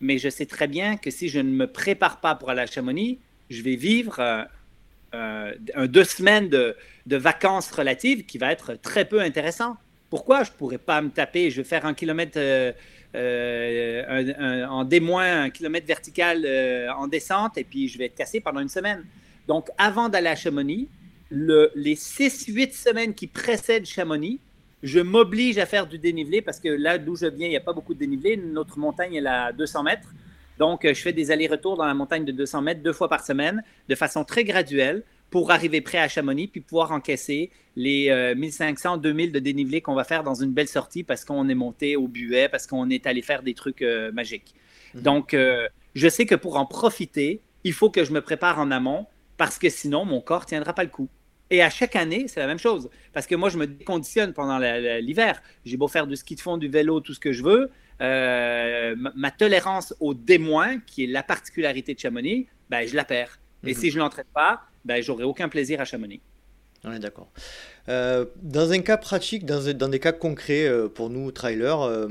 Mais 0.00 0.18
je 0.18 0.28
sais 0.28 0.46
très 0.46 0.66
bien 0.66 0.96
que 0.96 1.12
si 1.12 1.28
je 1.28 1.38
ne 1.38 1.50
me 1.50 1.68
prépare 1.68 2.20
pas 2.20 2.34
pour 2.34 2.50
aller 2.50 2.62
à 2.62 2.66
Chamonix, 2.66 3.20
je 3.50 3.62
vais 3.62 3.76
vivre 3.76 4.48
euh, 5.14 5.54
deux 5.86 6.02
semaines 6.04 6.48
de, 6.48 6.76
vacances 7.06 7.70
relatives 7.70 8.26
qui 8.26 8.38
va 8.38 8.50
être 8.50 8.74
très 8.74 9.04
peu 9.04 9.20
intéressant. 9.20 9.76
Pourquoi? 10.10 10.42
Je 10.42 10.50
ne 10.50 10.56
pourrais 10.56 10.78
pas 10.78 11.00
me 11.02 11.10
taper, 11.10 11.50
je 11.50 11.58
vais 11.58 11.68
faire 11.68 11.86
un 11.86 11.94
kilomètre 11.94 12.36
euh, 13.14 14.24
euh, 14.38 14.66
en 14.66 14.84
D-, 14.84 15.02
un 15.12 15.50
kilomètre 15.50 15.86
vertical 15.86 16.46
en 16.96 17.06
descente, 17.06 17.58
et 17.58 17.64
puis 17.64 17.88
je 17.88 17.98
vais 17.98 18.06
être 18.06 18.14
cassé 18.14 18.40
pendant 18.40 18.60
une 18.60 18.68
semaine. 18.68 19.04
Donc, 19.46 19.68
avant 19.78 20.08
d'aller 20.08 20.28
à 20.28 20.36
Chamonix, 20.36 20.88
le, 21.30 21.70
les 21.74 21.94
6-8 21.94 22.72
semaines 22.72 23.14
qui 23.14 23.26
précèdent 23.26 23.86
Chamonix, 23.86 24.40
je 24.82 25.00
m'oblige 25.00 25.58
à 25.58 25.66
faire 25.66 25.86
du 25.86 25.98
dénivelé 25.98 26.42
parce 26.42 26.60
que 26.60 26.68
là 26.68 26.98
d'où 26.98 27.16
je 27.16 27.26
viens, 27.26 27.46
il 27.46 27.50
n'y 27.50 27.56
a 27.56 27.60
pas 27.60 27.72
beaucoup 27.72 27.94
de 27.94 27.98
dénivelé. 27.98 28.36
Notre 28.36 28.78
montagne 28.78 29.14
est 29.14 29.26
à 29.26 29.50
200 29.52 29.82
mètres. 29.82 30.08
Donc, 30.58 30.84
euh, 30.84 30.94
je 30.94 31.00
fais 31.00 31.12
des 31.12 31.30
allers-retours 31.30 31.76
dans 31.76 31.86
la 31.86 31.94
montagne 31.94 32.24
de 32.24 32.32
200 32.32 32.62
mètres 32.62 32.82
deux 32.82 32.92
fois 32.92 33.08
par 33.08 33.24
semaine 33.24 33.62
de 33.88 33.94
façon 33.94 34.24
très 34.24 34.44
graduelle 34.44 35.02
pour 35.34 35.50
arriver 35.50 35.80
prêt 35.80 35.98
à 35.98 36.06
Chamonix 36.06 36.46
puis 36.46 36.60
pouvoir 36.60 36.92
encaisser 36.92 37.50
les 37.74 38.08
1500, 38.36 38.94
euh, 38.94 38.96
2000 38.98 39.32
de 39.32 39.40
dénivelé 39.40 39.80
qu'on 39.80 39.96
va 39.96 40.04
faire 40.04 40.22
dans 40.22 40.36
une 40.36 40.52
belle 40.52 40.68
sortie 40.68 41.02
parce 41.02 41.24
qu'on 41.24 41.48
est 41.48 41.56
monté 41.56 41.96
au 41.96 42.06
buet, 42.06 42.48
parce 42.48 42.68
qu'on 42.68 42.88
est 42.88 43.04
allé 43.04 43.20
faire 43.20 43.42
des 43.42 43.52
trucs 43.52 43.82
euh, 43.82 44.12
magiques. 44.12 44.54
Mhm. 44.94 45.02
Donc, 45.02 45.36
je 45.96 46.08
sais 46.08 46.24
que 46.24 46.36
pour 46.36 46.56
en 46.56 46.66
profiter, 46.66 47.40
il 47.64 47.72
faut 47.72 47.90
que 47.90 48.04
je 48.04 48.12
me 48.12 48.20
prépare 48.20 48.60
en 48.60 48.70
amont 48.70 49.08
parce 49.36 49.58
que 49.58 49.68
sinon, 49.70 50.04
mon 50.04 50.20
corps 50.20 50.42
ne 50.42 50.46
tiendra 50.46 50.72
pas 50.72 50.84
le 50.84 50.90
coup. 50.90 51.08
Et 51.50 51.62
à 51.62 51.68
chaque 51.68 51.96
année, 51.96 52.28
c'est 52.28 52.38
la 52.38 52.46
même 52.46 52.60
chose. 52.60 52.88
Parce 53.12 53.26
que 53.26 53.34
moi, 53.34 53.48
je 53.48 53.58
me 53.58 53.66
déconditionne 53.66 54.34
pendant 54.34 54.60
l'hiver. 55.00 55.42
J'ai 55.64 55.76
beau 55.76 55.88
faire 55.88 56.06
du 56.06 56.14
ski 56.14 56.36
de 56.36 56.40
fond, 56.42 56.58
du 56.58 56.68
vélo, 56.68 57.00
tout 57.00 57.12
ce 57.12 57.18
que 57.18 57.32
je 57.32 57.42
veux. 57.42 57.72
Euh, 58.00 58.94
ma, 59.16 59.32
tolérance 59.32 59.96
au 59.98 60.14
démoin, 60.14 60.78
qui 60.78 61.02
est 61.02 61.08
la 61.08 61.24
particularité 61.24 61.92
de 61.92 61.98
Chamonix, 61.98 62.46
ben, 62.70 62.86
je 62.86 62.94
la 62.94 63.04
perds. 63.04 63.40
Et 63.64 63.74
mhm. 63.74 63.80
si 63.80 63.90
je 63.90 63.96
ne 63.96 64.04
l'entraîne 64.04 64.26
pas, 64.32 64.68
ben, 64.84 65.02
j'aurai 65.02 65.24
aucun 65.24 65.48
plaisir 65.48 65.80
à 65.80 65.84
Chamonix. 65.84 66.20
On 66.84 66.92
est 66.92 66.98
d'accord. 66.98 67.30
Euh, 67.88 68.26
dans 68.42 68.72
un 68.72 68.80
cas 68.80 68.98
pratique, 68.98 69.46
dans, 69.46 69.72
dans 69.72 69.88
des 69.88 70.00
cas 70.00 70.12
concrets 70.12 70.66
euh, 70.66 70.88
pour 70.88 71.08
nous, 71.08 71.32
trailers, 71.32 72.08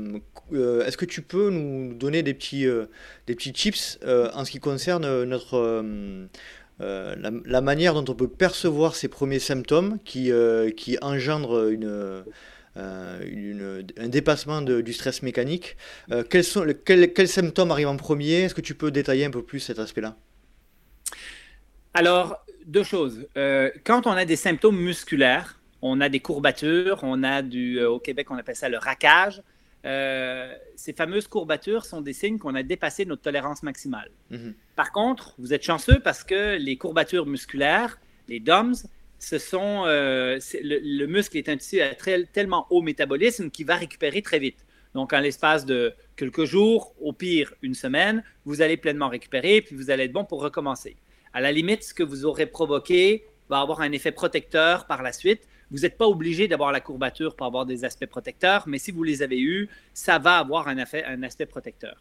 est-ce 0.52 0.96
que 0.96 1.04
tu 1.04 1.22
peux 1.22 1.50
nous 1.50 1.94
donner 1.94 2.22
des 2.22 2.34
petits, 2.34 2.66
des 3.26 3.34
petits 3.34 3.52
tips 3.52 3.98
en 4.04 4.44
ce 4.44 4.50
qui 4.50 4.60
concerne 4.60 5.24
notre, 5.24 5.84
la, 6.80 7.60
manière 7.60 7.94
dont 7.94 8.12
on 8.12 8.16
peut 8.16 8.28
percevoir 8.28 8.94
ces 8.94 9.08
premiers 9.08 9.38
symptômes 9.38 9.98
qui, 10.04 10.30
qui 10.76 10.98
engendrent 11.00 11.68
une, 11.68 12.24
euh, 12.76 13.82
un 13.98 14.08
dépassement 14.08 14.60
du 14.60 14.92
stress 14.92 15.22
mécanique. 15.22 15.76
Euh, 16.10 16.24
quels, 16.28 16.42
sont, 16.42 16.66
quels, 16.84 17.28
symptômes 17.28 17.70
arrivent 17.70 17.88
en 17.88 17.96
premier? 17.96 18.42
Est-ce 18.42 18.54
que 18.54 18.60
tu 18.60 18.74
peux 18.74 18.90
détailler 18.90 19.24
un 19.24 19.30
peu 19.30 19.42
plus 19.42 19.60
cet 19.60 19.78
aspect-là? 19.78 20.16
Alors, 21.92 22.43
deux 22.64 22.82
choses. 22.82 23.26
Euh, 23.36 23.70
quand 23.84 24.06
on 24.06 24.12
a 24.12 24.24
des 24.24 24.36
symptômes 24.36 24.78
musculaires, 24.78 25.60
on 25.82 26.00
a 26.00 26.08
des 26.08 26.20
courbatures, 26.20 27.00
on 27.02 27.22
a 27.22 27.42
du, 27.42 27.82
au 27.84 27.98
Québec, 27.98 28.28
on 28.30 28.36
appelle 28.36 28.56
ça 28.56 28.68
le 28.68 28.78
raquage. 28.78 29.42
ces 29.84 30.92
fameuses 30.96 31.28
courbatures 31.28 31.84
sont 31.84 32.00
des 32.00 32.14
signes 32.14 32.38
qu'on 32.38 32.54
a 32.54 32.62
dépassé 32.62 33.04
notre 33.04 33.22
tolérance 33.22 33.62
maximale. 33.62 34.10
Mhm. 34.30 34.54
Par 34.76 34.92
contre, 34.92 35.34
vous 35.38 35.52
êtes 35.52 35.62
chanceux 35.62 36.00
parce 36.00 36.24
que 36.24 36.56
les 36.56 36.76
courbatures 36.76 37.26
musculaires, 37.26 37.98
les 38.28 38.40
DOMS, 38.40 38.74
ce 39.24 39.38
sont, 39.38 39.84
euh, 39.86 40.38
le, 40.62 41.06
muscle 41.06 41.36
est 41.36 41.48
un 41.48 41.56
tissu 41.56 41.80
à 41.80 41.94
tellement 41.94 42.66
haut 42.70 42.82
métabolisme 42.82 43.50
qu'il 43.50 43.66
va 43.66 43.76
récupérer 43.76 44.22
très 44.22 44.38
vite. 44.38 44.64
Donc, 44.94 45.12
en 45.12 45.20
l'espace 45.20 45.64
de 45.64 45.92
quelques 46.14 46.44
jours, 46.44 46.94
au 47.00 47.12
pire 47.12 47.52
une 47.62 47.74
semaine, 47.74 48.22
vous 48.44 48.62
allez 48.62 48.76
pleinement 48.76 49.08
récupérer, 49.08 49.60
puis 49.60 49.74
vous 49.74 49.90
allez 49.90 50.04
être 50.04 50.12
bon 50.12 50.24
pour 50.24 50.40
recommencer. 50.40 50.96
À 51.34 51.40
la 51.40 51.50
limite, 51.50 51.82
ce 51.82 51.92
que 51.92 52.04
vous 52.04 52.24
aurez 52.24 52.46
provoqué 52.46 53.24
va 53.50 53.60
avoir 53.60 53.80
un 53.80 53.90
effet 53.90 54.12
protecteur 54.12 54.86
par 54.86 55.02
la 55.02 55.12
suite. 55.12 55.42
Vous 55.70 55.80
n'êtes 55.80 55.98
pas 55.98 56.06
obligé 56.06 56.46
d'avoir 56.46 56.70
la 56.70 56.80
courbature 56.80 57.34
pour 57.34 57.46
avoir 57.46 57.66
des 57.66 57.84
aspects 57.84 58.06
protecteurs, 58.06 58.64
mais 58.68 58.78
si 58.78 58.92
vous 58.92 59.02
les 59.02 59.20
avez 59.20 59.40
eus, 59.40 59.68
ça 59.92 60.20
va 60.20 60.38
avoir 60.38 60.68
un, 60.68 60.76
un 60.78 61.22
aspect 61.24 61.46
protecteur. 61.46 61.96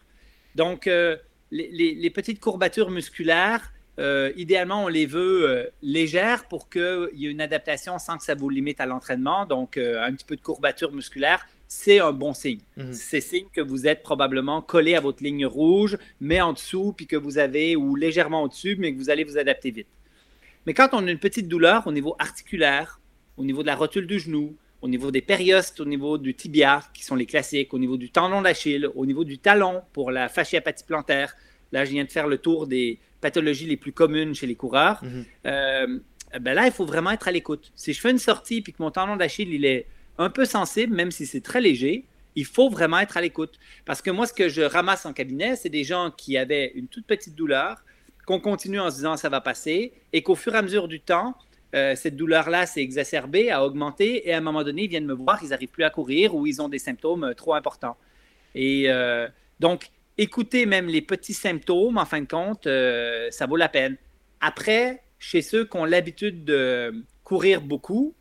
Donc, 0.53 0.85
euh, 0.85 1.17
les, 1.49 2.09
petites 2.11 2.39
courbatures 2.39 2.91
musculaires, 2.91 3.73
euh, 3.99 4.31
idéalement, 4.35 4.85
on 4.85 4.87
les 4.87 5.07
veut 5.07 5.49
euh, 5.49 5.69
légères 5.81 6.47
pour 6.47 6.69
qu'il 6.69 7.09
y 7.13 7.25
ait 7.25 7.31
une 7.31 7.41
adaptation 7.41 7.97
sans 7.97 8.17
que 8.17 8.23
ça 8.23 8.35
vous 8.35 8.49
limite 8.49 8.79
à 8.81 8.85
l'entraînement. 8.85 9.47
Donc, 9.47 9.77
un 9.77 10.13
petit 10.13 10.25
peu 10.25 10.35
de 10.35 10.41
courbature 10.41 10.91
musculaire, 10.91 11.47
c'est 11.75 11.99
un 11.99 12.11
bon 12.11 12.33
signe. 12.33 12.61
Mhm. 12.77 12.93
C'est 12.93 13.19
signe 13.19 13.47
que 13.51 13.59
vous 13.59 13.87
êtes 13.87 14.03
probablement 14.03 14.61
collé 14.61 14.93
à 14.93 14.99
votre 14.99 15.23
ligne 15.23 15.45
rouge, 15.45 15.97
mais 16.21 16.39
en 16.39 16.53
dessous, 16.53 16.93
puis 16.95 17.07
que 17.07 17.15
vous 17.15 17.39
avez, 17.39 17.75
ou 17.75 17.95
légèrement 17.95 18.43
au-dessus, 18.43 18.75
mais 18.77 18.93
que 18.93 18.97
vous 18.97 19.09
allez 19.09 19.23
vous 19.23 19.37
adapter 19.39 19.71
vite. 19.71 19.87
Mais 20.65 20.73
quand 20.73 20.89
on 20.93 21.05
a 21.07 21.11
une 21.11 21.17
petite 21.17 21.47
douleur 21.47 21.87
au 21.87 21.91
niveau 21.91 22.15
articulaire, 22.19 22.99
au 23.37 23.43
niveau 23.43 23.63
de 23.63 23.67
la 23.67 23.75
rotule 23.75 24.05
du 24.05 24.19
genou, 24.19 24.55
au 24.81 24.87
niveau 24.87 25.09
des 25.09 25.21
périostes, 25.21 25.79
au 25.79 25.85
niveau 25.85 26.17
du 26.17 26.35
tibia, 26.35 26.83
qui 26.93 27.03
sont 27.03 27.15
les 27.15 27.25
classiques, 27.25 27.73
au 27.73 27.79
niveau 27.79 27.97
du 27.97 28.11
tendon 28.11 28.41
d'Achille, 28.41 28.87
au 28.95 29.05
niveau 29.05 29.23
du 29.23 29.39
talon 29.39 29.81
pour 29.93 30.11
la 30.11 30.29
fasciapathie 30.29 30.85
plantaire. 30.85 31.35
Là, 31.71 31.85
je 31.85 31.91
viens 31.91 32.05
de 32.05 32.11
faire 32.11 32.27
le 32.27 32.37
tour 32.37 32.67
des, 32.67 32.99
pathologies 33.19 33.65
les 33.65 33.77
plus 33.77 33.93
communes 33.93 34.35
chez 34.35 34.45
les 34.45 34.55
coureurs, 34.55 35.03
mhm. 35.03 35.25
euh, 35.47 35.99
ben 36.41 36.53
là, 36.53 36.65
il 36.65 36.71
faut 36.71 36.85
vraiment 36.85 37.11
être 37.11 37.27
à 37.27 37.31
l'écoute. 37.31 37.71
Si 37.75 37.93
je 37.93 38.01
fais 38.01 38.11
une 38.11 38.19
sortie 38.19 38.57
et 38.57 38.71
que 38.71 38.77
mon 38.79 38.91
tendon 38.91 39.15
d'Achille 39.15 39.53
il 39.53 39.65
est 39.65 39.87
un 40.17 40.29
peu 40.29 40.45
sensible, 40.45 40.95
même 40.95 41.11
si 41.11 41.25
c'est 41.25 41.41
très 41.41 41.61
léger, 41.61 42.05
il 42.35 42.45
faut 42.45 42.69
vraiment 42.69 42.99
être 42.99 43.17
à 43.17 43.21
l'écoute. 43.21 43.59
Parce 43.85 44.01
que 44.01 44.09
moi, 44.09 44.27
ce 44.27 44.33
que 44.33 44.49
je 44.49 44.61
ramasse 44.61 45.05
en 45.05 45.13
cabinet, 45.13 45.55
c'est 45.55 45.69
des 45.69 45.83
gens 45.83 46.11
qui 46.15 46.37
avaient 46.37 46.71
une 46.75 46.87
toute 46.87 47.05
petite 47.05 47.35
douleur, 47.35 47.83
qu'on 48.25 48.39
continue 48.39 48.79
en 48.79 48.89
se 48.89 48.97
disant 48.97 49.17
ça 49.17 49.29
va 49.29 49.41
passer, 49.41 49.93
et 50.13 50.23
qu'au 50.23 50.35
fur 50.35 50.55
et 50.55 50.57
à 50.57 50.61
mesure 50.61 50.87
du 50.87 50.99
temps, 50.99 51.35
euh, 51.75 51.95
cette 51.95 52.15
douleur-là 52.15 52.65
s'est 52.65 52.81
exacerbée, 52.81 53.49
a 53.49 53.65
augmenté, 53.65 54.27
et 54.27 54.33
à 54.33 54.37
un 54.37 54.41
moment 54.41 54.63
donné, 54.63 54.83
ils 54.83 54.89
viennent 54.89 55.05
me 55.05 55.13
voir, 55.13 55.39
ils 55.43 55.49
n'arrivent 55.49 55.69
plus 55.69 55.83
à 55.83 55.89
courir 55.89 56.35
ou 56.35 56.45
ils 56.45 56.61
ont 56.61 56.69
des 56.69 56.79
symptômes 56.79 57.23
euh, 57.23 57.33
trop 57.33 57.53
importants. 57.53 57.97
Et 58.55 58.87
donc, 59.59 59.89
écouter 60.17 60.65
même 60.65 60.87
les 60.87 61.01
petits 61.01 61.33
symptômes, 61.33 61.97
en 61.97 62.05
fin 62.05 62.21
de 62.21 62.27
compte, 62.27 62.67
euh, 62.67 63.29
ça 63.31 63.45
vaut 63.45 63.55
la 63.55 63.69
peine. 63.69 63.97
Après, 64.41 65.03
chez 65.19 65.41
ceux 65.41 65.65
qui 65.65 65.77
ont 65.77 65.85
l'habitude 65.85 66.43
de 66.43 67.03
courir 67.23 67.61
beaucoup 67.61 68.13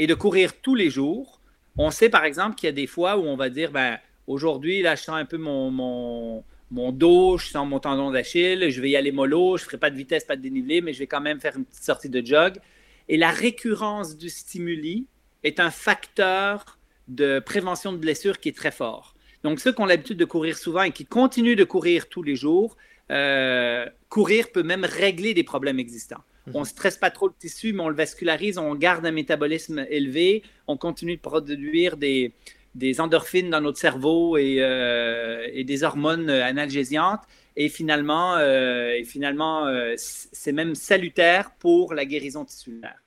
et 0.00 0.06
de 0.06 0.14
courir 0.14 0.58
tous 0.62 0.74
les 0.74 0.88
jours, 0.88 1.42
on 1.76 1.90
sait 1.90 2.08
par 2.08 2.24
exemple 2.24 2.56
qu'il 2.56 2.68
y 2.68 2.70
a 2.70 2.72
des 2.72 2.86
fois 2.86 3.18
où 3.18 3.24
on 3.24 3.36
va 3.36 3.50
dire, 3.50 3.70
ben, 3.70 3.98
aujourd'hui, 4.26 4.80
là, 4.80 4.94
je 4.94 5.02
sens 5.02 5.16
un 5.16 5.26
peu 5.26 5.36
mon, 5.36 5.70
mon, 6.70 6.92
dos, 6.92 7.36
je 7.36 7.48
sens 7.48 7.68
mon 7.68 7.80
tendon 7.80 8.10
d'Achille, 8.10 8.70
je 8.70 8.80
vais 8.80 8.88
y 8.88 8.96
aller 8.96 9.12
mollo, 9.12 9.58
je 9.58 9.64
ne 9.64 9.66
ferai 9.66 9.76
pas 9.76 9.90
de 9.90 9.96
vitesse, 9.96 10.24
pas 10.24 10.36
de 10.36 10.40
dénivelé, 10.40 10.80
mais 10.80 10.94
je 10.94 11.00
vais 11.00 11.06
quand 11.06 11.20
même 11.20 11.38
faire 11.38 11.54
une 11.54 11.66
petite 11.66 11.84
sortie 11.84 12.08
de 12.08 12.24
jog. 12.24 12.54
Et 13.08 13.18
la 13.18 13.30
récurrence 13.30 14.16
du 14.16 14.30
stimuli 14.30 15.06
est 15.42 15.60
un 15.60 15.70
facteur 15.70 16.78
de 17.06 17.38
prévention 17.38 17.92
de 17.92 17.98
blessure 17.98 18.40
qui 18.40 18.48
est 18.48 18.56
très 18.56 18.70
fort. 18.70 19.14
Donc, 19.44 19.60
ceux 19.60 19.70
qui 19.70 19.82
ont 19.82 19.86
l'habitude 19.86 20.16
de 20.16 20.24
courir 20.24 20.56
souvent 20.56 20.82
et 20.82 20.92
qui 20.92 21.04
continuent 21.04 21.56
de 21.56 21.64
courir 21.64 22.08
tous 22.08 22.22
les 22.22 22.36
jours, 22.36 22.78
euh, 23.10 23.84
courir 24.08 24.50
peut 24.50 24.62
même 24.62 24.86
régler 24.86 25.34
des 25.34 25.44
problèmes 25.44 25.78
existants. 25.78 26.24
On 26.54 26.60
ne 26.60 26.64
stresse 26.64 26.96
pas 26.96 27.10
trop 27.10 27.28
le 27.28 27.34
tissu, 27.38 27.72
mais 27.72 27.82
on 27.82 27.88
le 27.88 27.94
vascularise, 27.94 28.58
on 28.58 28.74
garde 28.74 29.04
un 29.06 29.12
métabolisme 29.12 29.86
élevé, 29.90 30.42
on 30.66 30.76
continue 30.76 31.16
de 31.16 31.20
produire 31.20 31.96
des, 31.96 32.32
endorphines 32.98 33.50
dans 33.50 33.60
notre 33.60 33.78
cerveau 33.78 34.36
et, 34.36 34.56
euh, 34.60 35.64
des 35.64 35.82
hormones 35.82 36.30
analgésiantes. 36.30 37.22
Et 37.56 37.68
finalement, 37.68 38.36
euh, 38.36 38.92
et 38.92 39.04
finalement 39.04 39.66
c'est 39.96 40.52
même 40.52 40.74
salutaire 40.74 41.50
pour 41.58 41.94
la 41.94 42.04
guérison 42.04 42.44
tissulaire. 42.44 43.02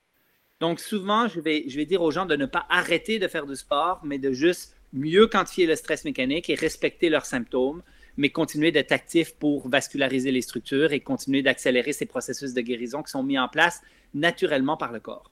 Donc 0.59 0.79
souvent, 0.79 1.27
je 1.27 1.39
vais, 1.39 1.65
je 1.67 1.75
vais 1.75 1.85
dire 1.85 2.01
aux 2.01 2.11
gens 2.11 2.25
de 2.25 2.35
ne 2.35 2.45
pas 2.45 2.65
arrêter 2.69 3.19
de 3.19 3.27
faire 3.27 3.45
du 3.45 3.55
sport, 3.55 3.99
mais 4.03 4.17
de 4.17 4.31
juste 4.31 4.75
mieux 4.93 5.27
quantifier 5.27 5.65
le 5.65 5.75
stress 5.75 6.05
mécanique 6.05 6.49
et 6.49 6.55
respecter 6.55 7.09
leurs 7.09 7.25
symptômes, 7.25 7.81
mais 8.17 8.29
continuer 8.29 8.71
d'être 8.71 8.91
actif 8.91 9.33
pour 9.35 9.67
vasculariser 9.67 10.31
les 10.31 10.41
structures 10.41 10.91
et 10.91 10.99
continuer 10.99 11.41
d'accélérer 11.41 11.93
ces 11.93 12.05
processus 12.05 12.53
de 12.53 12.61
guérison 12.61 13.03
qui 13.03 13.11
sont 13.11 13.23
mis 13.23 13.39
en 13.39 13.47
place 13.47 13.81
naturellement 14.13 14.77
par 14.77 14.91
le 14.91 14.99
corps. 14.99 15.29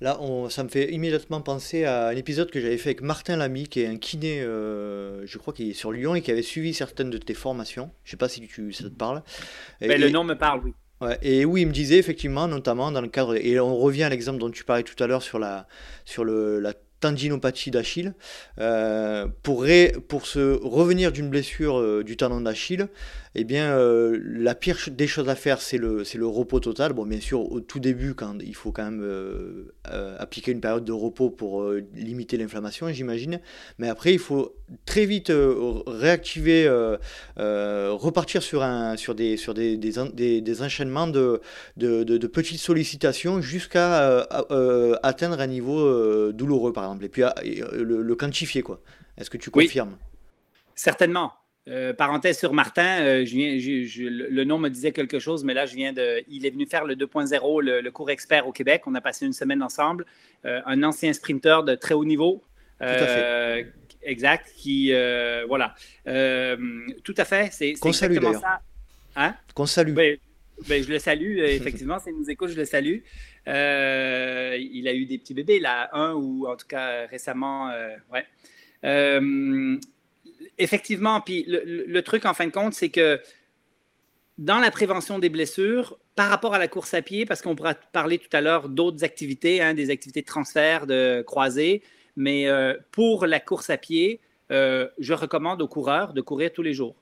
Là, 0.00 0.20
on, 0.20 0.48
ça 0.48 0.64
me 0.64 0.68
fait 0.68 0.92
immédiatement 0.92 1.40
penser 1.40 1.84
à 1.84 2.08
un 2.08 2.16
épisode 2.16 2.50
que 2.50 2.60
j'avais 2.60 2.78
fait 2.78 2.90
avec 2.90 3.02
Martin 3.02 3.36
Lamy, 3.36 3.68
qui 3.68 3.80
est 3.80 3.86
un 3.86 3.96
kiné, 3.96 4.40
euh, 4.40 5.24
je 5.26 5.38
crois 5.38 5.54
qu'il 5.54 5.70
est 5.70 5.74
sur 5.74 5.92
Lyon 5.92 6.14
et 6.14 6.22
qui 6.22 6.30
avait 6.30 6.42
suivi 6.42 6.74
certaines 6.74 7.10
de 7.10 7.18
tes 7.18 7.34
formations. 7.34 7.90
Je 8.04 8.08
ne 8.08 8.10
sais 8.12 8.16
pas 8.16 8.28
si 8.28 8.40
tu, 8.46 8.72
ça 8.72 8.84
te 8.84 8.88
parle. 8.88 9.22
Ben, 9.80 10.00
le 10.00 10.10
nom 10.10 10.24
me 10.24 10.34
parle, 10.34 10.62
oui. 10.64 10.74
Ouais, 11.00 11.18
et 11.22 11.44
oui, 11.44 11.62
il 11.62 11.66
me 11.66 11.72
disait 11.72 11.98
effectivement, 11.98 12.46
notamment 12.46 12.92
dans 12.92 13.00
le 13.00 13.08
cadre, 13.08 13.34
et 13.36 13.58
on 13.58 13.76
revient 13.76 14.04
à 14.04 14.08
l'exemple 14.08 14.38
dont 14.38 14.50
tu 14.50 14.64
parlais 14.64 14.84
tout 14.84 15.00
à 15.02 15.06
l'heure 15.06 15.22
sur 15.22 15.38
la, 15.38 15.66
sur 16.04 16.24
le, 16.24 16.60
la 16.60 16.72
tendinopathie 17.04 17.70
d'Achille. 17.70 18.14
Euh, 18.58 19.26
pour, 19.42 20.26
se 20.26 20.58
revenir 20.62 21.12
d'une 21.12 21.28
blessure 21.28 21.78
euh, 21.78 22.02
du 22.02 22.16
tendon 22.16 22.40
d'Achille, 22.40 22.88
eh 23.34 23.44
bien, 23.44 23.72
euh, 23.72 24.18
la 24.22 24.54
pire 24.54 24.78
des 24.90 25.06
choses 25.06 25.28
à 25.28 25.34
faire, 25.34 25.60
c'est 25.60 25.76
le, 25.76 26.04
le 26.14 26.26
repos 26.26 26.60
total. 26.60 26.94
Bon, 26.94 27.04
bien 27.04 27.20
sûr, 27.20 27.52
au 27.52 27.60
tout 27.60 27.80
début, 27.80 28.14
quand 28.14 28.38
il 28.40 28.54
faut 28.54 28.72
quand 28.72 28.90
même 28.90 29.04
appliquer 30.18 30.52
une 30.52 30.60
période 30.60 30.84
de 30.84 30.92
repos 30.92 31.30
pour 31.30 31.70
limiter 31.94 32.36
l'inflammation, 32.36 32.90
j'imagine. 32.92 33.40
Mais 33.78 33.88
après, 33.88 34.12
il 34.12 34.20
faut 34.20 34.54
très 34.86 35.04
vite 35.04 35.32
réactiver, 35.86 36.68
repartir 37.36 38.42
sur, 38.42 38.62
un, 38.62 38.96
sur, 38.96 39.16
des, 39.16 39.36
sur 39.36 39.52
des, 39.52 39.76
des, 39.76 40.40
des, 40.40 40.62
enchaînements 40.62 41.08
de, 41.08 41.40
de, 41.76 42.04
de, 42.04 42.26
petites 42.28 42.60
sollicitations 42.60 43.40
jusqu'à 43.40 44.20
atteindre 45.02 45.40
un 45.40 45.48
niveau 45.48 46.32
douloureux, 46.32 46.72
par 46.72 46.84
exemple. 46.84 46.93
Et 47.02 47.08
puis 47.08 47.22
le, 47.72 48.14
quantifier, 48.14 48.62
quoi. 48.62 48.80
Est-ce 49.16 49.30
que 49.30 49.36
tu 49.36 49.50
confirmes? 49.50 49.96
Certainement. 50.74 51.32
Euh, 51.66 51.94
parenthèse 51.94 52.38
sur 52.38 52.52
Martin, 52.52 53.00
euh, 53.00 53.24
le 53.24 54.44
nom 54.44 54.58
me 54.58 54.68
disait 54.68 54.92
quelque 54.92 55.18
chose, 55.18 55.44
mais 55.44 55.54
là, 55.54 55.64
je 55.64 55.74
viens 55.74 55.94
de. 55.94 56.22
Il 56.28 56.44
est 56.44 56.50
venu 56.50 56.66
faire 56.66 56.84
le 56.84 56.94
2.0, 56.94 57.62
le, 57.62 57.90
cours 57.90 58.10
expert 58.10 58.46
au 58.46 58.52
Québec. 58.52 58.82
On 58.86 58.94
a 58.94 59.00
passé 59.00 59.24
une 59.24 59.32
semaine 59.32 59.62
ensemble. 59.62 60.04
Euh, 60.44 60.60
un 60.66 60.82
ancien 60.82 61.12
sprinter 61.14 61.62
de 61.64 61.74
très 61.74 61.94
haut 61.94 62.04
niveau. 62.04 62.42
Tout 62.80 62.84
à 62.86 63.06
fait. 63.06 63.72
Exact. 64.02 64.52
Qui, 64.56 64.92
voilà. 65.48 65.74
tout 66.04 67.14
à 67.16 67.24
fait. 67.24 67.50
C'est 67.50 67.72
Qu'on 67.74 67.92
salue 67.92 68.22
ça. 68.34 68.60
Hein? 69.16 69.34
Qu'on 69.54 69.66
salue. 69.66 69.94
Ben, 69.94 70.18
ben, 70.68 70.82
je 70.82 70.90
le 70.90 70.98
salue, 70.98 71.38
effectivement. 71.44 71.98
S'il 71.98 72.16
nous 72.16 72.30
écoute, 72.30 72.50
je 72.50 72.56
le 72.56 72.64
salue. 72.64 72.98
il 73.46 74.88
a 74.88 74.94
eu 74.94 75.06
des 75.06 75.18
petits 75.18 75.34
bébés, 75.34 75.60
là, 75.60 75.90
un 75.92 76.14
ou 76.14 76.46
en 76.46 76.56
tout 76.56 76.66
cas 76.66 77.06
récemment. 77.06 77.70
ouais 78.12 78.26
effectivement, 80.58 81.20
puis 81.20 81.44
le, 81.48 82.00
truc 82.02 82.26
en 82.26 82.34
fin 82.34 82.46
de 82.46 82.52
compte, 82.52 82.74
c'est 82.74 82.90
que 82.90 83.20
dans 84.38 84.58
la 84.58 84.70
prévention 84.70 85.18
des 85.18 85.28
blessures, 85.28 85.98
par 86.16 86.28
rapport 86.28 86.54
à 86.54 86.58
la 86.58 86.68
course 86.68 86.94
à 86.94 87.02
pied, 87.02 87.26
parce 87.26 87.42
qu'on 87.42 87.54
pourra 87.54 87.74
parler 87.74 88.18
tout 88.18 88.34
à 88.36 88.40
l'heure 88.40 88.68
d'autres 88.68 89.04
activités, 89.04 89.60
hein, 89.60 89.74
des 89.74 89.90
activités 89.90 90.22
de 90.22 90.26
transfert, 90.26 90.86
de 90.86 91.22
croisée, 91.26 91.82
mais 92.16 92.48
euh, 92.48 92.74
pour 92.92 93.26
la 93.26 93.40
course 93.40 93.70
à 93.70 93.76
pied, 93.76 94.20
euh, 94.50 94.88
je 94.98 95.12
recommande 95.12 95.62
aux 95.62 95.68
coureurs 95.68 96.12
de 96.12 96.20
courir 96.20 96.52
tous 96.52 96.62
les 96.62 96.74
jours, 96.74 96.96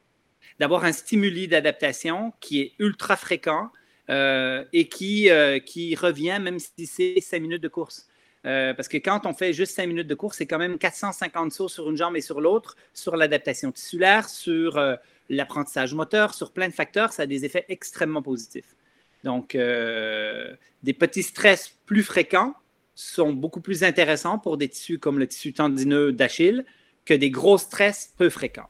d'avoir 0.58 0.84
un 0.84 0.92
stimuli 0.92 1.48
d'adaptation 1.48 2.32
qui 2.40 2.60
est 2.60 2.72
ultra 2.78 3.16
fréquent 3.16 3.70
euh, 4.10 4.64
et 4.72 4.88
qui, 4.88 5.28
qui 5.66 5.94
revient 5.94 6.38
même 6.40 6.58
si 6.58 6.86
c'est 6.86 7.20
cinq 7.20 7.40
minutes 7.40 7.62
de 7.62 7.68
course. 7.68 8.08
Euh, 8.44 8.74
parce 8.74 8.88
que 8.88 8.96
quand 8.96 9.24
on 9.26 9.34
fait 9.34 9.52
juste 9.52 9.74
5 9.76 9.86
minutes 9.86 10.08
de 10.08 10.14
course, 10.14 10.38
c'est 10.38 10.46
quand 10.46 10.58
même 10.58 10.78
450 10.78 11.52
sauts 11.52 11.68
sur 11.68 11.88
une 11.88 11.96
jambe 11.96 12.16
et 12.16 12.20
sur 12.20 12.40
l'autre, 12.40 12.76
sur 12.92 13.16
l'adaptation 13.16 13.70
tissulaire, 13.70 14.28
sur 14.28 14.78
euh, 14.78 14.96
l'apprentissage 15.28 15.94
moteur, 15.94 16.34
sur 16.34 16.52
plein 16.52 16.68
de 16.68 16.74
facteurs. 16.74 17.12
Ça 17.12 17.22
a 17.22 17.26
des 17.26 17.44
effets 17.44 17.64
extrêmement 17.68 18.22
positifs. 18.22 18.74
Donc, 19.22 19.54
euh, 19.54 20.54
des 20.82 20.92
petits 20.92 21.22
stress 21.22 21.76
plus 21.86 22.02
fréquents 22.02 22.54
sont 22.96 23.32
beaucoup 23.32 23.60
plus 23.60 23.84
intéressants 23.84 24.38
pour 24.38 24.56
des 24.56 24.68
tissus 24.68 24.98
comme 24.98 25.18
le 25.18 25.28
tissu 25.28 25.52
tendineux 25.52 26.12
d'Achille 26.12 26.64
que 27.04 27.14
des 27.14 27.30
gros 27.30 27.58
stress 27.58 28.12
peu 28.18 28.28
fréquents. 28.28 28.68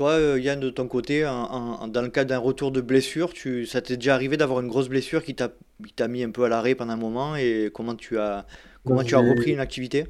Toi, 0.00 0.12
euh, 0.12 0.40
Yann, 0.40 0.58
de 0.58 0.70
ton 0.70 0.88
côté, 0.88 1.24
dans 1.24 2.00
le 2.00 2.08
cas 2.08 2.24
d'un 2.24 2.38
retour 2.38 2.72
de 2.72 2.80
blessure, 2.80 3.34
tu, 3.34 3.66
ça 3.66 3.82
t'est 3.82 3.98
déjà 3.98 4.14
arrivé 4.14 4.38
d'avoir 4.38 4.60
une 4.60 4.68
grosse 4.68 4.88
blessure 4.88 5.22
qui 5.22 5.34
t'a, 5.34 5.50
mis 6.08 6.24
un 6.24 6.30
peu 6.30 6.44
à 6.44 6.48
l'arrêt 6.48 6.74
pendant 6.74 6.94
un 6.94 6.96
moment 6.96 7.36
et 7.36 7.70
comment 7.74 7.94
tu 7.94 8.18
as, 8.18 8.46
comment 8.86 9.02
tu 9.02 9.14
as 9.14 9.18
repris 9.18 9.52
une 9.52 9.60
activité? 9.60 10.06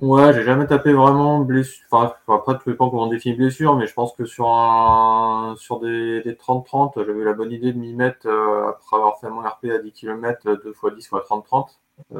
Ouais, 0.00 0.32
j'ai 0.32 0.44
jamais 0.44 0.66
tapé 0.66 0.94
vraiment 0.94 1.40
blessure. 1.40 1.84
Enfin, 1.90 2.14
après, 2.26 2.54
tu 2.54 2.70
ne 2.70 2.72
sais 2.72 2.78
pas 2.78 2.88
comment 2.88 3.06
définir 3.06 3.36
blessure, 3.36 3.76
mais 3.76 3.86
je 3.86 3.92
pense 3.92 4.14
que 4.14 4.24
sur, 4.24 4.48
un, 4.48 5.56
sur 5.58 5.78
des, 5.80 6.22
30-30, 6.22 7.04
j'avais 7.04 7.22
la 7.22 7.34
bonne 7.34 7.52
idée 7.52 7.74
de 7.74 7.78
m'y 7.78 7.92
mettre 7.92 8.26
euh, 8.26 8.70
après 8.70 8.96
avoir 8.96 9.20
fait 9.20 9.28
mon 9.28 9.42
RP 9.42 9.66
à 9.74 9.78
10 9.78 9.92
km, 9.92 10.40
2 10.64 10.70
x 10.70 10.94
10 10.96 11.04
x 11.04 11.10
30-30, 11.12 11.66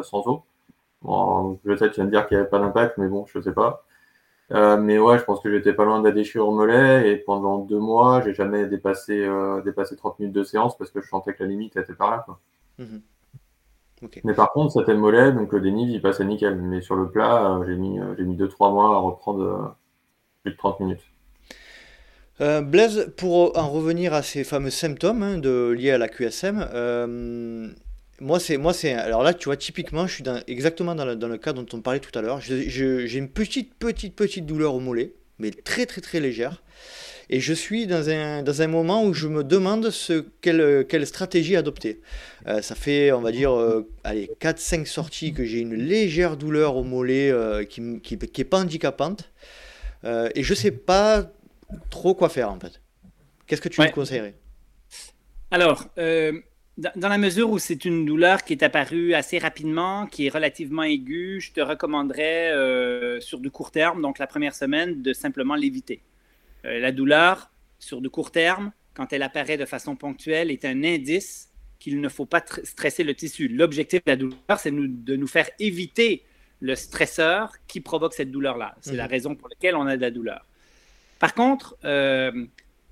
sans 0.03 0.27
eau. 0.27 0.43
Bon, 1.01 1.59
peut-être 1.65 1.93
tu 1.93 2.01
vas 2.01 2.05
me 2.05 2.11
dire 2.11 2.29
qu'il 2.29 2.37
n'y 2.37 2.43
avait 2.43 2.51
pas 2.51 2.59
d'impact, 2.59 2.99
mais 2.99 3.09
bon, 3.09 3.25
je 3.33 3.39
ne 3.39 3.45
sais 3.45 3.53
pas. 3.53 3.83
Euh, 4.53 4.77
mais 4.77 4.99
ouais, 4.99 5.19
je 5.19 5.25
pense 5.25 5.41
que 5.41 5.51
j'étais 5.51 5.73
pas 5.73 5.85
loin 5.85 6.01
de 6.01 6.05
la 6.05 6.13
déchirure 6.13 6.49
au 6.49 6.55
mollet 6.55 7.11
et 7.11 7.17
pendant 7.17 7.59
deux 7.59 7.79
mois, 7.79 8.21
j'ai 8.23 8.35
jamais 8.35 8.67
dépassé, 8.67 9.19
euh, 9.25 9.63
dépassé 9.63 9.97
30 9.97 10.19
minutes 10.19 10.35
de 10.35 10.45
séance 10.45 10.77
parce 10.77 10.91
que 10.91 11.01
je 11.01 11.09
sentais 11.09 11.33
que 11.33 11.43
la 11.43 11.49
limite 11.49 11.77
était 11.77 11.95
par 11.95 12.11
là. 12.11 12.23
Quoi. 12.25 12.39
Mhm. 12.79 13.01
Mais 14.25 14.35
par 14.35 14.53
contre, 14.53 14.73
c'était 14.73 14.93
le 14.93 14.99
mollet, 14.99 15.31
donc 15.31 15.53
le 15.53 15.61
dénive, 15.61 15.89
il 15.89 16.03
passait 16.03 16.25
nickel. 16.25 16.57
Mais 16.57 16.81
sur 16.81 16.97
le 16.97 17.09
plat, 17.09 17.47
euh, 17.47 17.65
j'ai 17.67 17.77
mis, 17.77 18.01
j'ai 18.19 18.25
mis 18.25 18.37
2-3 18.37 18.73
mois 18.73 18.97
à 18.97 18.99
reprendre 18.99 19.77
plus 20.43 20.53
de 20.53 20.57
30 20.57 20.81
minutes. 20.81 21.03
Blaise, 22.41 23.15
pour 23.17 23.57
en 23.57 23.71
revenir 23.71 24.13
à 24.13 24.23
ces 24.23 24.43
fameux 24.43 24.71
symptômes 24.71 25.23
hein, 25.23 25.39
de, 25.39 25.71
liés 25.71 25.93
à 25.93 25.99
la 25.99 26.09
QSM, 26.09 26.59
moi, 28.21 28.39
c'est, 28.39 28.57
moi, 28.57 28.73
c'est. 28.73 28.93
Alors 28.93 29.23
là, 29.23 29.35
tu 29.35 29.47
vois, 29.47 29.57
typiquement, 29.57 30.07
je 30.07 30.15
suis 30.15 30.23
dans, 30.23 30.41
exactement 30.47 30.95
dans 30.95 31.05
le, 31.05 31.17
dans 31.17 31.29
le, 31.29 31.39
cas 31.39 31.53
dont 31.53 31.67
on 31.73 31.81
parlait 31.81 32.01
tout 32.01 32.17
à 32.19 32.23
l'heure. 32.23 32.41
j'ai 32.41 33.19
une 33.19 33.29
petite, 33.29 33.75
petite, 33.75 34.15
petite 34.15 34.47
douleur 34.47 34.75
au 34.75 34.81
mollet, 34.81 35.15
mais 35.39 35.51
très, 35.51 35.87
très, 35.87 36.01
très 36.01 36.21
légère. 36.21 36.63
Et 37.31 37.41
je 37.41 37.55
suis 37.55 37.87
dans 37.87 38.11
un, 38.11 38.43
dans 38.43 38.61
un 38.63 38.67
moment 38.67 39.05
où 39.05 39.15
je 39.15 39.27
me 39.27 39.43
demande 39.43 39.89
ce, 39.91 40.27
quelle, 40.41 40.87
quelle 40.87 41.07
stratégie 41.07 41.57
adopter. 41.57 42.01
Euh, 42.47 42.61
ça 42.61 42.75
fait, 42.75 43.11
on 43.13 43.23
va 43.23 43.33
dire, 43.33 43.53
euh, 43.53 43.89
allez, 44.05 44.31
4-5 44.41 44.85
sorties 44.85 45.33
que 45.33 45.45
j'ai 45.45 45.61
une 45.61 45.75
légère 45.75 46.37
douleur 46.37 46.77
au 46.77 46.85
mollet 46.85 47.31
euh, 47.31 47.65
qui 47.65 47.81
n'est 47.81 48.01
qui, 48.01 48.19
qui 48.19 48.45
pas 48.45 48.61
handicapante. 48.61 49.33
et 50.05 50.43
je 50.43 50.55
sais 50.55 50.73
pas 50.73 51.33
trop 51.91 52.15
quoi 52.15 52.29
faire, 52.29 52.51
en 52.51 52.61
fait. 52.61 52.83
Qu'est-ce 53.47 53.63
que 53.63 53.71
tu 53.71 53.81
me 53.81 53.91
conseillerais? 53.91 54.35
Alors, 55.51 55.87
dans 56.79 57.09
la 57.09 57.19
mesure 57.19 57.51
où 57.51 57.59
c'est 57.59 57.85
une 57.85 58.07
douleur 58.07 58.45
qui 58.45 58.55
est 58.55 58.63
apparue 58.63 59.13
assez 59.15 59.39
rapidement, 59.39 60.07
qui 60.07 60.27
est 60.27 60.31
relativement 60.31 60.83
aiguë, 60.83 61.41
je 61.41 61.53
te 61.53 61.61
recommanderais 61.61 62.51
euh, 62.53 63.21
sur 63.21 63.41
du 63.41 63.51
court 63.51 63.71
terme, 63.71 64.01
donc 64.01 64.19
la 64.19 64.27
première 64.27 64.55
semaine, 64.55 65.03
de 65.03 65.13
simplement 65.13 65.55
l'éviter. 65.55 66.01
Euh, 66.65 66.79
la 66.79 66.93
douleur, 66.93 67.51
sur 67.79 68.01
du 68.01 68.09
court 68.09 68.31
terme, 68.31 68.73
quand 68.95 69.13
elle 69.13 69.23
apparaît 69.23 69.59
de 69.59 69.67
façon 69.67 69.97
ponctuelle, 69.97 70.51
est 70.51 70.65
un 70.65 70.83
indice 70.83 71.51
qu'il 71.79 72.01
ne 72.01 72.09
faut 72.09 72.27
pas 72.27 72.43
stresser 72.65 73.05
le 73.05 73.15
tissu. 73.15 73.49
L'objectif 73.49 74.03
de 74.05 74.11
la 74.11 74.17
douleur, 74.17 74.59
c'est 74.59 74.71
de 74.71 75.17
nous 75.17 75.27
faire 75.27 75.51
éviter 75.59 76.25
le 76.61 76.77
stresseur 76.77 77.53
qui 77.67 77.81
provoque 77.81 78.15
cette 78.15 78.31
douleur-là. 78.31 78.77
C'est 78.81 78.95
la 78.95 79.05
mhm. 79.05 79.11
raison 79.11 79.35
pour 79.35 79.49
laquelle 79.49 79.75
on 79.75 79.87
a 79.87 79.97
de 79.97 80.03
la 80.03 80.13
douleur. 80.13 80.47
Par 81.19 81.35
contre, 81.35 81.77
euh, 81.85 82.47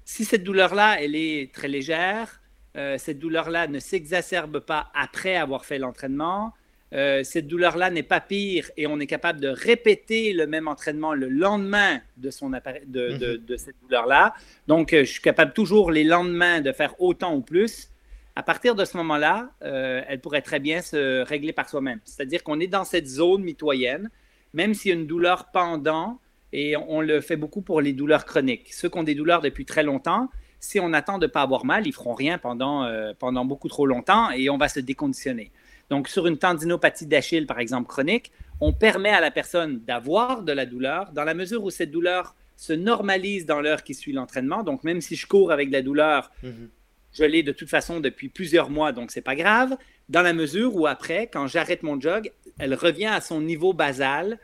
si 0.05 0.25
cette 0.25 0.43
douleur-là, 0.43 1.01
elle 1.01 1.15
est 1.15 1.53
très 1.55 1.69
légère, 1.69 2.40
euh, 2.77 2.99
cette 2.99 3.19
douleur-là 3.19 3.67
ne 3.67 3.79
s'exacerbe 3.79 4.61
pas 4.61 4.91
après 4.95 5.37
avoir 5.37 5.65
fait 5.65 5.79
l'entraînement. 5.79 6.53
Euh, 6.93 7.23
cette 7.23 7.47
douleur-là 7.47 7.91
n'est 7.91 8.03
pas 8.03 8.21
pire 8.21 8.71
et 8.77 8.87
on 8.87 8.99
est 8.99 9.07
capable 9.07 9.41
de 9.41 9.49
répéter 9.49 10.33
le 10.33 10.47
même 10.47 10.67
entraînement 10.67 11.15
le 11.15 11.29
lendemain 11.29 12.01
de, 12.17 12.31
son 12.31 12.49
mhm. 12.49 12.61
de, 12.87 13.57
cette 13.57 13.77
douleur-là. 13.83 14.35
Donc, 14.67 14.93
euh, 14.93 15.05
je 15.05 15.13
suis 15.13 15.23
capable 15.23 15.53
toujours 15.53 15.91
les 15.91 16.05
lendemains 16.05 16.61
de 16.61 16.73
faire 16.73 17.01
autant 17.01 17.35
ou 17.35 17.41
plus. 17.41 17.91
À 18.37 18.43
partir 18.43 18.75
de 18.75 18.85
ce 18.85 18.97
moment-là, 18.97 19.51
elle 19.61 20.21
pourrait 20.21 20.41
très 20.41 20.61
bien 20.61 20.81
se 20.81 21.23
régler 21.23 21.53
par 21.53 21.69
soi-même. 21.69 21.99
C'est-à-dire 22.05 22.43
qu'on 22.45 22.61
est 22.61 22.69
dans 22.69 22.85
cette 22.85 23.09
zone 23.09 23.43
mitoyenne, 23.43 24.09
même 24.55 24.73
s'il 24.73 24.91
y 24.91 24.93
a 24.93 24.97
une 24.97 25.07
douleur 25.09 25.51
pendant, 25.53 26.19
et 26.53 26.77
on 26.77 27.01
le 27.01 27.21
fait 27.21 27.37
beaucoup 27.37 27.61
pour 27.61 27.81
les 27.81 27.93
douleurs 27.93 28.25
chroniques. 28.25 28.73
Ceux 28.73 28.89
qui 28.89 28.99
ont 28.99 29.03
des 29.03 29.17
douleurs 29.17 29.43
depuis 29.43 29.65
très 29.65 29.83
longtemps, 29.83 30.31
si 30.61 30.79
on 30.79 30.93
attend 30.93 31.19
de 31.19 31.27
ne 31.27 31.31
pas 31.31 31.43
avoir 31.43 31.65
mal, 31.65 31.87
ils 31.87 31.93
feront 31.93 32.15
rien 32.15 32.39
pendant, 32.39 32.85
euh, 32.85 33.13
pendant 33.19 33.45
beaucoup 33.45 33.69
trop 33.69 33.87
longtemps 33.87 34.31
et 34.31 34.51
on 34.51 34.59
va 34.59 34.69
se 34.69 34.79
déconditionner. 34.79 35.51
Donc, 35.89 36.07
sur 36.07 36.27
une 36.27 36.39
tendinopathie 36.39 37.07
d'Achille, 37.07 37.47
par 37.47 37.59
exemple, 37.59 37.89
chronique, 37.89 38.31
on 38.61 38.73
permet 38.73 39.11
à 39.11 39.21
la 39.21 39.31
personne 39.31 39.81
d'avoir 39.81 40.43
de 40.43 40.53
la 40.53 40.67
douleur 40.67 41.11
dans 41.13 41.25
la 41.25 41.35
mesure 41.35 41.65
où 41.65 41.71
cette 41.71 41.91
douleur 41.91 42.37
se 42.57 42.75
normalise 42.75 43.47
dans 43.47 43.61
l'heure 43.61 43.83
qui 43.83 43.95
suit 43.95 44.13
l'entraînement. 44.13 44.63
Donc, 44.63 44.85
même 44.85 45.01
si 45.01 45.17
je 45.17 45.27
cours 45.27 45.51
avec 45.51 45.69
de 45.69 45.73
la 45.73 45.83
douleur, 45.83 46.31
mhm. 46.43 46.69
je 47.13 47.25
l'ai 47.25 47.43
de 47.43 47.53
toute 47.53 47.71
façon 47.71 47.99
depuis 47.99 48.29
plusieurs 48.29 48.69
mois, 48.71 48.93
donc 48.93 49.11
c'est 49.11 49.23
pas 49.23 49.35
grave. 49.35 49.77
Dans 50.11 50.23
la 50.23 50.35
mesure 50.35 50.77
où 50.77 50.87
après, 50.87 51.27
quand 51.27 51.47
j'arrête 51.47 51.83
mon 51.83 51.99
jog, 51.99 52.31
elle 52.59 52.75
revient 52.75 53.07
à 53.07 53.21
son 53.21 53.41
niveau 53.41 53.73
basal 53.73 54.39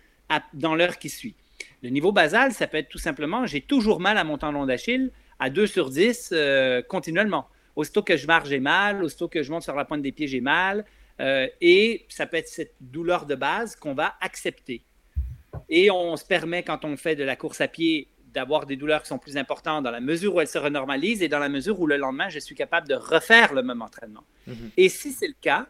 dans 0.55 0.75
l'heure 0.75 0.99
qui 0.99 1.11
suit. 1.11 1.35
Le 1.83 1.91
niveau 1.91 2.11
basal, 2.11 2.53
ça 2.53 2.67
peut 2.67 2.79
être 2.79 2.89
tout 2.89 2.99
simplement, 2.99 3.47
j'ai 3.47 3.61
toujours 3.61 4.01
mal 4.01 4.17
à 4.19 4.25
mon 4.25 4.39
tendon 4.39 4.65
d'Achille, 4.65 5.13
à 5.39 5.51
2 5.51 5.67
sur 5.67 5.91
10 5.91 6.31
euh, 6.33 6.83
continuellement. 6.83 7.49
Aussitôt 7.75 8.03
que 8.03 8.17
je 8.17 8.27
marche, 8.27 8.49
j'ai 8.49 8.61
mal. 8.61 9.05
Aussitôt 9.05 9.29
que 9.29 9.43
je 9.43 9.51
monte 9.51 9.63
sur 9.63 9.75
la 9.75 9.85
pointe 9.85 10.03
des 10.03 10.13
pieds, 10.13 10.27
j'ai 10.27 10.41
mal. 10.41 10.85
Euh, 11.21 11.47
et 11.61 12.07
ça 12.09 12.27
peut 12.27 12.37
être 12.37 12.49
cette 12.49 12.75
douleur 12.81 13.27
de 13.27 13.35
base 13.35 13.77
qu'on 13.77 13.95
va 13.95 14.15
accepter. 14.21 14.83
Et 15.69 15.91
on 15.91 16.17
se 16.17 16.25
permet, 16.25 16.63
quand 16.63 16.85
on 16.85 16.97
fait 16.97 17.17
de 17.17 17.25
la 17.25 17.37
course 17.37 17.61
à 17.61 17.69
pied, 17.69 18.09
d'avoir 18.33 18.67
des 18.67 18.77
douleurs 18.77 19.03
qui 19.03 19.09
sont 19.09 19.19
plus 19.19 19.39
importantes 19.39 19.85
dans 19.85 19.91
la 19.91 20.01
mesure 20.01 20.35
où 20.35 20.41
elles 20.41 20.49
se 20.49 20.59
renormalisent 20.59 21.23
et 21.23 21.29
dans 21.29 21.39
la 21.39 21.49
mesure 21.49 21.81
où 21.81 21.87
le 21.87 21.97
lendemain, 21.97 22.29
je 22.29 22.39
suis 22.39 22.55
capable 22.55 22.87
de 22.87 22.95
refaire 22.95 23.55
le 23.55 23.63
même 23.63 23.81
entraînement. 23.81 24.25
Mhm. 24.47 24.71
Et 24.77 24.91
si 24.91 25.13
c'est 25.13 25.27
le 25.27 25.35
cas, 25.41 25.67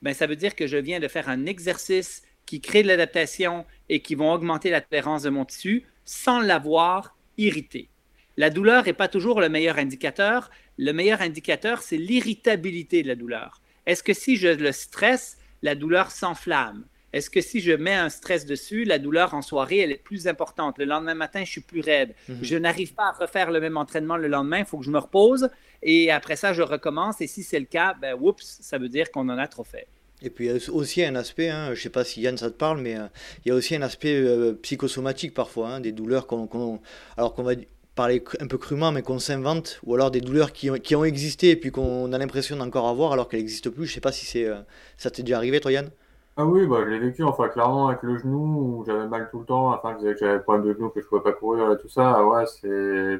ben, 0.00 0.14
ça 0.14 0.26
veut 0.26 0.36
dire 0.36 0.54
que 0.54 0.66
je 0.66 0.78
viens 0.78 0.98
de 0.98 1.08
faire 1.08 1.28
un 1.28 1.44
exercice 1.44 2.22
qui 2.46 2.60
crée 2.60 2.82
de 2.82 2.88
l'adaptation 2.88 3.66
et 3.90 4.00
qui 4.00 4.14
vont 4.14 4.32
augmenter 4.32 4.70
la 4.70 4.80
tolérance 4.80 5.24
de 5.24 5.30
mon 5.30 5.44
tissu 5.44 5.84
sans 6.04 6.40
l'avoir 6.40 7.16
irrité. 7.36 7.90
La 8.36 8.50
douleur 8.50 8.84
n'est 8.84 8.92
pas 8.92 9.08
toujours 9.08 9.40
le 9.40 9.48
meilleur 9.48 9.78
indicateur. 9.78 10.50
Le 10.76 10.92
meilleur 10.92 11.22
indicateur, 11.22 11.80
c'est 11.82 11.96
l'irritabilité 11.96 13.02
de 13.02 13.08
la 13.08 13.14
douleur. 13.14 13.60
Est-ce 13.86 14.02
que 14.02 14.12
si 14.12 14.36
je 14.36 14.48
le 14.48 14.72
stresse, 14.72 15.38
la 15.62 15.74
douleur 15.74 16.10
s'enflamme? 16.10 16.84
Est-ce 17.12 17.30
que 17.30 17.40
si 17.40 17.60
je 17.60 17.72
mets 17.72 17.94
un 17.94 18.10
stress 18.10 18.44
dessus, 18.44 18.84
la 18.84 18.98
douleur 18.98 19.32
en 19.32 19.40
soirée, 19.40 19.78
elle 19.78 19.92
est 19.92 20.02
plus 20.02 20.28
importante? 20.28 20.76
Le 20.76 20.84
lendemain 20.84 21.14
matin, 21.14 21.44
je 21.44 21.50
suis 21.50 21.60
plus 21.62 21.80
raide. 21.80 22.14
Mhm. 22.28 22.38
Je 22.42 22.56
n'arrive 22.56 22.92
pas 22.92 23.04
à 23.04 23.12
refaire 23.12 23.50
le 23.50 23.58
même 23.58 23.78
entraînement 23.78 24.18
le 24.18 24.28
lendemain. 24.28 24.58
Il 24.58 24.64
faut 24.66 24.76
que 24.78 24.84
je 24.84 24.90
me 24.90 24.98
repose. 24.98 25.48
Et 25.82 26.10
après 26.10 26.36
ça, 26.36 26.52
je 26.52 26.60
recommence. 26.60 27.22
Et 27.22 27.26
si 27.26 27.42
c'est 27.42 27.60
le 27.60 27.64
cas, 27.64 27.94
ben, 27.98 28.18
oups, 28.20 28.58
ça 28.60 28.76
veut 28.76 28.90
dire 28.90 29.10
qu'on 29.10 29.30
en 29.30 29.38
a 29.38 29.48
trop 29.48 29.64
fait. 29.64 29.86
Et 30.22 30.30
puis 30.30 30.46
il 30.46 30.48
y 30.48 30.50
a 30.50 30.72
aussi 30.72 31.04
un 31.04 31.14
aspect, 31.14 31.50
hein, 31.50 31.66
je 31.66 31.70
ne 31.72 31.76
sais 31.76 31.90
pas 31.90 32.02
si 32.02 32.22
Yann 32.22 32.38
ça 32.38 32.50
te 32.50 32.56
parle, 32.56 32.80
mais 32.80 32.96
euh, 32.96 33.06
il 33.44 33.50
y 33.50 33.52
a 33.52 33.54
aussi 33.54 33.76
un 33.76 33.82
aspect 33.82 34.14
euh, 34.14 34.54
psychosomatique 34.62 35.34
parfois, 35.34 35.68
hein, 35.68 35.80
des 35.80 35.92
douleurs 35.92 36.26
qu'on, 36.26 36.80
alors 37.18 37.34
qu'on 37.34 37.42
va 37.42 37.52
parler 37.96 38.22
un 38.40 38.46
peu 38.46 38.58
crûment, 38.58 38.92
mais 38.92 39.02
qu'on 39.02 39.18
s'invente, 39.18 39.80
ou 39.84 39.94
alors 39.94 40.12
des 40.12 40.20
douleurs 40.20 40.52
qui 40.52 40.70
ont, 40.70 40.74
qui 40.74 40.94
ont 40.94 41.04
existé 41.04 41.50
et 41.50 41.56
puis 41.56 41.72
qu'on 41.72 42.12
a 42.12 42.18
l'impression 42.18 42.54
d'encore 42.56 42.86
avoir 42.86 43.12
alors 43.12 43.28
qu'elles 43.28 43.40
n'existent 43.40 43.70
plus. 43.70 43.86
Je 43.86 43.90
ne 43.90 43.94
sais 43.94 44.00
pas 44.00 44.12
si 44.12 44.26
c'est, 44.26 44.44
euh, 44.44 44.60
ça 44.98 45.10
t'est 45.10 45.22
déjà 45.22 45.38
arrivé, 45.38 45.58
toi 45.58 45.72
Yann? 45.72 45.90
Ah 46.36 46.44
oui, 46.44 46.66
bah, 46.66 46.80
je 46.84 46.90
l'ai 46.90 46.98
vécu, 46.98 47.24
enfin, 47.24 47.48
clairement, 47.48 47.88
avec 47.88 48.02
le 48.02 48.18
genou, 48.18 48.80
où 48.80 48.84
j'avais 48.86 49.08
mal 49.08 49.28
tout 49.30 49.40
le 49.40 49.46
temps, 49.46 49.72
enfin, 49.72 49.94
que 49.94 50.14
j'avais 50.14 50.40
pas 50.40 50.58
de 50.58 50.74
genou, 50.74 50.90
que 50.90 51.00
je 51.00 51.06
pouvais 51.06 51.22
pas 51.22 51.32
courir 51.32 51.72
et 51.72 51.78
tout 51.78 51.88
ça, 51.88 52.24
ouais, 52.24 52.44
c'est. 52.46 53.18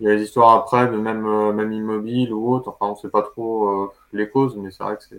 Il 0.00 0.08
y 0.08 0.10
a 0.10 0.16
des 0.16 0.24
histoires 0.24 0.56
après, 0.56 0.88
de 0.88 0.96
même, 0.96 1.24
euh, 1.24 1.52
même 1.52 1.72
immobile 1.72 2.32
ou 2.32 2.52
autre, 2.52 2.68
enfin, 2.68 2.92
on 2.92 2.96
sait 2.96 3.08
pas 3.08 3.22
trop 3.22 3.68
euh, 3.68 3.92
les 4.12 4.28
causes, 4.28 4.56
mais 4.56 4.70
c'est 4.70 4.82
vrai 4.82 4.96
que 4.96 5.04
c'est. 5.04 5.16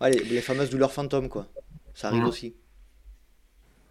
Ouais, 0.00 0.10
les, 0.10 0.40
fameuses 0.40 0.70
douleurs 0.70 0.92
fantômes, 0.92 1.28
quoi. 1.28 1.46
Ça 1.94 2.08
arrive 2.08 2.24
mmh. 2.24 2.26
aussi. 2.26 2.54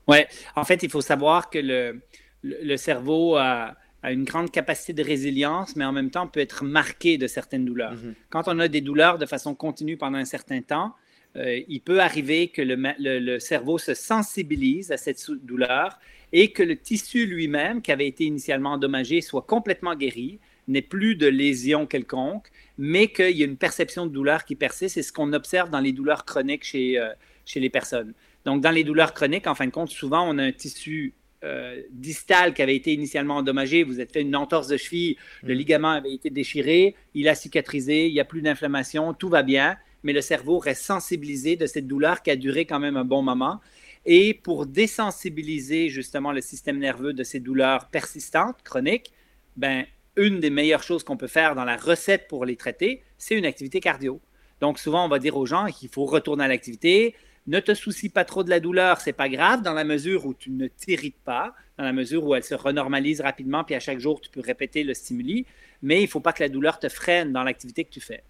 Ouais, 0.07 0.27
en 0.55 0.63
fait, 0.63 0.83
il 0.83 0.89
faut 0.89 1.01
savoir 1.01 1.49
que 1.49 1.59
le, 1.59 1.99
le, 2.43 2.77
cerveau 2.77 3.35
a, 3.35 3.75
a, 4.03 4.11
une 4.11 4.23
grande 4.23 4.51
capacité 4.51 4.93
de 4.93 5.03
résilience, 5.03 5.75
mais 5.75 5.85
en 5.85 5.91
même 5.91 6.11
temps 6.11 6.27
peut 6.27 6.39
être 6.39 6.63
marqué 6.63 7.17
de 7.17 7.27
certaines 7.27 7.65
douleurs. 7.65 7.93
Mmh. 7.93 8.13
Quand 8.29 8.47
on 8.47 8.59
a 8.59 8.67
des 8.67 8.81
douleurs 8.81 9.17
de 9.17 9.25
façon 9.25 9.55
continue 9.55 9.97
pendant 9.97 10.17
un 10.17 10.25
certain 10.25 10.61
temps, 10.61 10.93
euh, 11.35 11.61
il 11.67 11.81
peut 11.81 11.99
arriver 11.99 12.49
que 12.49 12.61
le, 12.61 13.39
cerveau 13.39 13.77
se 13.77 13.93
sensibilise 13.93 14.91
à 14.91 14.97
cette 14.97 15.31
douleur 15.31 15.99
et 16.31 16.51
que 16.51 16.63
le 16.63 16.75
tissu 16.75 17.25
lui-même, 17.25 17.81
qui 17.81 17.91
avait 17.91 18.07
été 18.07 18.25
initialement 18.25 18.73
endommagé, 18.73 19.21
soit 19.21 19.43
complètement 19.43 19.95
guéri, 19.95 20.39
n'ait 20.67 20.81
plus 20.81 21.15
de 21.15 21.27
lésion 21.27 21.85
quelconque, 21.85 22.49
mais 22.77 23.07
qu'il 23.07 23.35
y 23.35 23.43
ait 23.43 23.47
une 23.47 23.57
perception 23.57 24.05
de 24.05 24.11
douleur 24.11 24.45
qui 24.45 24.55
persiste. 24.55 24.95
C'est 24.95 25.03
ce 25.03 25.11
qu'on 25.11 25.33
observe 25.33 25.69
dans 25.69 25.79
les 25.79 25.91
douleurs 25.91 26.25
chroniques 26.25 26.63
chez, 26.63 26.99
euh, 26.99 27.09
chez 27.45 27.59
les 27.59 27.69
personnes. 27.69 28.13
Donc, 28.45 28.61
dans 28.61 28.71
les 28.71 28.83
douleurs 28.83 29.13
chroniques, 29.13 29.47
en 29.47 29.55
fin 29.55 29.65
de 29.65 29.71
compte, 29.71 29.89
souvent, 29.89 30.27
on 30.27 30.37
a 30.37 30.43
un 30.43 30.51
tissu 30.51 31.13
euh, 31.43 31.81
distal 31.91 32.53
qui 32.53 32.61
avait 32.61 32.75
été 32.75 32.93
initialement 32.93 33.37
endommagé, 33.37 33.83
vous 33.83 33.99
êtes 33.99 34.11
fait 34.11 34.21
une 34.21 34.35
entorse 34.35 34.67
de 34.67 34.77
cheville, 34.77 35.17
le 35.43 35.53
mmh. 35.53 35.57
ligament 35.57 35.91
avait 35.91 36.13
été 36.13 36.29
déchiré, 36.29 36.95
il 37.13 37.27
a 37.27 37.35
cicatrisé, 37.35 38.07
il 38.07 38.13
n'y 38.13 38.19
a 38.19 38.25
plus 38.25 38.41
d'inflammation, 38.41 39.13
tout 39.13 39.29
va 39.29 39.43
bien 39.43 39.77
mais 40.03 40.13
le 40.13 40.21
cerveau 40.21 40.59
reste 40.59 40.83
sensibilisé 40.83 41.55
de 41.55 41.65
cette 41.65 41.87
douleur 41.87 42.21
qui 42.21 42.29
a 42.29 42.35
duré 42.35 42.65
quand 42.65 42.79
même 42.79 42.97
un 42.97 43.05
bon 43.05 43.21
moment. 43.21 43.59
Et 44.05 44.33
pour 44.33 44.65
désensibiliser 44.65 45.89
justement 45.89 46.33
le 46.33 46.41
système 46.41 46.77
nerveux 46.77 47.13
de 47.13 47.23
ces 47.23 47.39
douleurs 47.39 47.87
persistantes, 47.87 48.61
chroniques, 48.63 49.13
ben, 49.55 49.85
une 50.17 50.41
des 50.41 50.49
meilleures 50.49 50.83
choses 50.83 51.03
qu'on 51.03 51.17
peut 51.17 51.27
faire 51.27 51.55
dans 51.55 51.63
la 51.63 51.77
recette 51.77 52.27
pour 52.27 52.45
les 52.45 52.57
traiter, 52.57 53.01
c'est 53.17 53.35
une 53.35 53.45
activité 53.45 53.79
cardio. 53.79 54.19
Donc 54.59 54.77
souvent, 54.77 55.05
on 55.05 55.09
va 55.09 55.19
dire 55.19 55.37
aux 55.37 55.45
gens 55.45 55.67
qu'il 55.67 55.89
faut 55.89 56.05
retourner 56.05 56.43
à 56.43 56.47
l'activité. 56.47 57.15
Ne 57.47 57.59
te 57.59 57.73
soucie 57.73 58.09
pas 58.09 58.23
trop 58.23 58.43
de 58.43 58.49
la 58.49 58.59
douleur, 58.59 59.01
c'est 59.01 59.13
pas 59.13 59.29
grave 59.29 59.61
dans 59.61 59.73
la 59.73 59.83
mesure 59.83 60.25
où 60.25 60.33
tu 60.33 60.49
ne 60.49 60.67
t'irrites 60.67 61.21
pas, 61.23 61.53
dans 61.77 61.83
la 61.83 61.93
mesure 61.93 62.23
où 62.23 62.35
elle 62.35 62.43
se 62.43 62.55
renormalise 62.55 63.21
rapidement, 63.21 63.63
puis 63.63 63.75
à 63.75 63.79
chaque 63.79 63.99
jour, 63.99 64.21
tu 64.21 64.29
peux 64.29 64.41
répéter 64.41 64.83
le 64.83 64.93
stimuli, 64.93 65.45
mais 65.81 65.99
il 65.99 66.05
ne 66.05 66.09
faut 66.09 66.21
pas 66.21 66.33
que 66.33 66.41
la 66.41 66.49
douleur 66.49 66.79
te 66.79 66.87
freine 66.87 67.33
dans 67.33 67.43
l'activité 67.43 67.83
que 67.83 67.89
tu 67.89 67.99
fais 67.99 68.23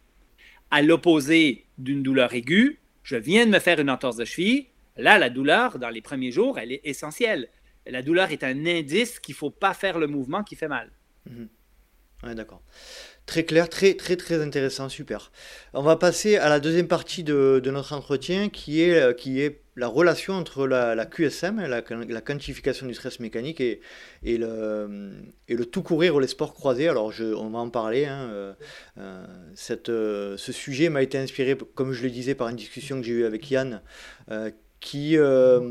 à 0.73 0.81
l'opposé 0.81 1.67
d'une 1.77 2.01
douleur 2.01 2.33
aiguë, 2.33 2.79
je 3.03 3.15
viens 3.15 3.45
de 3.45 3.51
me 3.51 3.59
faire 3.59 3.79
une 3.79 3.91
entorse 3.91 4.15
de 4.15 4.25
cheville. 4.25 4.65
Là, 4.97 5.19
la 5.19 5.29
douleur, 5.29 5.77
dans 5.77 5.89
les 5.89 6.01
premiers 6.01 6.31
jours, 6.31 6.57
elle 6.57 6.71
est 6.71 6.81
essentielle. 6.83 7.49
La 7.85 8.01
douleur 8.01 8.31
est 8.31 8.43
un 8.43 8.65
indice 8.65 9.19
qu'il 9.19 9.33
ne 9.33 9.37
faut 9.37 9.51
pas 9.51 9.75
faire 9.75 9.99
le 9.99 10.07
mouvement 10.07 10.43
qui 10.43 10.55
fait 10.55 10.67
mal. 10.67 10.89
Mhm. 11.29 11.47
Oui, 12.23 12.33
d'accord. 12.33 12.63
Très 13.25 13.45
clair, 13.45 13.69
très 13.69 13.93
très 13.93 14.17
très 14.17 14.41
intéressant, 14.41 14.89
super. 14.89 15.31
On 15.73 15.81
va 15.81 15.95
passer 15.95 16.35
à 16.35 16.49
la 16.49 16.59
deuxième 16.59 16.89
partie 16.89 17.23
de, 17.23 17.61
notre 17.65 17.93
entretien 17.93 18.49
qui 18.49 18.81
est, 18.81 18.99
euh, 18.99 19.13
qui 19.13 19.39
est 19.39 19.61
la 19.77 19.87
relation 19.87 20.33
entre 20.33 20.67
la, 20.67 21.05
QSM, 21.05 21.61
la, 21.61 21.81
la, 21.89 22.21
quantification 22.21 22.85
du 22.85 22.93
stress 22.93 23.21
mécanique, 23.21 23.61
et, 23.61 23.79
et, 24.23 24.37
le, 24.37 25.13
et 25.47 25.55
le 25.55 25.65
tout 25.65 25.81
courir 25.83 26.15
ou 26.15 26.19
les 26.19 26.27
sports 26.27 26.53
croisés. 26.53 26.89
Alors 26.89 27.13
je, 27.13 27.23
on 27.23 27.49
va 27.49 27.59
en 27.59 27.69
parler. 27.69 28.05
Hein, 28.05 28.29
euh, 28.29 28.53
euh, 28.97 29.25
cette, 29.55 29.87
ce 29.87 30.51
sujet 30.51 30.89
m'a 30.89 31.01
été 31.01 31.17
inspiré, 31.17 31.57
comme 31.75 31.93
je 31.93 32.03
le 32.03 32.09
disais, 32.09 32.35
par 32.35 32.49
une 32.49 32.57
discussion 32.57 32.99
que 32.99 33.07
j'ai 33.07 33.13
eue 33.13 33.25
avec 33.25 33.49
Yann, 33.49 33.81
qui, 34.83 35.17
euh, 35.17 35.61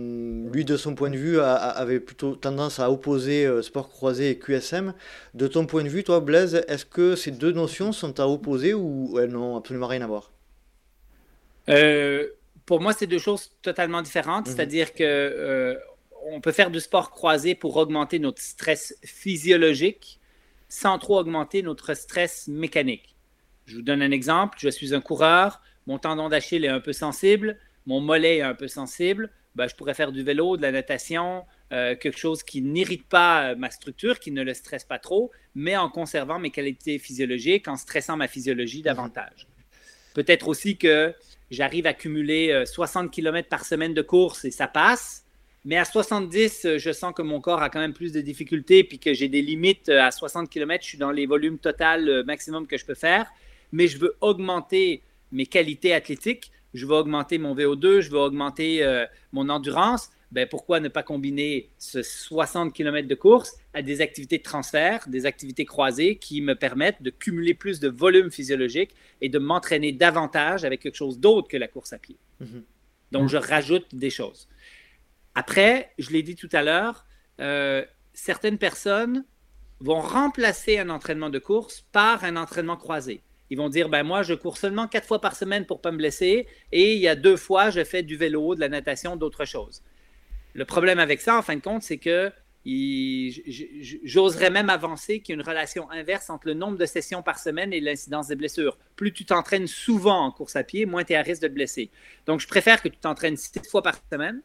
lui, 0.53 0.65
de 0.65 0.77
son 0.79 0.95
point 0.95 1.11
de 1.11 1.19
vue, 1.19 1.39
avait 1.41 2.01
plutôt 2.01 2.35
tendance 2.35 2.81
à 2.81 2.91
opposer 2.91 3.47
euh, 3.47 3.61
sport 3.63 3.91
croisé 3.91 4.31
et 4.31 4.39
QSM. 4.39 4.95
De 5.35 5.47
ton 5.47 5.67
point 5.67 5.85
de 5.85 5.91
vue, 5.91 6.03
toi, 6.03 6.21
Blaise, 6.21 6.65
est-ce 6.67 6.87
que 6.87 7.15
ces 7.15 7.31
deux 7.31 7.53
notions 7.53 7.93
sont 7.93 8.19
à 8.21 8.27
opposer 8.27 8.73
ou 8.75 9.19
elles 9.21 9.31
n'ont 9.31 9.57
absolument 9.57 9.87
rien 9.87 10.01
à 10.03 10.07
voir? 10.07 10.33
Euh, 11.69 12.29
Pour 12.67 12.81
moi, 12.81 12.93
c'est 12.93 13.07
deux 13.07 13.19
choses 13.19 13.53
totalement 13.63 14.03
différentes. 14.03 14.47
Mhm. 14.47 14.53
C'est-à-dire 14.55 14.95
que 14.95 15.79
on 16.25 16.41
peut 16.41 16.53
faire 16.53 16.71
du 16.71 16.81
sport 16.81 17.11
croisé 17.11 17.55
pour 17.55 17.77
augmenter 17.77 18.19
notre 18.21 18.41
stress 18.41 18.97
physiologique 19.05 20.21
sans 20.69 20.99
trop 20.99 21.19
augmenter 21.19 21.63
notre 21.63 21.95
stress 21.95 22.49
mécanique. 22.49 23.15
Je 23.67 23.77
vous 23.77 23.83
donne 23.83 24.03
un 24.03 24.11
exemple. 24.11 24.59
Je 24.61 24.69
suis 24.69 24.95
un 24.95 25.01
coureur, 25.01 25.61
mon 25.87 25.99
tendon 25.99 26.29
d'Achille 26.29 26.65
est 26.65 26.69
un 26.69 26.81
peu 26.81 26.93
sensible 26.93 27.59
mon 27.87 28.01
mollet 28.01 28.39
est 28.39 28.43
un 28.43 28.55
peu 28.55 28.69
sensible, 28.69 29.31
ben, 29.55 29.69
je 29.69 29.75
pourrais 29.75 29.95
faire 29.95 30.13
du 30.13 30.23
vélo, 30.23 30.57
de 30.57 30.63
la 30.63 30.73
natation, 30.73 31.45
euh, 31.73 31.95
quelque 31.95 32.19
chose 32.19 32.43
qui 32.43 32.63
n'irrite 32.63 33.07
pas 33.07 33.51
euh, 33.51 33.55
ma 33.55 33.71
structure, 33.71 34.19
qui 34.19 34.31
ne 34.31 34.43
le 34.43 34.55
stresse 34.55 34.85
pas 34.85 34.99
trop, 34.99 35.31
mais 35.55 35.77
en 35.77 35.91
conservant 35.91 36.39
mes 36.39 36.51
qualités 36.51 36.99
physiologiques, 36.99 37.69
en 37.69 37.77
stressant 37.77 38.17
ma 38.17 38.29
physiologie 38.29 38.79
mhm. 38.79 38.85
davantage. 38.85 39.47
Peut-être 40.15 40.49
aussi 40.49 40.77
que 40.77 41.15
j'arrive 41.51 41.87
à 41.87 41.93
cumuler 41.93 42.65
60 42.65 43.07
euh, 43.07 43.09
km 43.09 43.49
par 43.49 43.65
semaine 43.65 43.93
de 43.93 44.03
course 44.03 44.45
et 44.47 44.51
ça 44.51 44.69
passe, 44.69 45.25
mais 45.65 45.77
à 45.77 45.85
70, 45.85 46.79
je 46.79 46.93
sens 46.93 47.15
que 47.15 47.23
mon 47.23 47.41
corps 47.41 47.63
a 47.63 47.71
quand 47.71 47.79
même 47.79 47.93
plus 47.93 48.13
de 48.13 48.21
difficultés, 48.21 48.85
puis 48.85 48.99
que 48.99 49.15
j'ai 49.15 49.29
des 49.29 49.43
limites 49.43 49.91
à 49.91 50.11
60 50.11 50.51
km, 50.51 50.83
je 50.83 50.89
suis 50.89 50.99
dans 50.99 51.13
les 51.13 51.25
volumes 51.25 51.59
total 51.59 52.25
maximum 52.25 52.67
que 52.67 52.77
je 52.77 52.85
peux 52.85 52.95
faire, 52.95 53.31
mais 53.71 53.87
je 53.87 53.99
veux 53.99 54.17
augmenter 54.21 55.03
mes 55.31 55.47
qualités 55.47 55.95
athlétiques 55.95 56.51
je 56.75 56.87
vais 56.87 56.95
augmenter 56.95 57.39
mon 57.39 57.55
VO2, 57.55 58.01
je 58.01 58.11
vais 58.11 58.19
augmenter 58.19 58.83
euh, 58.83 59.07
mon 59.33 59.49
endurance, 59.49 60.11
ben 60.33 60.49
pourquoi 60.49 60.81
ne 60.81 60.89
pas 60.89 61.03
combiner 61.03 61.71
ce 61.79 62.03
60 62.03 62.73
km 62.73 63.07
de 63.07 63.15
course 63.15 63.55
à 63.75 63.83
des 63.83 64.01
activités 64.01 64.39
de 64.39 64.43
transfert, 64.43 65.07
des 65.09 65.27
activités 65.27 65.67
croisées 65.67 66.17
qui 66.17 66.41
me 66.41 66.55
permettent 66.55 67.03
de 67.03 67.11
cumuler 67.11 67.53
plus 67.53 67.81
de 67.81 67.89
volume 67.89 68.31
physiologique 68.31 68.95
et 69.21 69.29
de 69.29 69.39
m'entraîner 69.39 69.93
davantage 69.93 70.65
avec 70.65 70.81
quelque 70.81 70.97
chose 70.97 71.19
d'autre 71.19 71.49
que 71.49 71.59
la 71.59 71.69
course 71.69 71.93
à 71.93 71.99
pied. 71.99 72.17
Mhm. 72.41 72.65
Donc, 73.13 73.29
je 73.29 73.37
rajoute 73.37 73.95
des 73.95 74.09
choses. 74.09 74.49
Après, 75.35 75.93
je 75.99 76.11
l'ai 76.11 76.23
dit 76.23 76.35
tout 76.35 76.49
à 76.53 76.63
l'heure, 76.63 77.05
euh, 77.41 77.85
certaines 78.15 78.57
personnes 78.57 79.25
vont 79.81 80.01
remplacer 80.01 80.79
un 80.79 80.89
entraînement 80.89 81.29
de 81.29 81.39
course 81.39 81.85
par 81.93 82.25
un 82.25 82.37
entraînement 82.37 82.77
croisé. 82.77 83.21
Ils 83.53 83.57
vont 83.57 83.69
dire, 83.69 83.91
ben 83.91 84.03
moi, 84.03 84.23
je 84.23 84.33
cours 84.33 84.57
seulement 84.57 84.89
quatre 84.89 85.07
fois 85.07 85.21
par 85.21 85.37
semaine 85.37 85.67
pour 85.67 85.77
ne 85.77 85.83
pas 85.83 85.93
me 85.93 85.99
blesser 85.99 86.47
et 86.73 86.95
il 86.95 86.99
y 86.99 87.07
a 87.07 87.15
deux 87.15 87.37
fois, 87.37 87.69
je 87.69 87.85
fais 87.85 88.03
du 88.03 88.17
vélo, 88.17 88.55
de 88.55 88.61
la 88.61 88.71
natation, 88.71 89.15
d'autres 89.15 89.45
choses. 89.45 89.83
Le 90.55 90.65
problème 90.65 90.99
avec 90.99 91.21
ça, 91.21 91.37
en 91.37 91.43
fin 91.43 91.55
de 91.57 91.61
compte, 91.61 91.83
c'est 91.83 91.99
que 91.99 92.33
j'oserais 92.65 94.49
même 94.49 94.71
avancer 94.71 95.21
qu'il 95.21 95.35
y 95.35 95.39
a 95.39 95.43
une 95.43 95.47
relation 95.47 95.91
inverse 95.91 96.31
entre 96.31 96.47
le 96.47 96.55
nombre 96.55 96.79
de 96.79 96.87
sessions 96.87 97.23
par 97.23 97.39
semaine 97.39 97.75
et 97.75 97.81
l'incidence 97.83 98.29
des 98.29 98.37
blessures. 98.37 98.79
Plus 98.97 99.13
tu 99.13 99.27
t'entraînes 99.27 99.67
souvent 99.67 100.25
en 100.25 100.33
course 100.33 100.57
à 100.57 100.65
pied, 100.65 100.87
moins 100.87 101.05
tu 101.05 101.13
es 101.13 101.17
à 101.17 101.21
risque 101.21 101.43
de 101.43 101.49
te 101.49 101.53
blesser. 101.53 101.91
Donc, 102.25 102.41
je 102.41 102.49
préfère 102.49 102.81
que 102.81 102.89
tu 102.89 102.97
t'entraînes 102.97 103.37
six 103.37 103.69
fois 103.71 103.83
par 103.83 104.01
semaine. 104.11 104.41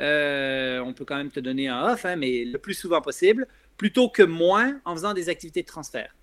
Euh, 0.00 0.80
on 0.80 0.94
peut 0.94 1.04
quand 1.04 1.16
même 1.18 1.30
te 1.30 1.40
donner 1.40 1.68
un 1.68 1.92
off, 1.92 2.06
hein, 2.06 2.16
mais 2.16 2.46
le 2.46 2.56
plus 2.56 2.72
souvent 2.72 3.02
possible, 3.02 3.46
plutôt 3.76 4.08
que 4.08 4.22
moins 4.22 4.80
en 4.86 4.94
faisant 4.94 5.12
des 5.12 5.28
activités 5.28 5.60
de 5.60 5.68
transfert. 5.68 6.14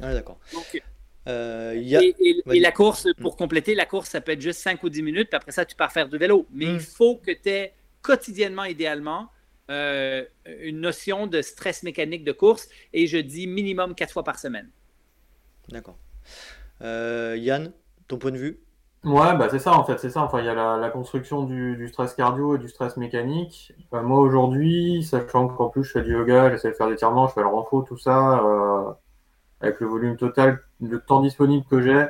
Ah, 0.00 0.14
d'accord. 0.14 0.40
Euh, 1.26 1.72
et, 1.74 2.60
la 2.60 2.72
course, 2.72 3.08
pour 3.20 3.36
compléter, 3.36 3.74
la 3.74 3.86
course, 3.86 4.10
ça 4.10 4.20
peut 4.20 4.32
être 4.32 4.40
juste 4.40 4.60
5 4.60 4.82
ou 4.82 4.90
10 4.90 5.02
minutes, 5.02 5.28
puis 5.30 5.36
après 5.36 5.52
ça, 5.52 5.64
tu 5.64 5.74
pars 5.74 5.92
faire 5.92 6.08
du 6.08 6.18
vélo. 6.18 6.46
Mais 6.52 6.66
il 6.66 6.76
mm. 6.76 6.80
faut 6.80 7.16
que 7.16 7.30
tu 7.30 7.48
aies 7.48 7.72
quotidiennement, 8.02 8.64
idéalement, 8.64 9.30
une 9.68 10.80
notion 10.80 11.26
de 11.26 11.40
stress 11.40 11.82
mécanique 11.82 12.22
de 12.22 12.32
course 12.32 12.68
et 12.92 13.06
je 13.06 13.16
dis 13.16 13.46
minimum 13.46 13.94
quatre 13.94 14.12
fois 14.12 14.24
par 14.24 14.38
semaine. 14.38 14.68
D'accord. 15.70 15.96
Yann, 16.82 17.72
ton 18.06 18.18
point 18.18 18.30
de 18.30 18.36
vue? 18.36 18.60
Ouais, 19.04 19.36
bah 19.36 19.48
c'est 19.50 19.58
ça 19.58 19.74
en 19.74 19.84
fait, 19.84 19.98
c'est 19.98 20.08
ça. 20.08 20.22
Enfin, 20.22 20.40
il 20.40 20.46
y 20.46 20.48
a 20.48 20.54
la, 20.54 20.90
construction 20.90 21.42
du, 21.42 21.88
stress 21.88 22.14
cardio 22.14 22.56
et 22.56 22.58
du 22.58 22.68
stress 22.68 22.96
mécanique. 22.96 23.74
moi 23.92 24.18
aujourd'hui, 24.18 25.02
sachant 25.02 25.48
qu'en 25.48 25.68
plus 25.68 25.84
je 25.84 25.92
fais 25.92 26.02
du 26.02 26.12
yoga, 26.12 26.50
j'essaie 26.50 26.70
de 26.70 26.74
faire 26.74 26.88
des 26.88 26.96
tirements, 26.96 27.28
je 27.28 27.34
fais 27.34 27.42
le 27.42 27.48
renfort, 27.48 27.84
tout 27.84 27.98
ça, 27.98 28.38
euh, 28.42 28.92
avec 29.64 29.80
le 29.80 29.86
volume 29.86 30.16
total, 30.16 30.60
le 30.80 31.00
temps 31.00 31.20
disponible 31.20 31.64
que 31.68 31.80
j'ai, 31.80 32.06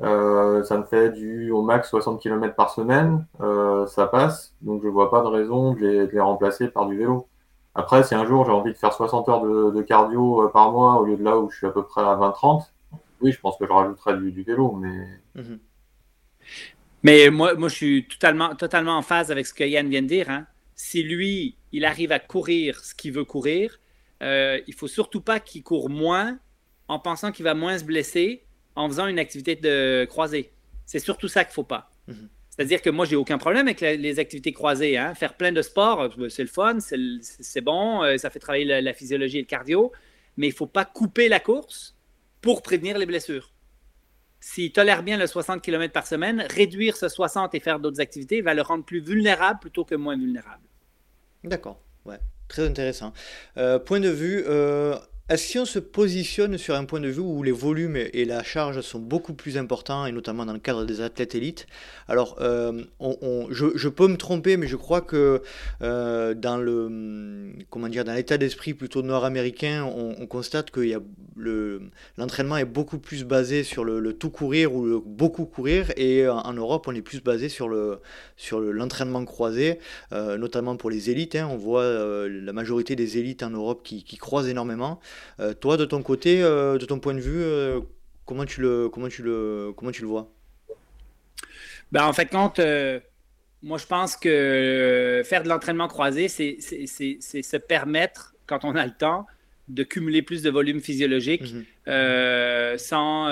euh, 0.00 0.62
ça 0.62 0.78
me 0.78 0.84
fait 0.84 1.10
du 1.10 1.50
au 1.50 1.62
max 1.62 1.88
60 1.88 2.20
km 2.20 2.54
par 2.54 2.70
semaine, 2.70 3.26
euh, 3.40 3.86
ça 3.86 4.06
passe. 4.06 4.54
Donc 4.60 4.82
je 4.82 4.88
vois 4.88 5.10
pas 5.10 5.22
de 5.22 5.26
raison 5.26 5.72
de 5.72 6.08
les, 6.12 6.20
remplacer 6.20 6.68
par 6.68 6.86
du 6.86 6.96
vélo. 6.96 7.26
Après, 7.74 8.02
si 8.04 8.14
un 8.14 8.26
jour 8.26 8.44
j'ai 8.44 8.52
envie 8.52 8.72
de 8.72 8.76
faire 8.76 8.92
60 8.92 9.28
heures 9.28 9.42
de, 9.42 9.82
cardio 9.82 10.48
par 10.52 10.72
mois 10.72 11.00
au 11.00 11.04
lieu 11.04 11.16
de 11.16 11.24
là 11.24 11.38
où 11.38 11.50
je 11.50 11.56
suis 11.56 11.66
à 11.66 11.70
peu 11.70 11.84
près 11.84 12.02
à 12.02 12.16
20-30, 12.16 12.64
oui, 13.20 13.32
je 13.32 13.40
pense 13.40 13.56
que 13.56 13.66
je 13.66 13.72
rajouterai 13.72 14.16
du, 14.18 14.42
vélo, 14.42 14.72
mais. 14.72 15.06
Mhm. 15.34 15.58
Mais 17.04 17.30
moi, 17.30 17.54
moi, 17.54 17.68
je 17.68 17.74
suis 17.74 18.08
totalement, 18.08 18.54
totalement 18.56 18.96
en 18.96 19.02
phase 19.02 19.30
avec 19.30 19.46
ce 19.46 19.54
que 19.54 19.64
Yann 19.64 19.88
vient 19.88 20.02
de 20.02 20.08
dire. 20.08 20.30
Hein. 20.30 20.46
Si 20.74 21.02
lui, 21.02 21.56
il 21.72 21.84
arrive 21.84 22.10
à 22.10 22.18
courir 22.18 22.80
ce 22.80 22.94
qu'il 22.94 23.12
veut 23.12 23.24
courir, 23.24 23.78
euh, 24.22 24.58
il 24.66 24.74
faut 24.74 24.88
surtout 24.88 25.20
pas 25.20 25.38
qu'il 25.38 25.62
court 25.62 25.90
moins 25.90 26.38
en 26.88 26.98
pensant 26.98 27.32
qu'il 27.32 27.44
va 27.44 27.54
moins 27.54 27.78
se 27.78 27.84
blesser 27.84 28.44
en 28.74 28.88
faisant 28.88 29.06
une 29.06 29.18
activité 29.18 29.56
de 29.56 30.06
croisée. 30.08 30.52
C'est 30.86 30.98
surtout 30.98 31.28
ça 31.28 31.44
qu'il 31.44 31.50
ne 31.50 31.54
faut 31.54 31.64
pas. 31.64 31.92
Mhm. 32.06 32.28
C'est-à-dire 32.50 32.82
que 32.82 32.90
moi, 32.90 33.04
j'ai 33.04 33.14
aucun 33.14 33.38
problème 33.38 33.68
avec 33.68 33.80
les 33.80 34.18
activités 34.18 34.52
croisées. 34.52 34.98
Hein. 34.98 35.14
Faire 35.14 35.34
plein 35.34 35.52
de 35.52 35.62
sports, 35.62 36.00
euh, 36.18 36.28
c'est 36.28 36.42
le 36.42 36.48
fun, 36.48 36.78
c'est 36.80 37.60
bon, 37.60 38.02
euh, 38.02 38.16
ça 38.16 38.30
fait 38.30 38.40
travailler 38.40 38.64
la, 38.64 38.80
la, 38.80 38.92
physiologie 38.94 39.38
et 39.38 39.42
le 39.42 39.46
cardio, 39.46 39.92
mais 40.36 40.48
il 40.48 40.50
ne 40.50 40.56
faut 40.56 40.66
pas 40.66 40.84
couper 40.84 41.28
la 41.28 41.38
course 41.38 41.96
pour 42.40 42.62
prévenir 42.62 42.98
les 42.98 43.06
blessures 43.06 43.52
s'il 44.40 44.72
tolère 44.72 45.02
bien 45.02 45.16
le 45.16 45.26
60 45.26 45.62
km 45.62 45.92
par 45.92 46.06
semaine, 46.06 46.46
réduire 46.50 46.96
ce 46.96 47.08
60 47.08 47.54
et 47.54 47.60
faire 47.60 47.80
d'autres 47.80 48.00
activités 48.00 48.40
va 48.40 48.54
le 48.54 48.62
rendre 48.62 48.84
plus 48.84 49.00
vulnérable 49.00 49.60
plutôt 49.60 49.84
que 49.84 49.94
moins 49.94 50.16
vulnérable. 50.16 50.62
D'accord, 51.44 51.80
ouais, 52.04 52.18
très 52.48 52.66
intéressant. 52.66 53.12
Euh, 53.56 53.78
point 53.78 54.00
de 54.00 54.08
vue 54.08 54.44
euh, 54.46 54.96
est-ce 55.28 55.42
que 55.42 55.48
si 55.50 55.58
on 55.58 55.66
se 55.66 55.78
positionne 55.78 56.56
sur 56.56 56.74
un 56.74 56.86
point 56.86 57.00
de 57.00 57.08
vue 57.08 57.20
où 57.20 57.42
les 57.42 57.52
volumes 57.52 57.96
et 57.96 58.24
la 58.24 58.42
charge 58.42 58.80
sont 58.80 58.98
beaucoup 58.98 59.34
plus 59.34 59.58
importants, 59.58 60.06
et 60.06 60.12
notamment 60.12 60.46
dans 60.46 60.54
le 60.54 60.58
cadre 60.58 60.86
des 60.86 61.02
athlètes 61.02 61.34
élites, 61.34 61.66
alors 62.08 62.36
euh, 62.40 62.82
je, 63.50 63.88
peux 63.88 64.08
me 64.08 64.16
tromper, 64.16 64.56
mais 64.56 64.66
je 64.66 64.76
crois 64.76 65.02
que 65.02 65.42
euh, 65.82 66.34
le 66.34 67.88
dire 67.90 68.04
dans 68.04 68.14
l'état 68.14 68.38
d'esprit 68.38 68.72
plutôt 68.72 69.02
nord-américain, 69.02 69.84
on, 69.84 70.26
constate 70.26 70.70
que 70.70 70.80
l'entraînement 72.16 72.56
est 72.56 72.64
beaucoup 72.64 72.98
plus 72.98 73.24
basé 73.24 73.64
sur 73.64 73.84
le, 73.84 74.12
tout 74.14 74.30
courir 74.30 74.74
ou 74.74 74.86
le 74.86 74.98
beaucoup 74.98 75.44
courir, 75.44 75.92
et 75.98 76.26
en, 76.26 76.54
Europe, 76.54 76.86
on 76.88 76.94
est 76.94 77.02
plus 77.02 77.22
basé 77.22 77.50
sur 77.50 77.68
le 77.68 78.00
sur 78.36 78.60
l'entraînement 78.60 79.24
croisé, 79.26 79.78
euh, 80.12 80.38
notamment 80.38 80.76
pour 80.76 80.88
les 80.88 81.10
élites. 81.10 81.36
Hein. 81.36 81.48
on 81.50 81.56
voit 81.56 81.84
la 82.28 82.52
majorité 82.54 82.96
des 82.96 83.18
élites 83.18 83.42
en 83.42 83.50
Europe 83.50 83.82
qui 83.82 84.16
croisent 84.16 84.48
énormément. 84.48 85.00
Euh, 85.40 85.54
toi, 85.54 85.76
de 85.76 85.84
ton 85.84 86.02
côté, 86.02 86.42
euh, 86.42 86.78
de 86.78 86.86
ton 86.86 86.98
point 86.98 87.14
de 87.14 87.20
vue, 87.20 87.42
euh, 87.42 87.80
comment 88.24 88.44
tu 88.44 88.60
le, 88.60 88.88
comment 88.88 89.08
tu 89.08 89.22
le, 89.22 89.72
comment 89.76 89.92
tu 89.92 90.02
le 90.02 90.08
vois? 90.08 90.32
Ben, 91.92 92.04
En 92.04 92.12
fait, 92.12 92.26
quand 92.26 92.60
moi, 93.60 93.76
je 93.76 93.86
pense 93.86 94.16
que 94.16 95.22
faire 95.24 95.42
de 95.42 95.48
l'entraînement 95.48 95.88
croisé, 95.88 96.28
c'est 96.28 96.60
se 96.60 97.56
permettre, 97.56 98.34
quand 98.46 98.64
on 98.64 98.76
a 98.76 98.86
le 98.86 98.92
temps, 98.92 99.26
de 99.66 99.82
cumuler 99.82 100.22
plus 100.22 100.42
de 100.42 100.48
volume 100.48 100.80
physiologique 100.80 101.42
mhm. 101.42 102.78
sans, 102.78 103.28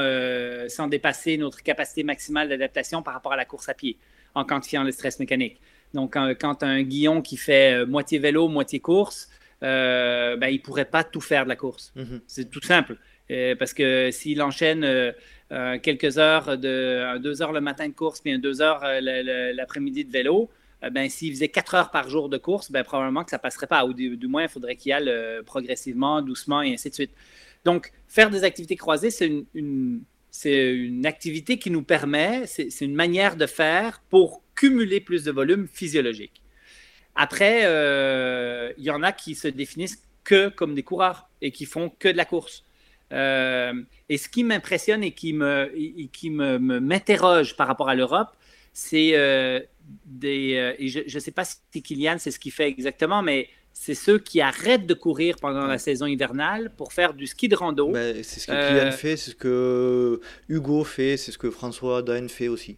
sans 0.69 0.89
dépasser 0.89 1.37
notre 1.39 1.63
capacité 1.63 2.03
maximale 2.03 2.49
d'adaptation 2.49 3.03
par 3.03 3.15
rapport 3.15 3.33
à 3.33 3.37
la 3.37 3.45
course 3.45 3.69
à 3.69 3.75
pied, 3.75 3.99
en 4.35 4.45
quantifiant 4.45 4.83
le 4.83 4.91
stress 4.91 5.21
mécanique. 5.21 5.61
Donc, 5.95 6.15
quand, 6.15 6.35
quand 6.39 6.65
un 6.65 6.83
Guillon 6.83 7.23
qui 7.23 7.37
fait 7.37 7.87
moitié 7.87 8.19
vélo, 8.19 8.49
moitié 8.49 8.81
course, 8.81 9.31
euh, 9.67 10.37
ben, 10.37 10.49
il 10.49 10.59
ne 10.59 10.63
pourrait 10.63 10.87
pas 10.87 11.05
tout 11.05 11.21
faire 11.21 11.45
de 11.45 11.49
la 11.49 11.57
course. 11.57 11.93
Mhm. 11.97 12.21
C'est 12.27 12.51
tout 12.51 12.63
simple. 12.63 12.97
Euh, 13.31 13.57
parce 13.57 13.75
que 13.75 14.11
s'il 14.13 14.41
enchaîne 14.41 14.85
euh, 14.85 15.79
quelques 15.83 16.19
heures, 16.19 16.57
de, 16.57 17.19
deux 17.19 17.43
heures 17.43 17.53
le 17.53 17.61
matin 17.61 17.89
de 17.89 17.93
course, 17.93 18.21
puis 18.21 18.39
deux 18.39 18.63
heures 18.63 18.83
l'après-midi 19.01 20.05
de 20.05 20.13
vélo, 20.13 20.51
ben, 20.93 21.09
s'il 21.09 21.33
faisait 21.33 21.49
quatre 21.49 21.75
heures 21.75 21.91
par 21.91 22.09
jour 22.09 22.29
de 22.29 22.39
course, 22.39 22.71
ben, 22.71 22.85
probablement 22.85 23.25
que 23.25 23.31
ça 23.31 23.39
ne 23.39 23.43
passerait 23.43 23.67
pas. 23.67 23.85
Ou 23.85 23.93
du, 23.93 24.27
moins, 24.29 24.45
il 24.45 24.49
faudrait 24.49 24.77
qu'il 24.77 24.91
y 24.91 24.93
aille 24.93 25.13
progressivement, 25.45 26.23
doucement, 26.23 26.63
et 26.63 26.75
ainsi 26.75 26.91
de 26.91 26.95
suite. 26.95 27.13
Donc, 27.65 27.93
faire 28.07 28.31
des 28.31 28.45
activités 28.45 28.77
croisées, 28.77 29.11
c'est 29.11 29.45
une, 29.55 30.03
c'est 30.31 30.75
une 30.75 31.07
activité 31.07 31.59
qui 31.59 31.71
nous 31.71 31.83
permet, 31.83 32.47
c'est 32.47 32.81
une 32.83 32.95
manière 32.95 33.37
de 33.37 33.47
faire 33.47 34.03
pour 34.11 34.43
cumuler 34.55 35.01
plus 35.01 35.25
de 35.25 35.33
volume 35.33 35.67
physiologique. 35.67 36.43
Après, 37.17 37.63
euh, 37.65 38.73
il 38.77 38.85
y 38.85 38.91
en 38.91 39.03
a 39.03 39.11
qui 39.11 39.35
se 39.35 39.49
définissent 39.49 40.03
que 40.23 40.49
comme 40.51 40.75
des 40.75 40.83
coureurs 40.83 41.29
et 41.41 41.51
qui 41.51 41.65
font 41.65 41.91
que 41.99 42.09
de 42.09 42.17
la 42.17 42.27
course. 42.27 42.63
Euh, 43.13 43.73
et 44.09 44.19
ce 44.19 44.29
qui 44.29 44.45
m'impressionne 44.45 45.03
et 45.03 45.13
qui 45.13 45.33
me, 45.33 45.73
qui 46.13 46.31
me, 46.31 46.59
m'interroge 46.59 47.57
par 47.57 47.69
rapport 47.69 47.89
à 47.89 47.95
l'Europe, 47.95 48.29
c'est 48.73 49.13
euh, 49.15 49.61
des. 50.05 50.75
et 50.79 50.89
je 50.89 51.01
ne 51.15 51.21
sais 51.21 51.31
pas 51.31 51.45
si 51.45 51.83
Kylian, 51.83 52.17
c'est 52.19 52.31
ce 52.31 52.39
qu'il 52.39 52.53
fait 52.53 52.69
exactement, 52.69 53.23
mais 53.23 53.49
c'est 53.73 53.95
ceux 53.95 54.19
qui 54.19 54.41
arrêtent 54.41 54.87
de 54.87 54.95
courir 54.95 55.37
pendant 55.41 55.67
la 55.67 55.79
saison 55.79 56.07
hivernale 56.07 56.73
pour 56.77 56.93
faire 56.93 57.15
du 57.15 57.27
ski 57.27 57.49
de 57.49 57.57
rando. 57.57 57.93
Ben, 57.93 58.23
c'est 58.23 58.41
ce 58.41 58.47
que 58.49 58.53
Kylian 58.53 58.93
fait, 58.93 59.17
c'est 59.17 59.31
ce 59.31 59.37
que 59.37 60.21
Hugo 60.49 60.85
fait, 60.85 61.17
c'est 61.17 61.33
ce 61.33 61.39
que 61.39 61.51
François 61.51 62.03
Dain 62.03 62.29
fait 62.29 62.49
aussi. 62.49 62.77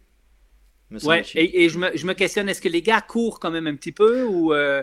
Ouais, 1.05 1.23
et, 1.35 1.69
je, 1.69 1.79
me, 1.79 1.95
je, 1.95 2.07
me, 2.07 2.15
questionne, 2.15 2.49
est-ce 2.49 2.63
que 2.63 2.69
les 2.69 2.81
gars 2.81 3.03
courent 3.03 3.41
quand 3.41 3.51
même 3.51 3.67
un 3.67 3.75
petit 3.75 3.93
peu 3.93 4.25
ou 4.25 4.55
euh, 4.55 4.83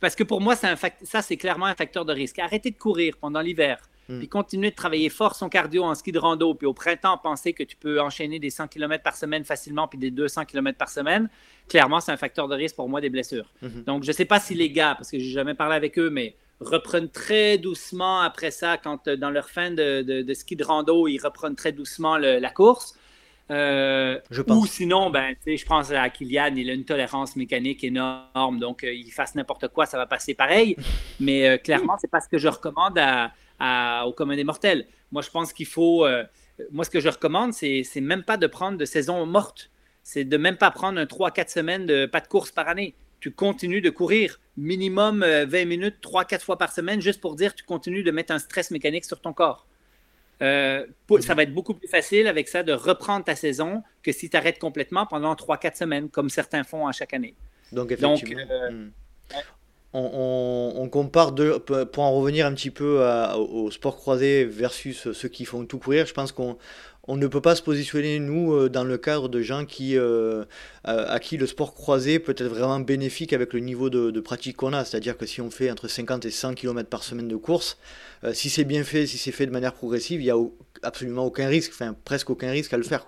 parce 0.00 0.16
que 0.16 0.24
pour 0.24 0.40
moi, 0.40 0.54
un 0.64 0.76
ça 1.04 1.22
c'est 1.22 1.36
clairement 1.36 1.66
un 1.66 1.74
facteur 1.74 2.04
de 2.04 2.12
risque. 2.12 2.38
Arrêter 2.38 2.70
de 2.70 2.76
courir 2.76 3.16
pendant 3.20 3.40
l'hiver, 3.40 3.78
hmm. 4.08 4.18
puis 4.18 4.28
continuer 4.28 4.70
de 4.70 4.74
travailler 4.74 5.08
fort 5.10 5.36
son 5.36 5.48
cardio 5.48 5.84
en 5.84 5.94
ski 5.94 6.10
de 6.10 6.18
rando, 6.18 6.54
puis 6.54 6.66
au 6.66 6.74
printemps 6.74 7.18
penser 7.18 7.52
que 7.52 7.62
tu 7.62 7.76
peux 7.76 8.00
enchaîner 8.00 8.40
des 8.40 8.50
100 8.50 8.68
km 8.68 9.02
par 9.02 9.16
semaine 9.16 9.44
facilement, 9.44 9.86
puis 9.86 9.98
des 9.98 10.10
200 10.10 10.44
km 10.44 10.76
par 10.76 10.88
semaine, 10.88 11.30
clairement 11.68 12.00
c'est 12.00 12.12
un 12.12 12.16
facteur 12.16 12.48
de 12.48 12.56
risque 12.56 12.74
pour 12.74 12.88
moi 12.88 13.00
des 13.00 13.10
blessures. 13.10 13.52
Hmm. 13.62 13.82
Donc 13.86 14.02
je 14.02 14.08
ne 14.08 14.14
sais 14.14 14.24
pas 14.24 14.40
si 14.40 14.54
les 14.54 14.70
gars, 14.70 14.94
parce 14.96 15.10
que 15.10 15.18
j'ai 15.18 15.30
jamais 15.30 15.54
parlé 15.54 15.76
avec 15.76 15.98
eux, 15.98 16.10
mais 16.10 16.34
reprennent 16.60 17.10
très 17.10 17.58
doucement 17.58 18.20
après 18.20 18.50
ça, 18.50 18.76
quand 18.76 19.06
euh, 19.08 19.16
dans 19.16 19.30
leur 19.30 19.48
fin 19.48 19.70
de, 19.70 20.02
de, 20.02 20.34
ski 20.34 20.56
de 20.56 20.64
rando, 20.64 21.06
ils 21.06 21.18
reprennent 21.18 21.56
très 21.56 21.72
doucement 21.72 22.18
la 22.18 22.50
course. 22.50 22.98
Euh, 23.50 24.20
ou 24.48 24.66
sinon, 24.66 25.10
ben, 25.10 25.34
je 25.46 25.64
pense 25.66 25.90
à 25.90 26.08
Kylian, 26.08 26.54
il 26.56 26.70
a 26.70 26.72
une 26.72 26.84
tolérance 26.84 27.36
mécanique 27.36 27.84
énorme, 27.84 28.58
donc 28.58 28.84
euh, 28.84 28.92
il 28.92 29.10
fasse 29.10 29.34
n'importe 29.34 29.68
quoi, 29.68 29.84
ça 29.84 29.98
va 29.98 30.06
passer 30.06 30.34
pareil. 30.34 30.76
Mais 31.20 31.46
euh, 31.46 31.58
clairement, 31.58 31.96
c'est 32.00 32.10
pas 32.10 32.20
ce 32.20 32.28
que 32.28 32.38
je 32.38 32.48
recommande 32.48 32.98
à, 32.98 34.06
au 34.06 34.12
commun 34.12 34.36
des 34.36 34.44
mortels. 34.44 34.86
Moi, 35.12 35.22
je 35.22 35.30
pense 35.30 35.52
qu'il 35.52 35.66
faut. 35.66 36.06
moi, 36.72 36.84
ce 36.84 36.90
que 36.90 37.00
je 37.00 37.08
recommande, 37.08 37.52
c'est 37.52 37.84
même 38.00 38.22
pas 38.22 38.36
de 38.36 38.46
prendre 38.46 38.78
de 38.78 38.84
saison 38.84 39.24
morte. 39.26 39.70
C'est 40.02 40.24
de 40.24 40.36
même 40.36 40.56
pas 40.56 40.70
prendre 40.70 40.98
un 40.98 41.04
3-4 41.04 41.48
semaines 41.50 41.86
de 41.86 42.06
pas 42.06 42.20
de 42.20 42.28
course 42.28 42.50
par 42.50 42.68
année. 42.68 42.94
Tu 43.20 43.30
continues 43.30 43.80
de 43.80 43.90
courir 43.90 44.40
minimum 44.56 45.24
20 45.24 45.64
minutes, 45.64 45.96
3-4 46.02 46.40
fois 46.40 46.58
par 46.58 46.72
semaine, 46.72 47.00
juste 47.00 47.20
pour 47.20 47.36
dire 47.36 47.54
tu 47.54 47.64
continues 47.64 48.02
de 48.02 48.10
mettre 48.10 48.32
un 48.34 48.38
stress 48.38 48.70
mécanique 48.70 49.04
sur 49.04 49.20
ton 49.20 49.32
corps. 49.32 49.66
Euh, 50.42 50.86
ça 51.20 51.34
va 51.34 51.44
être 51.44 51.54
beaucoup 51.54 51.74
plus 51.74 51.88
facile 51.88 52.26
avec 52.26 52.48
ça 52.48 52.62
de 52.62 52.72
reprendre 52.72 53.24
ta 53.24 53.36
saison 53.36 53.82
que 54.02 54.12
si 54.12 54.28
tu 54.28 54.36
arrêtes 54.36 54.58
complètement 54.58 55.06
pendant 55.06 55.34
3-4 55.34 55.76
semaines, 55.76 56.08
comme 56.08 56.28
certains 56.28 56.64
font 56.64 56.86
à 56.86 56.92
chaque 56.92 57.14
année. 57.14 57.34
Donc, 57.72 57.92
effectivement. 57.92 58.42
Euh, 58.50 58.70
hmm. 58.70 58.90
on, 59.94 60.88
compare 60.90 61.32
deux, 61.32 61.58
pour 61.58 62.02
en 62.02 62.12
revenir 62.12 62.46
un 62.46 62.54
petit 62.54 62.70
peu 62.70 63.04
au 63.36 63.70
sport 63.70 63.96
croisé 63.96 64.44
versus 64.44 65.12
ceux 65.12 65.28
qui 65.28 65.44
font 65.44 65.64
tout 65.64 65.78
courir, 65.78 66.06
je 66.06 66.14
pense 66.14 66.32
qu'on 66.32 66.58
on 67.06 67.16
ne 67.16 67.26
peut 67.26 67.40
pas 67.40 67.54
se 67.54 67.62
positionner, 67.62 68.18
nous, 68.18 68.54
euh, 68.54 68.68
dans 68.68 68.84
le 68.84 68.96
cadre 68.96 69.28
de 69.28 69.42
gens 69.42 69.66
qui, 69.66 69.96
euh, 69.96 70.44
à, 70.84 71.18
qui 71.20 71.36
le 71.36 71.46
sport 71.46 71.74
croisé 71.74 72.18
peut 72.18 72.32
être 72.32 72.48
vraiment 72.48 72.80
bénéfique 72.80 73.32
avec 73.32 73.52
le 73.52 73.60
niveau 73.60 73.90
de, 73.90 74.20
pratique 74.20 74.56
qu'on 74.56 74.72
a. 74.72 74.84
C'est-à-dire 74.84 75.18
que 75.18 75.26
si 75.26 75.40
on 75.40 75.50
fait 75.50 75.70
entre 75.70 75.88
50 75.88 76.24
et 76.24 76.30
100 76.30 76.54
km 76.54 76.88
par 76.88 77.04
semaine 77.04 77.28
de 77.28 77.36
course, 77.36 77.78
euh, 78.24 78.32
si 78.32 78.48
c'est 78.48 78.64
bien 78.64 78.84
fait, 78.84 79.06
si 79.06 79.18
c'est 79.18 79.32
fait 79.32 79.46
de 79.46 79.50
manière 79.50 79.74
progressive, 79.74 80.20
il 80.20 80.24
n'y 80.24 80.30
a 80.30 80.36
absolument 80.82 81.26
aucun 81.26 81.46
risque, 81.46 81.72
enfin 81.74 81.94
presque 82.04 82.30
aucun 82.30 82.50
risque 82.50 82.72
à 82.72 82.78
le 82.78 82.84
faire. 82.84 83.06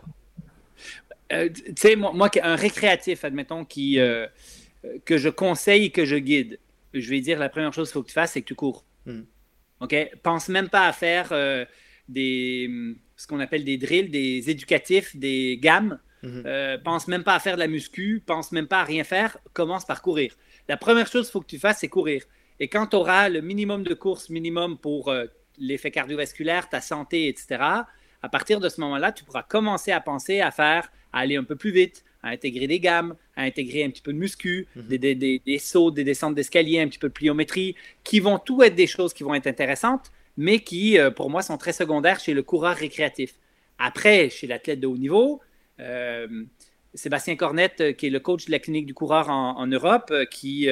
tu 1.30 1.52
sais, 1.76 1.96
moi, 1.96 2.30
un 2.42 2.56
récréatif, 2.56 3.24
admettons, 3.24 3.64
qui, 3.64 3.98
que 5.06 5.16
je 5.16 5.28
conseille, 5.30 5.90
que 5.90 6.04
je 6.04 6.16
guide, 6.16 6.58
je 6.92 7.10
vais 7.10 7.20
dire 7.20 7.38
la 7.38 7.48
première 7.48 7.72
chose 7.72 7.88
qu'il 7.88 7.94
faut 7.94 8.02
que 8.02 8.08
tu 8.08 8.14
fasses, 8.14 8.32
c'est 8.32 8.42
que 8.42 8.46
tu 8.46 8.54
cours. 8.54 8.84
Hmm. 9.06 9.22
OK? 9.80 9.94
Pense 10.22 10.48
même 10.48 10.68
pas 10.68 10.86
à 10.86 10.92
faire 10.92 11.32
des 12.08 12.96
ce 13.16 13.26
qu'on 13.26 13.40
appelle 13.40 13.64
des 13.64 13.78
drills, 13.78 14.10
des 14.10 14.50
éducatifs, 14.50 15.16
des 15.16 15.58
gammes. 15.58 15.98
Mhm. 16.22 16.42
Euh, 16.46 16.78
pense 16.78 17.08
même 17.08 17.24
pas 17.24 17.34
à 17.34 17.38
faire 17.38 17.54
de 17.54 17.60
la 17.60 17.68
muscu, 17.68 18.22
pense 18.24 18.52
même 18.52 18.66
pas 18.66 18.80
à 18.80 18.84
rien 18.84 19.04
faire, 19.04 19.38
commence 19.52 19.84
par 19.84 20.02
courir. 20.02 20.34
La 20.68 20.76
première 20.76 21.06
chose 21.06 21.26
qu'il 21.26 21.32
faut 21.32 21.40
que 21.40 21.46
tu 21.46 21.58
fasses, 21.58 21.78
c'est 21.80 21.88
courir. 21.88 22.24
Et 22.58 22.68
quand 22.68 22.88
tu 22.88 22.96
auras 22.96 23.28
le 23.28 23.40
minimum 23.40 23.82
de 23.84 23.94
courses 23.94 24.30
minimum 24.30 24.78
pour 24.78 25.08
euh, 25.08 25.26
l'effet 25.58 25.90
cardiovasculaire, 25.90 26.68
ta 26.68 26.80
santé, 26.80 27.28
etc., 27.28 27.62
à 28.22 28.28
partir 28.28 28.60
de 28.60 28.68
ce 28.68 28.80
moment-là, 28.80 29.12
tu 29.12 29.24
pourras 29.24 29.42
commencer 29.42 29.92
à 29.92 30.00
penser 30.00 30.40
à 30.40 30.50
faire, 30.50 30.90
à 31.12 31.20
aller 31.20 31.36
un 31.36 31.44
peu 31.44 31.54
plus 31.54 31.70
vite, 31.70 32.02
à 32.22 32.30
intégrer 32.30 32.66
des 32.66 32.80
gammes, 32.80 33.14
à 33.36 33.42
intégrer 33.42 33.84
un 33.84 33.90
petit 33.90 34.02
peu 34.02 34.12
de 34.12 34.18
muscu, 34.18 34.66
mhm. 34.74 34.88
des, 34.88 35.14
des, 35.14 35.42
des, 35.44 35.58
sauts, 35.58 35.90
des 35.90 36.02
descentes 36.02 36.34
d'escalier, 36.34 36.80
un 36.80 36.88
petit 36.88 36.98
peu 36.98 37.08
de 37.08 37.12
pliométrie, 37.12 37.76
qui 38.02 38.20
vont 38.20 38.38
tout 38.38 38.62
être 38.62 38.74
des 38.74 38.86
choses 38.86 39.12
qui 39.12 39.22
vont 39.22 39.34
être 39.34 39.46
intéressantes, 39.46 40.10
mais 40.36 40.60
qui, 40.60 40.98
euh, 40.98 41.10
pour 41.10 41.30
moi, 41.30 41.42
sont 41.42 41.56
très 41.56 41.72
secondaires 41.72 42.20
chez 42.20 42.34
le 42.34 42.42
coureur 42.42 42.76
récréatif. 42.76 43.34
Après, 43.78 44.30
chez 44.30 44.46
l'athlète 44.46 44.80
de 44.80 44.86
haut 44.86 44.96
niveau, 44.96 45.40
euh, 45.80 46.44
Sébastien 46.94 47.36
Cornette, 47.36 47.80
euh, 47.80 47.92
qui 47.92 48.06
est 48.06 48.10
le 48.10 48.20
coach 48.20 48.46
de 48.46 48.52
la 48.52 48.58
clinique 48.58 48.86
du 48.86 48.94
coureur 48.94 49.28
en, 49.28 49.66
Europe, 49.66 50.12
qui, 50.30 50.68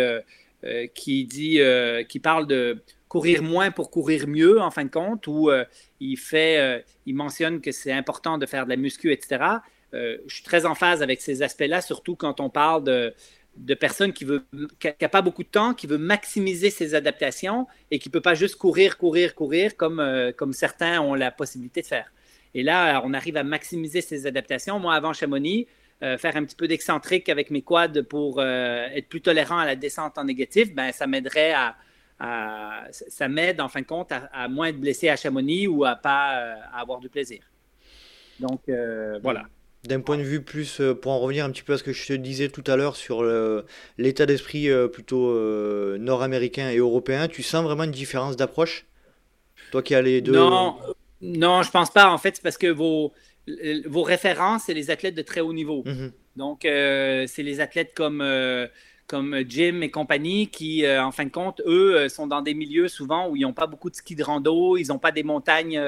qui, 0.95 1.25
dit, 1.25 1.61
qui 2.09 2.21
parle 2.21 2.47
de 2.47 2.83
courir 3.09 3.43
moins 3.43 3.71
pour 3.71 3.91
courir 3.91 4.27
mieux, 4.27 4.61
en 4.61 4.71
fin 4.71 4.85
de 4.85 4.91
compte, 4.91 5.27
où 5.27 5.51
il, 6.01 6.17
fait, 6.17 6.85
il 7.07 7.15
mentionne 7.15 7.61
que 7.61 7.73
c'est 7.73 7.93
important 7.93 8.39
de 8.39 8.47
faire 8.47 8.65
de 8.65 8.71
la 8.71 8.77
muscu, 8.77 9.13
etc. 9.13 9.45
je 9.93 10.19
suis 10.35 10.43
très 10.43 10.65
en 10.65 10.75
phase 10.75 11.03
avec 11.03 11.21
ces 11.21 11.43
aspects-là, 11.43 11.83
surtout 11.83 12.17
quand 12.17 12.41
on 12.41 12.49
parle 12.49 12.85
de, 12.85 13.15
de 13.57 13.75
personnes 13.75 14.13
qui 14.13 14.25
veut 14.25 14.45
n'a 15.01 15.09
pas 15.09 15.23
beaucoup 15.23 15.43
de 15.43 15.49
temps, 15.49 15.75
qui 15.75 15.87
veut 15.87 15.99
maximiser 15.99 16.71
ses 16.71 16.95
adaptations 16.95 17.67
et 17.91 17.99
qui 17.99 18.09
ne 18.09 18.13
peut 18.13 18.21
pas 18.21 18.35
juste 18.35 18.57
courir, 18.57 18.99
courir, 18.99 19.35
courir 19.35 19.77
comme, 19.77 20.01
euh, 20.01 20.33
comme 20.33 20.53
certains 20.53 21.01
ont 21.01 21.15
la 21.15 21.31
possibilité 21.31 21.83
de 21.83 21.87
faire. 21.87 22.13
Et 22.55 22.63
là, 22.63 23.03
on 23.05 23.15
arrive 23.15 23.37
à 23.37 23.45
maximiser 23.45 24.01
ses 24.01 24.27
adaptations. 24.27 24.79
Moi, 24.79 24.95
avant 24.95 25.13
Chamonix, 25.13 25.67
euh, 26.03 26.19
faire 26.19 26.37
un 26.37 26.45
petit 26.45 26.57
peu 26.57 26.69
d'excentrique 26.69 27.29
avec 27.29 27.51
mes 27.51 27.63
quads 27.63 28.03
pour 28.09 28.39
euh, 28.39 28.87
être 28.95 29.09
plus 29.09 29.21
tolérant 29.21 29.59
à 29.59 29.67
la 29.67 29.77
descente 29.77 30.19
en 30.19 30.25
négatif, 30.25 30.75
ben, 30.75 30.93
ça 30.93 31.07
m'aiderait 31.07 31.53
à, 31.53 31.77
ça 32.91 33.29
m'aide 33.29 33.61
en 33.61 33.69
fin 33.69 33.81
de 33.81 33.87
compte 33.87 34.13
à, 34.13 34.49
moins 34.49 34.69
être 34.69 34.81
blessé 34.81 35.09
à 35.09 35.17
Chamonix 35.17 35.67
ou 35.67 35.85
à 35.85 35.97
pas 35.97 36.57
avoir 36.73 37.01
du 37.01 37.09
plaisir. 37.09 37.43
Donc 38.39 38.63
voilà. 39.21 39.45
D'un 39.87 40.01
point 40.01 40.17
de 40.17 40.23
vue 40.23 40.41
plus, 40.41 40.81
euh, 40.81 40.95
pour 40.95 41.13
en 41.13 41.19
revenir 41.19 41.45
un 41.45 41.51
petit 41.51 41.63
peu 41.63 41.75
à 41.75 41.79
ce 41.79 41.83
que 41.83 41.93
je 41.93 42.07
te 42.07 42.15
disais 42.15 42.49
tout 42.49 42.65
à 42.67 42.77
l'heure 42.77 42.97
sur 42.97 43.23
l'état 43.99 44.25
d'esprit 44.25 44.71
euh, 44.71 44.89
plutôt 44.89 45.29
euh, 45.29 45.99
nord-américain 45.99 46.71
et 46.71 46.79
européen, 46.79 47.29
tu 47.29 47.43
sens 47.43 47.63
vraiment 47.65 47.85
une 47.85 47.91
différence 47.91 48.37
d'approche? 48.37 48.87
Toi 49.73 49.83
qui 49.83 49.95
as 49.95 50.01
les 50.01 50.23
deux. 50.23 50.33
Non, 50.33 50.77
non 51.21 51.63
je 51.63 51.71
pense 51.71 51.91
pas. 51.91 52.09
En 52.09 52.17
fait, 52.17 52.37
c'est 52.37 52.43
parce 52.43 52.57
que 52.57 52.69
vos, 52.69 53.13
vos 53.85 54.03
références, 54.03 54.63
c'est 54.67 54.75
les 54.75 54.91
athlètes 54.91 55.15
de 55.15 55.23
très 55.23 55.43
haut 55.43 55.53
niveau. 55.53 55.83
Mhm. 55.85 56.13
Donc, 56.37 56.61
c'est 56.63 57.43
les 57.43 57.61
athlètes 57.61 57.93
comme, 57.95 58.25
comme 59.07 59.39
Jim 59.47 59.83
et 59.83 59.91
compagnie 59.91 60.49
qui, 60.49 60.89
en 60.89 61.13
fin 61.13 61.27
de 61.27 61.31
compte, 61.31 61.61
eux, 61.67 62.09
sont 62.09 62.27
dans 62.27 62.41
des 62.41 62.55
milieux 62.55 62.89
souvent 62.89 63.29
où 63.29 63.37
ils 63.37 63.43
n'ont 63.43 63.53
pas 63.53 63.67
beaucoup 63.67 63.91
de 63.91 63.97
ski 63.97 64.17
de 64.17 64.25
rando, 64.25 64.79
ils 64.79 64.89
n'ont 64.89 64.99
pas 64.99 65.13
des 65.13 65.23
montagnes 65.25 65.79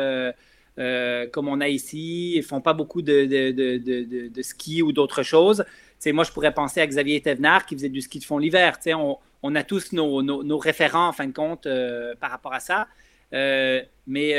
euh, 0.78 1.26
comme 1.28 1.48
on 1.48 1.60
a 1.60 1.68
ici. 1.68 2.34
Ils 2.36 2.42
font 2.42 2.60
pas 2.60 2.74
beaucoup 2.74 3.02
de, 3.02 4.30
ski 4.42 4.82
ou 4.82 4.92
d'autres 4.92 5.22
choses. 5.22 5.64
moi, 6.06 6.24
je 6.24 6.32
pourrais 6.32 6.52
penser 6.52 6.80
à 6.80 6.86
Xavier 6.86 7.20
Thévenard 7.20 7.66
qui 7.66 7.74
faisait 7.74 7.88
du 7.88 8.00
ski 8.00 8.18
de 8.18 8.24
fond 8.24 8.38
l'hiver. 8.38 8.78
On, 8.88 9.18
on, 9.42 9.54
a 9.54 9.62
tous 9.62 9.92
nos, 9.92 10.22
nos, 10.22 10.58
référents, 10.58 11.08
en 11.08 11.12
fin 11.12 11.26
de 11.26 11.32
compte, 11.32 11.66
euh, 11.66 12.14
par 12.20 12.30
rapport 12.30 12.52
à 12.52 12.60
ça. 12.60 12.88
Euh, 13.32 13.82
mais 14.06 14.34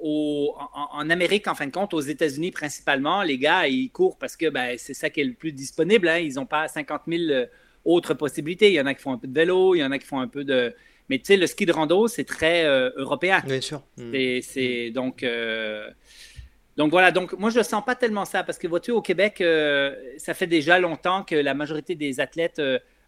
en, 0.00 1.10
Amérique, 1.10 1.48
en 1.48 1.54
fin 1.54 1.66
de 1.66 1.72
compte, 1.72 1.94
aux 1.94 2.00
États-Unis 2.00 2.50
principalement, 2.52 3.22
les 3.22 3.38
gars, 3.38 3.66
ils 3.66 3.90
courent 3.90 4.18
parce 4.18 4.36
que 4.36 4.48
ben, 4.50 4.76
c'est 4.78 4.94
ça 4.94 5.10
qui 5.10 5.20
est 5.20 5.24
le 5.24 5.34
plus 5.34 5.52
disponible. 5.52 6.08
Hein. 6.08 6.18
Ils 6.18 6.34
n'ont 6.34 6.46
pas 6.46 6.68
50 6.68 7.02
000 7.08 7.46
autres 7.84 8.14
possibilités. 8.14 8.68
Il 8.68 8.74
y 8.74 8.80
en 8.80 8.86
a 8.86 8.94
qui 8.94 9.02
font 9.02 9.12
un 9.12 9.18
peu 9.18 9.26
de 9.26 9.34
vélo, 9.34 9.74
il 9.74 9.78
y 9.78 9.84
en 9.84 9.90
a 9.90 9.98
qui 9.98 10.06
font 10.06 10.20
un 10.20 10.28
peu 10.28 10.44
de, 10.44 10.74
mais 11.08 11.18
tu 11.18 11.26
sais, 11.26 11.36
le 11.36 11.46
ski 11.46 11.66
de 11.66 11.72
rando, 11.72 12.08
c'est 12.08 12.24
très 12.24 12.64
euh, 12.64 12.90
européen. 12.96 13.42
Bien 13.46 13.60
sûr. 13.60 13.82
C'est 13.96 14.88
mm. 14.90 14.92
donc. 14.92 15.22
Euh, 15.22 15.90
donc 16.76 16.90
voilà, 16.90 17.10
donc 17.10 17.32
moi 17.38 17.48
je 17.48 17.58
ne 17.58 17.64
sens 17.64 17.82
pas 17.82 17.94
tellement 17.94 18.26
ça 18.26 18.44
parce 18.44 18.58
que 18.58 18.66
vois-tu, 18.66 18.90
au 18.90 19.00
Québec, 19.00 19.40
euh, 19.40 19.94
ça 20.18 20.34
fait 20.34 20.46
déjà 20.46 20.78
longtemps 20.78 21.22
que 21.22 21.34
la 21.34 21.54
majorité 21.54 21.94
des 21.94 22.20
athlètes 22.20 22.60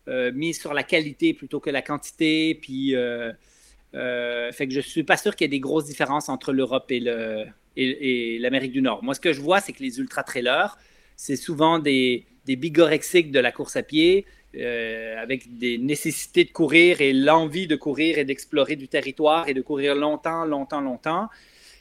misent 0.06 0.58
sur 0.58 0.72
la 0.72 0.82
qualité 0.82 1.34
plutôt 1.34 1.60
que 1.60 1.68
la 1.68 1.82
quantité. 1.82 2.54
Puis, 2.54 2.92
fait 2.92 4.66
que 4.66 4.70
je 4.70 4.76
ne 4.76 4.82
suis 4.82 5.02
pas 5.02 5.18
sûr 5.18 5.36
qu'il 5.36 5.44
y 5.44 5.46
ait 5.46 5.50
des 5.50 5.60
grosses 5.60 5.84
différences 5.84 6.30
entre 6.30 6.54
l'Europe 6.54 6.90
et, 6.90 7.00
le, 7.00 7.44
et, 7.76 8.38
l'Amérique 8.38 8.72
du 8.72 8.80
Nord. 8.80 9.04
Moi, 9.04 9.12
ce 9.12 9.20
que 9.20 9.34
je 9.34 9.42
vois, 9.42 9.60
c'est 9.60 9.74
que 9.74 9.82
les 9.82 9.98
ultra-trailers, 9.98 10.78
c'est 11.16 11.36
souvent 11.36 11.78
des, 11.78 12.24
des 12.46 12.56
bigorexiques 12.56 13.30
de 13.30 13.38
la 13.38 13.52
course 13.52 13.76
à 13.76 13.82
pied 13.82 14.24
euh, 14.56 15.20
avec 15.20 15.58
des 15.58 15.76
nécessités 15.76 16.44
de 16.44 16.50
courir 16.50 17.02
et 17.02 17.12
l'envie 17.12 17.66
de 17.66 17.76
courir 17.76 18.18
et 18.18 18.24
d'explorer 18.24 18.76
du 18.76 18.88
territoire 18.88 19.48
et 19.48 19.54
de 19.54 19.60
courir 19.60 19.94
longtemps, 19.94 20.46
longtemps, 20.46 20.80
longtemps. 20.80 21.28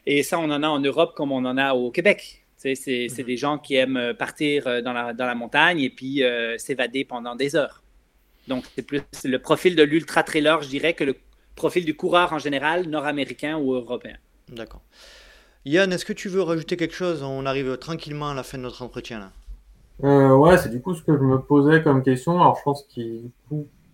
Et 0.05 0.21
ça, 0.21 0.37
on 0.37 0.49
en 0.51 0.63
a 0.63 0.67
en 0.67 0.79
Europe 0.79 1.13
comme 1.15 1.31
on 1.31 1.45
en 1.45 1.57
a 1.57 1.73
au 1.73 1.91
Québec. 1.91 2.43
C'est 2.57 2.75
mhm. 2.87 3.23
des 3.25 3.37
gens 3.37 3.57
qui 3.57 3.75
aiment 3.75 4.13
partir 4.17 4.67
euh, 4.67 4.81
dans 4.81 4.91
la, 4.91 5.13
dans 5.13 5.25
la 5.25 5.35
montagne 5.35 5.79
et 5.79 5.89
puis 5.89 6.23
euh, 6.23 6.57
s'évader 6.57 7.05
pendant 7.05 7.35
des 7.35 7.55
heures. 7.55 7.83
Donc, 8.47 8.65
c'est 8.75 8.81
plus 8.81 9.01
le 9.23 9.39
profil 9.39 9.75
de 9.75 9.83
l'ultra-trailer, 9.83 10.61
je 10.61 10.69
dirais, 10.69 10.93
que 10.93 11.03
le 11.03 11.15
profil 11.55 11.85
du 11.85 11.95
coureur 11.95 12.33
en 12.33 12.39
général, 12.39 12.87
nord-américain 12.87 13.57
ou 13.57 13.73
européen. 13.73 14.17
D'accord. 14.49 14.81
Yann, 15.65 15.91
est-ce 15.91 16.05
que 16.05 16.13
tu 16.13 16.29
veux 16.29 16.41
rajouter 16.41 16.77
quelque 16.77 16.95
chose? 16.95 17.23
On 17.23 17.45
arrive 17.45 17.77
tranquillement 17.77 18.29
à 18.31 18.33
la 18.33 18.43
fin 18.43 18.57
de 18.57 18.63
notre 18.63 18.81
entretien 18.81 19.19
là. 19.19 19.31
Euh, 20.03 20.35
ouais, 20.35 20.57
c'est 20.57 20.69
du 20.69 20.81
coup 20.81 20.93
ce 20.93 21.01
que 21.03 21.13
je 21.17 21.23
me 21.23 21.39
posais 21.39 21.81
comme 21.83 22.03
question. 22.03 22.39
Alors, 22.39 22.55
je 22.57 22.63
pense 22.63 22.83
qu'il 22.83 23.31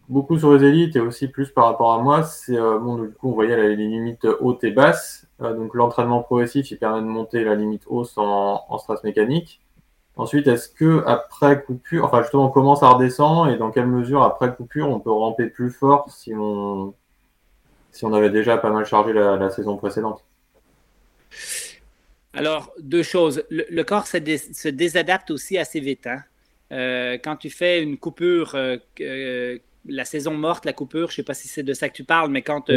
beaucoup 0.10 0.38
sur 0.38 0.54
les 0.54 0.68
élites 0.68 0.96
et 0.96 1.00
aussi 1.00 1.28
plus 1.28 1.50
par 1.50 1.66
rapport 1.66 1.94
à 1.94 2.00
moi, 2.00 2.24
c'est 2.24 2.58
euh, 2.58 2.78
bon, 2.78 2.98
du 2.98 3.10
coup, 3.10 3.30
on 3.30 3.34
voyait 3.34 3.56
les 3.56 3.76
limites 3.76 4.28
hautes 4.42 4.64
et 4.64 4.72
basses. 4.72 5.28
Euh, 5.42 5.54
donc, 5.54 5.74
l'entraînement 5.74 6.22
progressif, 6.22 6.70
il 6.72 6.78
permet 6.78 7.02
de 7.02 7.08
monter 7.08 7.44
la 7.44 7.56
limite 7.56 7.84
hausse 7.88 8.18
en, 8.18 8.64
en 8.68 8.78
strass 8.78 9.04
mécanique. 9.04 9.62
Ensuite, 10.16 10.48
est-ce 10.48 10.70
que 10.70 11.04
après 11.08 11.64
coupure, 11.64 12.06
enfin 12.06 12.22
justement, 12.22 12.46
on 12.46 12.50
commence 12.52 12.84
à 12.84 12.90
redescendre 12.90 13.50
et 13.50 13.58
dans 13.58 13.72
quelle 13.72 13.88
mesure 13.88 14.22
après 14.24 14.54
coupure 14.56 14.90
on 14.90 15.00
peut 15.00 15.12
ramper 15.12 15.48
plus 15.48 15.72
fort 15.72 16.12
si 16.12 16.34
on 16.36 16.94
si 17.92 18.06
on 18.06 18.14
avait 18.14 18.30
déjà 18.30 18.58
pas 18.58 18.70
mal 18.72 18.86
chargé 18.86 19.14
la, 19.14 19.38
la 19.38 19.50
saison 19.50 19.78
précédente? 19.78 20.24
Alors, 22.34 22.74
deux 22.80 23.04
choses. 23.04 23.44
Le, 23.50 23.84
corps 23.84 24.08
se, 24.08 24.70
désadapte 24.70 25.30
aussi 25.30 25.58
assez 25.58 25.80
vite. 25.80 26.08
Hein. 26.08 26.24
Euh, 26.72 27.18
quand 27.24 27.36
tu 27.36 27.52
fais 27.52 27.82
une 27.82 27.98
coupure, 27.98 28.56
euh, 28.56 28.78
euh, 29.02 29.60
la 29.86 30.04
saison 30.04 30.34
morte, 30.34 30.66
la 30.66 30.74
coupure, 30.74 31.10
je 31.10 31.14
ne 31.14 31.16
sais 31.18 31.24
pas 31.24 31.36
si 31.36 31.48
c'est 31.48 31.62
de 31.62 31.74
ça 31.74 31.90
que 31.90 31.94
tu 31.94 32.04
parles, 32.04 32.32
mais 32.32 32.42
quand 32.42 32.72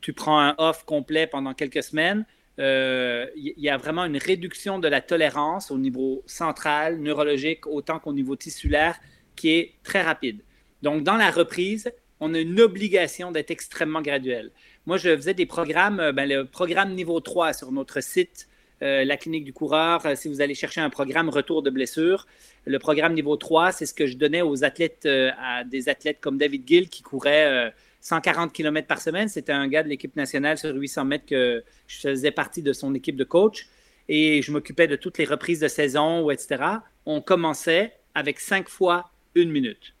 tu 0.00 0.12
prends 0.12 0.40
un 0.40 0.54
off 0.58 0.84
complet 0.84 1.28
pendant 1.28 1.54
quelques 1.54 1.82
semaines, 1.82 2.24
il 2.58 3.54
y, 3.56 3.68
a 3.68 3.76
vraiment 3.76 4.04
une 4.04 4.16
réduction 4.16 4.80
de 4.80 4.88
la 4.88 5.00
tolérance 5.00 5.70
au 5.70 5.78
niveau 5.78 6.24
central, 6.26 6.98
neurologique, 6.98 7.68
autant 7.68 8.00
qu'au 8.00 8.12
niveau 8.12 8.34
tissulaire, 8.34 8.98
qui 9.36 9.50
est 9.50 9.74
très 9.84 10.02
rapide. 10.02 10.40
Donc, 10.82 11.04
dans 11.04 11.16
la 11.16 11.30
reprise, 11.30 11.92
on 12.18 12.34
a 12.34 12.40
une 12.40 12.60
obligation 12.60 13.30
d'être 13.30 13.52
extrêmement 13.52 14.02
graduel. 14.02 14.50
Moi, 14.86 14.96
je 14.96 15.14
faisais 15.14 15.34
des 15.34 15.46
programmes, 15.46 16.10
ben, 16.10 16.28
le 16.28 16.46
programme 16.46 16.94
niveau 16.94 17.20
3 17.20 17.52
sur 17.52 17.70
notre 17.70 18.00
site 18.00 18.48
euh, 18.82 19.04
la 19.04 19.16
clinique 19.16 19.44
du 19.44 19.52
coureur, 19.52 20.06
euh, 20.06 20.14
si 20.14 20.28
vous 20.28 20.40
allez 20.40 20.54
chercher 20.54 20.80
un 20.80 20.90
programme 20.90 21.28
retour 21.28 21.62
de 21.62 21.70
blessure, 21.70 22.26
le 22.64 22.78
programme 22.78 23.14
niveau 23.14 23.36
3, 23.36 23.72
c'est 23.72 23.86
ce 23.86 23.94
que 23.94 24.06
je 24.06 24.16
donnais 24.16 24.42
aux 24.42 24.64
athlètes, 24.64 25.04
euh, 25.06 25.30
à 25.40 25.64
des 25.64 25.88
athlètes 25.88 26.18
comme 26.20 26.38
David 26.38 26.66
Gill 26.66 26.88
qui 26.88 27.02
courait 27.02 27.72
140 28.00 28.52
km 28.52 28.86
par 28.86 29.00
semaine. 29.00 29.28
C'était 29.28 29.52
un 29.52 29.66
gars 29.66 29.82
de 29.82 29.88
l'équipe 29.88 30.14
nationale 30.14 30.58
sur 30.58 30.72
800 30.74 31.04
mètres 31.06 31.26
que 31.26 31.64
je 31.88 31.98
faisais 31.98 32.30
partie 32.30 32.62
de 32.62 32.72
son 32.72 32.94
équipe 32.94 33.16
de 33.16 33.24
coach 33.24 33.66
et 34.08 34.42
je 34.42 34.52
m'occupais 34.52 34.86
de 34.86 34.96
toutes 34.96 35.18
les 35.18 35.24
reprises 35.24 35.60
de 35.60 35.68
saison, 35.68 36.30
etc. 36.30 36.62
On 37.04 37.20
commençait 37.20 37.94
avec 38.14 38.38
cinq 38.38 38.68
fois 38.68 39.10
une 39.34 39.50
minute. 39.50 39.94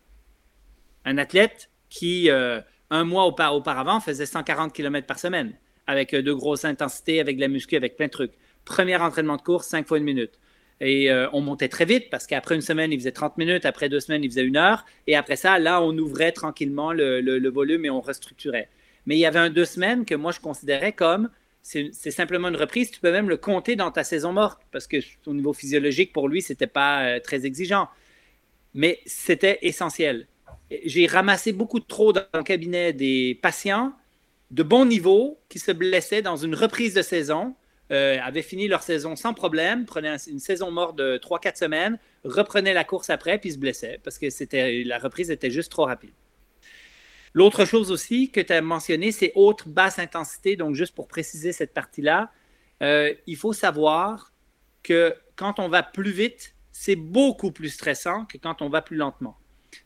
Un 1.04 1.18
athlète 1.18 1.68
qui, 1.88 2.30
un 2.30 3.04
mois 3.04 3.24
auparavant, 3.26 3.98
faisait 4.00 4.26
140 4.26 4.72
km 4.72 5.06
par 5.06 5.18
semaine 5.18 5.54
avec 5.88 6.14
de 6.14 6.32
grosses 6.32 6.66
intensités, 6.66 7.18
avec 7.18 7.36
de 7.36 7.40
la 7.40 7.48
muscu, 7.48 7.74
avec 7.74 7.96
plein 7.96 8.06
de 8.06 8.12
trucs. 8.12 8.34
Premier 8.68 8.96
entraînement 8.96 9.36
de 9.36 9.42
course, 9.42 9.66
cinq 9.66 9.88
fois 9.88 9.96
une 9.96 10.04
minute. 10.04 10.38
Et 10.80 11.10
euh, 11.10 11.26
on 11.32 11.40
montait 11.40 11.68
très 11.68 11.86
vite 11.86 12.10
parce 12.10 12.26
qu'après 12.26 12.54
une 12.54 12.60
semaine, 12.60 12.92
il 12.92 12.98
faisait 12.98 13.12
30 13.12 13.38
minutes, 13.38 13.64
après 13.64 13.88
deux 13.88 13.98
semaines, 13.98 14.22
il 14.22 14.30
faisait 14.30 14.44
une 14.44 14.58
heure. 14.58 14.84
Et 15.06 15.16
après 15.16 15.36
ça, 15.36 15.58
là, 15.58 15.82
on 15.82 15.96
ouvrait 15.96 16.32
tranquillement 16.32 16.92
le, 16.92 17.48
volume 17.48 17.86
et 17.86 17.90
on 17.90 18.00
restructurait. 18.00 18.68
Mais 19.06 19.16
il 19.16 19.20
y 19.20 19.26
avait 19.26 19.38
un 19.38 19.50
deux 19.50 19.64
semaines 19.64 20.04
que 20.04 20.14
moi, 20.14 20.32
je 20.32 20.40
considérais 20.40 20.92
comme 20.92 21.30
c'est 21.62 22.10
simplement 22.10 22.48
une 22.48 22.56
reprise. 22.56 22.90
Tu 22.90 23.00
peux 23.00 23.10
même 23.10 23.28
le 23.28 23.36
compter 23.36 23.76
dans 23.76 23.90
ta 23.90 24.04
saison 24.04 24.32
morte 24.32 24.60
parce 24.70 24.86
que 24.86 24.98
au 25.26 25.34
niveau 25.34 25.52
physiologique, 25.52 26.12
pour 26.12 26.28
lui, 26.28 26.40
ce 26.40 26.52
n'était 26.52 26.66
pas 26.66 27.04
euh, 27.04 27.20
très 27.20 27.44
exigeant. 27.44 27.88
Mais 28.74 29.00
c'était 29.06 29.58
essentiel. 29.62 30.28
J'ai 30.84 31.06
ramassé 31.06 31.52
beaucoup 31.52 31.80
trop 31.80 32.12
dans 32.12 32.22
le 32.32 32.42
cabinet 32.42 32.92
des 32.92 33.38
patients 33.42 33.92
de 34.50 34.62
bon 34.62 34.86
niveau 34.86 35.38
qui 35.48 35.58
se 35.58 35.72
blessaient 35.72 36.22
dans 36.22 36.36
une 36.36 36.54
reprise 36.54 36.94
de 36.94 37.02
saison 37.02 37.54
euh, 37.90 38.18
avaient 38.22 38.42
fini 38.42 38.68
leur 38.68 38.82
saison 38.82 39.16
sans 39.16 39.34
problème, 39.34 39.86
prenaient 39.86 40.16
une 40.28 40.40
saison 40.40 40.70
morte 40.70 40.96
de 40.96 41.18
3-4 41.18 41.56
semaines, 41.56 41.98
reprenaient 42.24 42.74
la 42.74 42.84
course 42.84 43.10
après, 43.10 43.38
puis 43.38 43.52
se 43.52 43.58
blessaient 43.58 44.00
parce 44.02 44.18
que 44.18 44.30
c'était 44.30 44.84
la 44.84 44.98
reprise 44.98 45.30
était 45.30 45.50
juste 45.50 45.72
trop 45.72 45.84
rapide. 45.84 46.12
L'autre 47.34 47.64
chose 47.64 47.90
aussi 47.90 48.30
que 48.30 48.40
tu 48.40 48.52
as 48.52 48.60
mentionné, 48.60 49.12
c'est 49.12 49.32
haute, 49.34 49.68
basse 49.68 49.98
intensité. 49.98 50.56
Donc, 50.56 50.74
juste 50.74 50.94
pour 50.94 51.08
préciser 51.08 51.52
cette 51.52 51.72
partie-là, 51.72 52.32
euh, 52.82 53.12
il 53.26 53.36
faut 53.36 53.52
savoir 53.52 54.32
que 54.82 55.14
quand 55.36 55.58
on 55.58 55.68
va 55.68 55.82
plus 55.82 56.10
vite, 56.10 56.54
c'est 56.72 56.96
beaucoup 56.96 57.52
plus 57.52 57.70
stressant 57.70 58.24
que 58.24 58.38
quand 58.38 58.62
on 58.62 58.68
va 58.68 58.82
plus 58.82 58.96
lentement. 58.96 59.36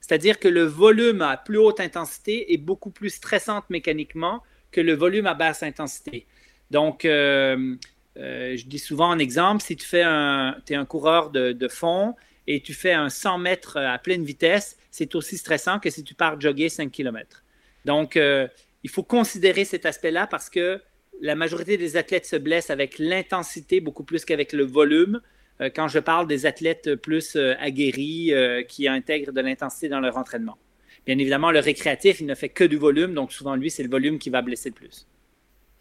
C'est-à-dire 0.00 0.38
que 0.38 0.48
le 0.48 0.62
volume 0.62 1.22
à 1.22 1.36
plus 1.36 1.58
haute 1.58 1.80
intensité 1.80 2.52
est 2.52 2.58
beaucoup 2.58 2.90
plus 2.90 3.10
stressant 3.10 3.62
mécaniquement 3.68 4.42
que 4.70 4.80
le 4.80 4.94
volume 4.94 5.26
à 5.26 5.34
basse 5.34 5.62
intensité. 5.62 6.26
Donc, 6.70 7.04
euh, 7.04 7.76
euh, 8.18 8.56
je 8.56 8.66
dis 8.66 8.78
souvent 8.78 9.08
en 9.08 9.18
exemple, 9.18 9.62
si 9.62 9.76
tu 9.76 9.86
fais 9.86 10.02
un, 10.02 10.56
es 10.68 10.74
un 10.74 10.84
coureur 10.84 11.30
de, 11.30 11.68
fond 11.68 12.14
et 12.46 12.60
tu 12.60 12.74
fais 12.74 12.92
un 12.92 13.08
100 13.08 13.38
mètres 13.38 13.78
à 13.78 13.98
pleine 13.98 14.24
vitesse, 14.24 14.76
c'est 14.90 15.14
aussi 15.14 15.38
stressant 15.38 15.78
que 15.78 15.90
si 15.90 16.04
tu 16.04 16.14
pars 16.14 16.40
jogger 16.40 16.68
5 16.68 16.90
km. 16.90 17.44
Donc, 17.84 18.16
euh, 18.16 18.46
il 18.84 18.90
faut 18.90 19.02
considérer 19.02 19.64
cet 19.64 19.86
aspect-là 19.86 20.26
parce 20.26 20.50
que 20.50 20.80
la 21.20 21.34
majorité 21.34 21.76
des 21.76 21.96
athlètes 21.96 22.26
se 22.26 22.36
blessent 22.36 22.70
avec 22.70 22.98
l'intensité 22.98 23.80
beaucoup 23.80 24.04
plus 24.04 24.24
qu'avec 24.24 24.52
le 24.52 24.64
volume. 24.64 25.20
Euh, 25.60 25.70
quand 25.74 25.88
je 25.88 25.98
parle 25.98 26.26
des 26.26 26.46
athlètes 26.46 26.96
plus 26.96 27.36
aguerris 27.36 28.32
qui 28.68 28.88
intègrent 28.88 29.32
de 29.32 29.40
l'intensité 29.40 29.88
dans 29.88 30.00
leur 30.00 30.16
entraînement. 30.16 30.58
Bien 31.06 31.18
évidemment, 31.18 31.50
le 31.50 31.58
récréatif, 31.58 32.20
il 32.20 32.26
ne 32.26 32.34
fait 32.34 32.48
que 32.48 32.64
du 32.64 32.76
volume, 32.76 33.14
donc 33.14 33.32
souvent, 33.32 33.56
lui, 33.56 33.70
c'est 33.70 33.82
le 33.82 33.90
volume 33.90 34.18
qui 34.18 34.30
va 34.30 34.42
blesser 34.42 34.68
le 34.68 34.74
plus. 34.74 35.06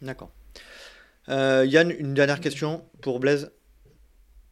D'accord. 0.00 0.32
Euh, 1.28 1.64
Yann, 1.66 1.90
une 1.90 2.14
dernière 2.14 2.40
question 2.40 2.84
pour 3.00 3.20
Blaise. 3.20 3.52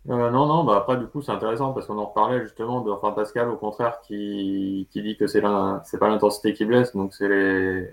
Euh, 0.09 0.31
non, 0.31 0.47
non, 0.47 0.65
bah 0.65 0.77
après, 0.77 0.97
du 0.97 1.07
coup, 1.07 1.21
c'est 1.21 1.33
intéressant 1.33 1.73
parce 1.73 1.87
qu'on 1.87 1.99
en 1.99 2.07
reparlait 2.07 2.43
justement 2.43 2.81
de 2.81 2.91
enfin, 2.91 3.13
Pascal, 3.13 3.49
au 3.51 3.57
contraire, 3.57 4.01
qui, 4.07 4.89
qui 4.91 5.03
dit 5.03 5.17
que 5.17 5.27
c'est 5.27 5.41
pas 5.41 5.83
l'intensité 6.03 6.55
qui 6.55 6.65
blesse, 6.65 6.95
donc 6.95 7.13
c'est 7.15 7.29
les. 7.29 7.91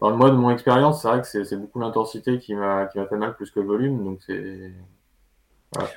Enfin, 0.00 0.16
moi, 0.16 0.30
de 0.30 0.36
mon 0.36 0.50
expérience, 0.50 1.02
c'est 1.02 1.08
vrai 1.08 1.22
que 1.22 1.44
c'est 1.44 1.56
beaucoup 1.56 1.78
l'intensité 1.78 2.38
qui 2.40 2.54
m'a 2.54 2.88
fait 2.88 3.16
mal 3.16 3.36
plus 3.36 3.50
que 3.52 3.60
le 3.60 3.66
volume, 3.66 4.04
donc 4.04 4.20
c'est. 4.26 4.72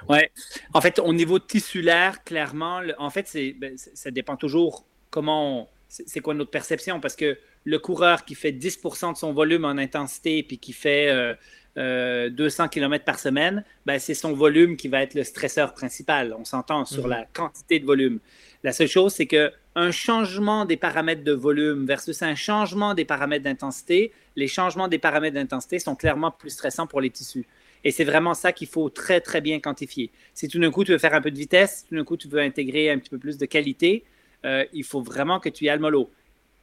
Ouais. 0.07 0.31
En 0.73 0.79
fait, 0.79 0.99
au 0.99 1.11
niveau 1.11 1.39
tissulaire, 1.39 2.23
clairement, 2.23 2.81
en 2.97 3.09
fait, 3.09 3.29
ben, 3.59 3.73
ça 3.77 4.11
dépend 4.11 4.37
toujours 4.37 4.85
comment 5.09 5.69
c'est 5.87 6.19
quoi 6.19 6.33
notre 6.33 6.51
perception 6.51 6.99
parce 6.99 7.15
que 7.15 7.37
le 7.63 7.79
coureur 7.79 8.25
qui 8.25 8.35
fait 8.35 8.51
10% 8.51 9.13
de 9.13 9.17
son 9.17 9.33
volume 9.33 9.65
en 9.65 9.77
intensité 9.77 10.43
puis 10.43 10.57
qui 10.57 10.73
fait 10.73 11.09
euh, 11.09 11.33
200 11.75 11.79
euh, 11.79 12.67
km 12.67 13.03
par 13.03 13.19
semaine, 13.19 13.63
ben, 13.85 13.99
c'est 13.99 14.13
son 14.13 14.33
volume 14.33 14.77
qui 14.77 14.87
va 14.87 15.01
être 15.01 15.13
le 15.13 15.23
stresseur 15.23 15.73
principal. 15.73 16.33
On 16.37 16.45
s'entend 16.45 16.85
sur 16.85 17.03
mhm. 17.03 17.09
la 17.09 17.25
quantité 17.33 17.79
de 17.79 17.85
volume. 17.85 18.19
La 18.63 18.71
seule 18.71 18.87
chose, 18.87 19.13
c'est 19.13 19.25
qu'un 19.25 19.91
changement 19.91 20.65
des 20.65 20.77
paramètres 20.77 21.23
de 21.23 21.33
volume 21.33 21.85
versus 21.85 22.21
un 22.21 22.35
changement 22.35 22.93
des 22.93 23.05
paramètres 23.05 23.43
d'intensité, 23.43 24.13
les 24.35 24.47
changements 24.47 24.87
des 24.87 24.99
paramètres 24.99 25.35
d'intensité 25.35 25.79
sont 25.79 25.95
clairement 25.95 26.31
plus 26.31 26.51
stressants 26.51 26.87
pour 26.87 27.01
les 27.01 27.09
tissus. 27.09 27.45
Et 27.83 27.91
c'est 27.91 28.05
vraiment 28.05 28.33
ça 28.33 28.51
qu'il 28.51 28.67
faut 28.67 28.89
très, 28.89 29.21
très 29.21 29.41
bien 29.41 29.59
quantifier. 29.59 30.11
Si 30.33 30.47
tout 30.47 30.59
d'un 30.59 30.71
coup, 30.71 30.83
tu 30.83 30.91
veux 30.91 30.97
faire 30.97 31.13
un 31.13 31.21
peu 31.21 31.29
de 31.29 31.37
vitesse, 31.37 31.85
tout 31.87 31.95
d'un 31.95 32.03
coup, 32.03 32.17
tu 32.17 32.27
veux 32.27 32.39
intégrer 32.39 32.89
un 32.89 32.97
petit 32.97 33.11
peu 33.11 33.19
plus 33.19 33.37
de 33.37 33.45
qualité, 33.45 34.03
euh, 34.45 34.65
il 34.73 34.83
faut 34.83 35.01
vraiment 35.01 35.39
que 35.39 35.49
tu 35.49 35.65
y 35.65 35.69
ailles 35.69 35.75
le 35.75 35.81
mollo. 35.81 36.09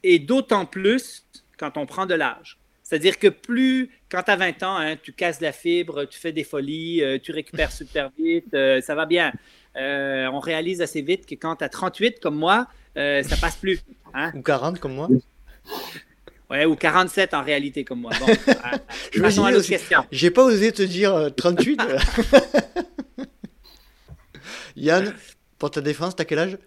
Et 0.02 0.18
d'autant 0.18 0.66
plus 0.66 1.24
quand 1.58 1.76
on 1.76 1.86
prend 1.86 2.06
de 2.06 2.14
l'âge. 2.14 2.58
C'est-à-dire 2.93 3.18
que 3.18 3.28
plus, 3.28 3.88
quand 4.11 4.22
tu 4.22 4.30
as 4.30 4.36
20 4.36 4.62
ans, 4.64 4.76
hein, 4.76 4.97
tu 5.03 5.14
casses 5.14 5.40
la 5.40 5.53
fibre, 5.53 6.05
tu 6.05 6.18
fais 6.18 6.30
des 6.30 6.45
folies, 6.45 7.03
euh, 7.03 7.18
tu 7.18 7.32
récupères 7.32 7.72
super 7.72 8.11
vite, 8.18 8.53
euh, 8.53 8.82
ça 8.82 8.95
va 8.95 9.07
bien. 9.07 9.32
Euh, 9.76 10.28
on 10.30 10.40
réalise 10.40 10.82
assez 10.82 11.01
vite 11.01 11.24
que 11.24 11.34
quand 11.34 11.57
tu 11.57 11.64
as 11.64 11.70
38 11.70 12.20
comme 12.20 12.36
moi, 12.36 12.66
ça 12.95 13.36
passe 13.40 13.57
plus. 13.57 13.80
Hein. 14.12 14.30
Ou 14.34 14.43
40 14.43 14.78
comme 14.78 14.93
moi. 14.93 15.09
Ouais, 16.51 16.66
ou 16.66 16.76
47 16.76 17.32
en 17.32 17.43
réalité 17.43 17.82
comme 17.82 18.03
moi. 18.03 18.11
Bon, 18.20 18.26
je 19.14 19.40
à 19.40 19.51
l'autre 19.51 19.66
question. 19.66 20.05
J'ai 20.11 20.30
pas 20.30 20.45
osé 20.45 20.70
te 20.70 20.82
dire 20.82 21.30
38. 21.34 21.80
Yann, 24.76 25.14
pour 25.59 25.70
ta 25.70 25.80
défense, 25.80 26.14
t'as 26.14 26.26
quel 26.26 26.40
âge? 26.40 26.59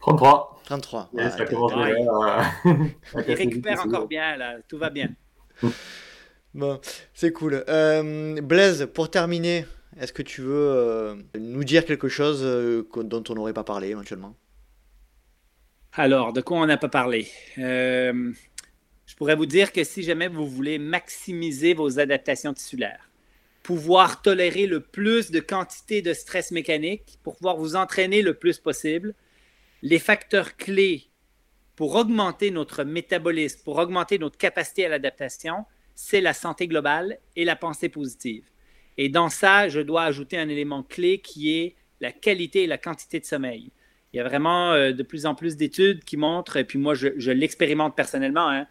33. 0.00 0.62
33. 0.64 1.10
Il 3.28 3.34
récupère 3.34 3.84
encore 3.84 4.08
bien, 4.08 4.34
là. 4.38 4.56
Tout 4.66 4.78
va 4.78 4.88
bien. 4.88 5.10
Bon, 6.54 6.80
c'est 7.12 7.32
cool. 7.32 7.64
Euh, 7.68 8.40
Blaise, 8.40 8.88
pour 8.94 9.10
terminer, 9.10 9.66
est-ce 10.00 10.14
que 10.14 10.22
tu 10.22 10.40
veux 10.40 10.70
euh, 10.70 11.14
nous 11.38 11.64
dire 11.64 11.84
quelque 11.84 12.08
chose 12.08 12.40
euh, 12.42 12.82
dont 12.96 13.22
on 13.28 13.34
n'aurait 13.34 13.52
pas 13.52 13.62
parlé 13.62 13.88
éventuellement? 13.88 14.34
Alors, 15.92 16.32
de 16.32 16.40
quoi 16.40 16.58
on 16.58 16.66
n'a 16.66 16.78
pas 16.78 16.88
parlé? 16.88 17.28
Je 17.56 19.14
pourrais 19.16 19.36
vous 19.36 19.46
dire 19.46 19.70
que 19.70 19.84
si 19.84 20.02
jamais 20.02 20.28
vous 20.28 20.46
voulez 20.46 20.78
maximiser 20.78 21.74
vos 21.74 21.98
adaptations 21.98 22.54
tissulaires, 22.54 23.10
pouvoir 23.62 24.22
tolérer 24.22 24.66
le 24.66 24.80
plus 24.80 25.30
de 25.30 25.40
quantité 25.40 26.00
de 26.00 26.12
stress 26.12 26.52
mécanique 26.52 27.18
pour 27.22 27.36
pouvoir 27.36 27.56
vous 27.56 27.76
entraîner 27.76 28.22
le 28.22 28.32
plus 28.34 28.58
possible, 28.58 29.14
les 29.82 29.98
facteurs 29.98 30.56
clés 30.56 31.08
pour 31.76 31.94
augmenter 31.94 32.50
notre 32.50 32.84
métabolisme, 32.84 33.60
pour 33.64 33.76
augmenter 33.76 34.18
notre 34.18 34.38
capacité 34.38 34.86
à 34.86 34.88
l'adaptation, 34.88 35.66
c'est 35.94 36.20
la 36.20 36.32
santé 36.32 36.66
globale 36.66 37.18
et 37.36 37.44
la 37.44 37.54
pensée 37.54 37.90
positive. 37.90 38.44
Et 38.98 39.10
dans 39.10 39.28
ça, 39.28 39.68
je 39.68 39.80
dois 39.80 40.04
ajouter 40.04 40.38
un 40.38 40.48
élément 40.48 40.82
clé 40.82 41.18
qui 41.18 41.58
est 41.58 41.76
la 42.00 42.12
qualité 42.12 42.64
et 42.64 42.66
la 42.66 42.78
quantité 42.78 43.20
de 43.20 43.24
sommeil. 43.24 43.70
Il 44.12 44.16
y 44.16 44.20
a 44.20 44.24
vraiment 44.24 44.72
euh, 44.72 44.92
de 44.92 45.02
plus 45.02 45.26
en 45.26 45.34
plus 45.34 45.56
d'études 45.56 46.04
qui 46.04 46.16
montrent, 46.16 46.56
et 46.56 46.64
puis 46.64 46.78
moi 46.78 46.94
je, 46.94 47.30
l'expérimente 47.30 47.94
personnellement, 47.94 48.48
hein. 48.48 48.66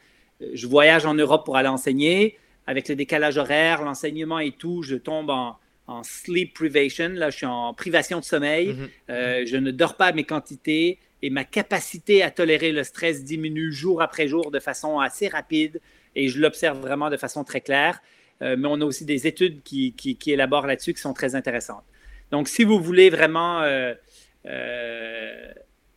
je 0.54 0.66
voyage 0.66 1.06
en 1.06 1.14
Europe 1.14 1.46
pour 1.46 1.58
aller 1.58 1.68
enseigner, 1.68 2.38
avec 2.66 2.88
le 2.90 2.96
décalage 2.96 3.38
horaire, 3.38 3.84
l'enseignement 3.84 4.40
et 4.40 4.52
tout, 4.52 4.82
je 4.82 4.96
tombe 4.96 5.30
en, 5.30 5.58
sleep 6.02 6.56
privation, 6.56 7.10
là 7.10 7.30
je 7.30 7.38
suis 7.38 7.46
en 7.46 7.76
privation 7.76 8.20
de 8.20 8.24
sommeil, 8.24 8.70
mm-hmm. 8.70 8.90
euh, 9.12 9.44
je 9.46 9.58
ne 9.58 9.70
dors 9.70 9.96
pas 9.98 10.08
à 10.08 10.12
mes 10.14 10.24
quantités, 10.24 10.98
et 11.26 11.32
ma 11.32 11.44
capacité 11.44 12.22
à 12.22 12.30
tolérer 12.30 12.72
le 12.72 12.84
stress 12.84 13.24
diminue 13.24 13.72
jour 13.72 14.00
après 14.04 14.28
jour 14.28 14.52
de 14.52 14.60
façon 14.60 15.00
assez 15.00 15.28
rapide 15.28 15.82
et 16.16 16.28
je 16.28 16.40
l'observe 16.40 16.80
vraiment 16.80 17.10
de 17.10 17.18
façon 17.18 17.44
très 17.44 17.62
claire. 17.62 18.00
Euh, 18.44 18.56
mais 18.60 18.68
on 18.70 18.80
a 18.80 18.86
aussi 18.86 19.06
des 19.06 19.26
études 19.26 19.64
qui, 19.64 19.94
qui, 19.94 20.32
élaborent 20.32 20.68
là-dessus 20.68 20.94
qui 20.94 21.02
sont 21.02 21.16
très 21.16 21.34
intéressantes. 21.34 21.84
Donc, 22.30 22.48
si 22.48 22.64
vous 22.64 22.80
voulez 22.80 23.10
vraiment 23.10 23.64
euh, 23.64 23.96
euh, 24.46 25.52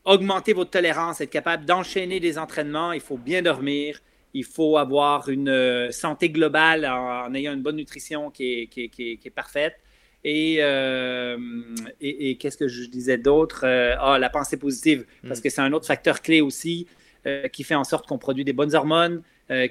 augmenter 0.06 0.54
votre 0.54 0.70
tolérance, 0.70 1.20
être 1.20 1.28
capable 1.28 1.66
d'enchaîner 1.66 2.20
des 2.20 2.38
entraînements, 2.38 2.92
il 2.92 3.00
faut 3.02 3.18
bien 3.18 3.42
dormir, 3.42 4.00
il 4.32 4.44
faut 4.44 4.78
avoir 4.78 5.28
une 5.28 5.90
santé 5.90 6.30
globale 6.30 6.86
en, 6.86 7.34
ayant 7.34 7.52
une 7.52 7.62
bonne 7.62 7.76
nutrition 7.76 8.30
qui 8.30 8.68
qui 8.68 8.88
qui 8.88 9.20
est 9.22 9.30
parfaite. 9.30 9.74
Euh, 10.26 11.38
et, 12.00 12.30
et, 12.30 12.36
qu'est-ce 12.36 12.56
que 12.56 12.68
je 12.68 12.86
disais 12.86 13.18
d'autre? 13.18 13.62
Euh, 13.64 13.94
ah, 13.98 14.18
la 14.18 14.30
pensée 14.30 14.56
positive, 14.56 15.04
parce 15.26 15.40
mm. 15.40 15.42
que 15.42 15.50
c'est 15.50 15.60
un 15.60 15.72
autre 15.72 15.86
facteur 15.86 16.20
clé 16.20 16.40
aussi 16.40 16.86
euh, 17.26 17.48
qui 17.48 17.64
fait 17.64 17.74
en 17.74 17.84
sorte 17.84 18.06
qu'on 18.06 18.18
produit 18.18 18.44
des 18.44 18.52
bonnes 18.52 18.74
hormones, 18.74 19.22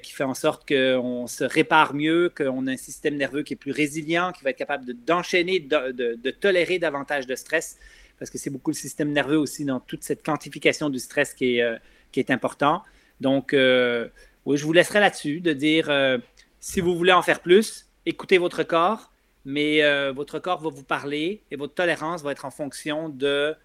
qui 0.02 0.12
fait 0.12 0.24
en 0.24 0.34
sorte 0.34 0.68
qu'on 0.68 1.28
se 1.28 1.44
répare 1.44 1.94
mieux, 1.94 2.34
qu'on 2.36 2.66
a 2.66 2.72
un 2.72 2.78
système 2.78 3.16
nerveux 3.16 3.44
qui 3.44 3.54
est 3.54 3.58
plus 3.58 3.72
résilient, 3.72 4.32
qui 4.32 4.44
va 4.44 4.50
être 4.50 4.58
capable 4.58 4.92
d'enchaîner, 5.06 5.60
de, 5.60 5.92
de, 5.92 6.32
tolérer 6.32 6.80
davantage 6.80 7.28
de 7.28 7.36
stress, 7.36 7.78
parce 8.18 8.32
que 8.32 8.40
c'est 8.40 8.50
beaucoup 8.50 8.72
le 8.72 8.76
système 8.76 9.12
nerveux 9.12 9.38
aussi 9.38 9.66
dans 9.66 9.80
toute 9.80 10.04
cette 10.04 10.26
quantification 10.26 10.90
du 10.90 10.98
stress 10.98 11.36
qui 11.36 11.60
est, 11.60 11.78
qui 12.12 12.20
est 12.20 12.32
important. 12.32 12.82
Donc, 13.22 13.52
oui, 13.54 14.58
je 14.58 14.66
vous 14.66 14.74
laisserai 14.74 15.00
là-dessus 15.00 15.42
de 15.42 15.54
dire, 15.54 15.92
si 16.60 16.82
vous 16.82 16.98
voulez 16.98 17.14
en 17.14 17.22
faire 17.22 17.42
plus, 17.42 17.86
écoutez 18.08 18.40
votre 18.40 18.64
corps, 18.64 19.12
mais 19.48 19.82
euh, 19.82 20.12
votre 20.12 20.40
corps 20.40 20.62
va 20.62 20.70
vous 20.70 20.84
parler 20.84 21.42
et 21.52 21.56
votre 21.56 21.74
tolérance 21.74 22.22
va 22.22 22.34
être 22.34 22.44
en 22.44 22.52
fonction 22.52 23.08
de 23.08 23.56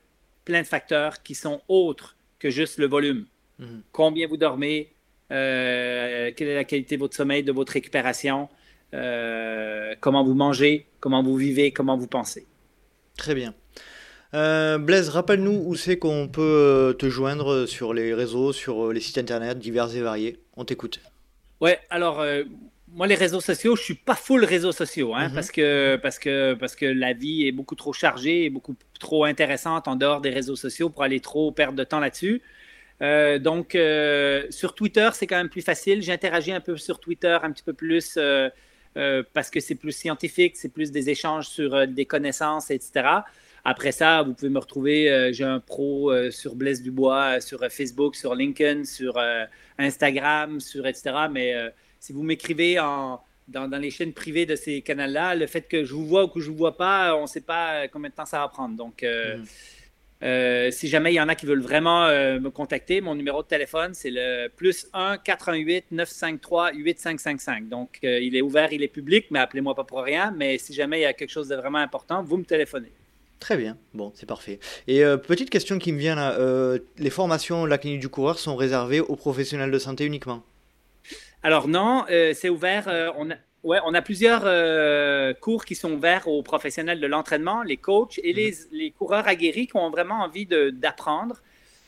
plein 0.45 0.63
de 0.63 0.67
facteurs 0.67 1.25
qui 1.25 1.35
sont 1.35 1.61
autres 1.67 2.17
que 2.39 2.51
juste 2.51 2.79
le 2.79 2.87
volume. 2.87 3.27
Mhm. 3.59 3.83
Combien 3.91 4.29
vous 4.29 4.37
dormez, 4.37 4.93
euh, 5.33 6.31
quelle 6.37 6.47
est 6.47 6.55
la 6.55 6.63
qualité 6.63 6.95
de 6.95 7.01
votre 7.01 7.17
sommeil, 7.17 7.43
de 7.43 7.51
votre 7.51 7.73
récupération, 7.73 8.49
euh, 8.95 9.97
comment 9.99 10.23
vous 10.23 10.35
mangez, 10.35 10.87
comment 11.01 11.21
vous 11.21 11.37
vivez, 11.37 11.73
comment 11.73 11.97
vous 11.97 12.07
pensez. 12.07 12.47
Très 13.17 13.35
bien. 13.35 13.53
Blaise, 14.33 15.09
rappelle-nous 15.09 15.65
où 15.67 15.75
c'est 15.75 15.99
qu'on 15.99 16.29
peut 16.29 16.95
te 16.97 17.11
joindre 17.11 17.67
sur 17.67 17.93
les 17.93 18.15
réseaux, 18.15 18.53
sur 18.53 18.93
les 18.93 19.01
sites 19.01 19.19
internet 19.19 19.59
divers 19.59 19.95
et 19.97 20.01
variés. 20.01 20.39
On 20.57 20.65
t'écoute. 20.65 21.01
Ouais, 21.61 21.81
alors 21.91 22.25
moi, 22.95 23.07
les 23.07 23.15
réseaux 23.15 23.41
sociaux, 23.41 23.77
je 23.77 23.83
suis 23.83 23.95
pas 23.95 24.15
full 24.15 24.45
réseaux 24.45 24.73
sociaux, 24.73 25.15
hein, 25.15 25.29
mhm. 25.29 25.35
parce, 25.35 25.51
que, 25.51 25.97
parce, 25.97 26.19
que, 26.19 26.55
parce 26.55 26.77
que 26.77 26.87
la 26.87 27.13
vie 27.13 27.47
est 27.47 27.53
beaucoup 27.53 27.75
trop 27.75 27.93
chargée 27.93 28.45
et 28.45 28.51
beaucoup 28.51 28.77
trop 29.01 29.25
intéressante 29.25 29.89
en 29.89 29.97
dehors 29.97 30.21
des 30.21 30.31
réseaux 30.31 30.57
sociaux 30.57 30.91
pour 30.91 31.03
aller 31.03 31.21
trop 31.21 31.53
perdre 31.53 31.77
de 31.77 31.85
temps 31.85 32.01
là-dessus. 32.01 32.43
Euh, 33.01 33.39
donc, 33.39 33.75
euh, 33.75 34.45
sur 34.51 34.75
Twitter, 34.75 35.09
c'est 35.15 35.27
quand 35.27 35.37
même 35.37 35.49
plus 35.49 35.63
facile. 35.63 36.03
J'interagis 36.03 36.53
un 36.53 36.61
peu 36.61 36.77
sur 36.77 37.01
Twitter, 37.01 37.37
un 37.43 37.51
petit 37.51 37.65
peu 37.65 37.73
plus, 37.73 38.17
euh, 38.17 38.51
parce 39.33 39.51
que 39.51 39.61
c'est 39.61 39.75
plus 39.75 39.93
scientifique, 39.93 40.57
c'est 40.57 40.69
plus 40.69 40.93
des 40.93 41.11
échanges 41.11 41.49
sur 41.49 41.87
des 41.89 42.05
connaissances, 42.05 42.71
etc. 42.71 43.09
Après 43.65 43.93
ça, 43.93 44.23
vous 44.23 44.35
pouvez 44.35 44.51
me 44.51 44.59
retrouver. 44.59 45.31
J'ai 45.33 45.45
un 45.45 45.61
pro 45.61 46.13
sur 46.31 46.57
Blaise 46.57 46.83
Dubois, 46.83 47.41
sur 47.41 47.61
Facebook, 47.71 48.17
sur 48.17 48.35
LinkedIn, 48.35 48.85
sur 48.85 49.19
Instagram, 49.79 50.61
sur 50.61 50.87
etc. 50.87 51.15
Mais 51.31 51.55
si 52.03 52.13
vous 52.13 52.23
m'écrivez 52.23 52.81
en, 52.81 53.21
dans, 53.49 53.81
les 53.81 53.91
chaînes 53.91 54.13
privées 54.13 54.47
de 54.47 54.57
ces 54.57 54.83
canaux-là, 54.83 55.35
le 55.35 55.47
fait 55.47 55.63
que 55.63 55.85
je 55.85 55.95
vous 55.95 56.05
vois 56.05 56.25
ou 56.25 56.29
que 56.29 56.41
je 56.41 56.47
ne 56.47 56.51
vous 56.53 56.59
vois 56.59 56.77
pas, 56.77 57.15
on 57.17 57.23
ne 57.23 57.27
sait 57.27 57.41
pas 57.41 57.87
combien 57.89 58.11
de 58.11 58.15
temps 58.15 58.27
ça 58.27 58.41
va 58.41 58.49
prendre. 58.49 58.77
Donc, 58.77 59.03
mm. 59.03 59.43
Euh, 60.23 60.71
si 60.71 60.89
jamais 60.89 61.13
il 61.13 61.17
y 61.17 61.21
en 61.21 61.29
a 61.29 61.35
qui 61.35 61.47
veulent 61.47 61.63
vraiment 61.63 62.05
euh, 62.05 62.39
me 62.39 62.51
contacter, 62.51 63.01
mon 63.01 63.15
numéro 63.15 63.43
de 63.43 63.49
téléphone, 63.49 63.93
c'est 63.93 64.11
le 64.11 64.49
plus 64.49 64.87
1 64.93 65.19
418 65.19 65.87
953 65.91 66.73
8555. 66.75 67.69
Donc, 67.69 67.99
euh, 68.05 68.21
il 68.21 68.37
est 68.37 68.43
ouvert, 68.43 68.73
il 68.73 68.83
est 68.83 68.89
public, 68.89 69.27
mais 69.31 69.41
appelez-moi 69.41 69.75
pas 69.75 69.85
pour 69.85 70.03
rien. 70.03 70.33
Mais 70.37 70.59
si 70.59 70.73
jamais 70.75 71.01
il 71.01 71.03
y 71.03 71.07
a 71.07 71.13
quelque 71.13 71.31
chose 71.31 71.49
de 71.49 71.57
vraiment 71.57 71.79
important, 71.79 72.23
vous 72.23 72.37
me 72.37 72.45
téléphonez. 72.45 72.93
Très 73.41 73.57
bien, 73.57 73.77
bon, 73.93 74.13
c'est 74.15 74.27
parfait. 74.27 74.61
Et 74.87 75.03
petite 75.27 75.51
question 75.51 75.81
qui 75.81 75.91
me 75.91 75.99
vient 75.99 76.15
là, 76.15 76.79
les 76.97 77.11
formations 77.11 77.65
de 77.65 77.69
la 77.69 77.77
clinique 77.77 77.99
du 77.99 78.09
coureur 78.09 78.39
sont 78.39 78.55
réservées 78.55 79.01
aux 79.01 79.17
professionnels 79.17 79.73
de 79.73 79.79
santé 79.81 80.05
uniquement? 80.05 80.45
Alors 81.43 81.69
non, 81.69 82.05
c'est 82.09 82.49
ouvert. 82.49 83.13
on 83.17 83.31
a 83.31 83.35
oui, 83.65 83.77
on 83.85 83.95
a 83.95 84.03
plusieurs 84.03 84.43
euh, 84.45 85.35
cours 85.35 85.65
qui 85.65 85.77
sont 85.77 85.93
ouverts 85.93 86.27
aux 86.27 86.43
professionnels 86.43 87.01
de 87.01 87.07
l'entraînement, 87.07 87.63
les 87.63 87.77
coachs 87.77 88.19
et 88.25 88.33
les, 88.33 88.51
mhm. 88.51 88.57
les, 88.73 88.91
coureurs 88.91 89.29
aguerris 89.29 89.69
qui 89.69 89.77
ont 89.77 89.91
vraiment 89.91 90.21
envie 90.21 90.47
d'apprendre. 90.47 91.41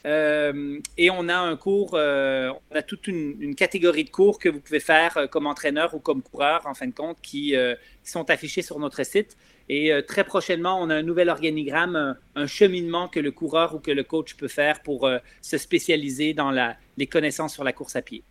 Euh, 0.06 0.78
et 0.98 1.10
on 1.10 1.28
a 1.28 1.36
un 1.36 1.56
cours, 1.56 1.94
euh, 1.94 2.52
on 2.70 2.76
a 2.76 2.82
toute 2.82 3.08
une, 3.08 3.56
catégorie 3.56 4.04
de 4.04 4.10
cours 4.10 4.38
que 4.38 4.48
vous 4.48 4.60
pouvez 4.60 4.78
faire 4.78 5.28
comme 5.30 5.46
entraîneur 5.46 5.94
ou 5.94 5.98
comme 5.98 6.22
coureur, 6.22 6.60
en 6.66 6.74
fin 6.74 6.86
de 6.86 6.94
compte, 6.94 7.18
qui, 7.22 7.56
sont 8.04 8.30
affichés 8.30 8.62
sur 8.62 8.78
notre 8.78 9.02
site. 9.04 9.36
Et 9.68 9.90
très 10.06 10.24
prochainement, 10.24 10.78
on 10.80 10.90
a 10.90 10.94
un 10.94 11.02
nouvel 11.02 11.30
organigramme, 11.30 12.16
un, 12.36 12.46
cheminement 12.46 13.08
que 13.08 13.18
le 13.18 13.32
coureur 13.32 13.74
ou 13.74 13.80
que 13.80 13.90
le 13.90 14.04
coach 14.04 14.34
peut 14.34 14.46
faire 14.46 14.82
pour 14.82 15.10
se 15.40 15.58
spécialiser 15.58 16.34
dans 16.34 16.50
la, 16.50 16.76
les 16.98 17.06
connaissances 17.06 17.54
sur 17.54 17.64
la 17.64 17.72
course 17.72 17.96
à 17.96 18.02
pied. 18.02 18.22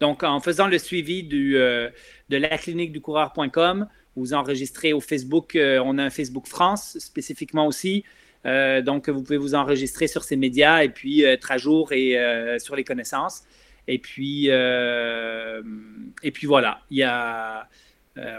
Donc, 0.00 0.22
en 0.22 0.40
faisant 0.40 0.66
le 0.66 0.78
suivi 0.78 1.28
euh, 1.32 1.90
de 2.30 2.36
la 2.38 2.56
clinique 2.56 2.90
du 2.90 3.02
coureur.com, 3.02 3.86
vous 4.16 4.32
enregistrez 4.32 4.92
au 4.94 5.00
Facebook, 5.00 5.54
euh, 5.56 5.80
on 5.84 5.98
a 5.98 6.04
un 6.04 6.10
Facebook 6.10 6.46
France 6.46 6.98
spécifiquement 6.98 7.66
aussi. 7.66 8.04
Euh, 8.46 8.80
donc, 8.80 9.10
vous 9.10 9.22
pouvez 9.22 9.36
vous 9.36 9.54
enregistrer 9.54 10.06
sur 10.06 10.24
ces 10.24 10.36
médias 10.36 10.82
et 10.82 10.88
puis 10.88 11.20
être 11.22 11.50
à 11.52 11.58
jour 11.58 11.92
et 11.92 12.16
sur 12.58 12.76
les 12.76 12.84
connaissances. 12.84 13.42
Et 13.86 13.98
puis, 13.98 14.46
et 14.46 16.30
puis 16.32 16.46
voilà, 16.46 16.80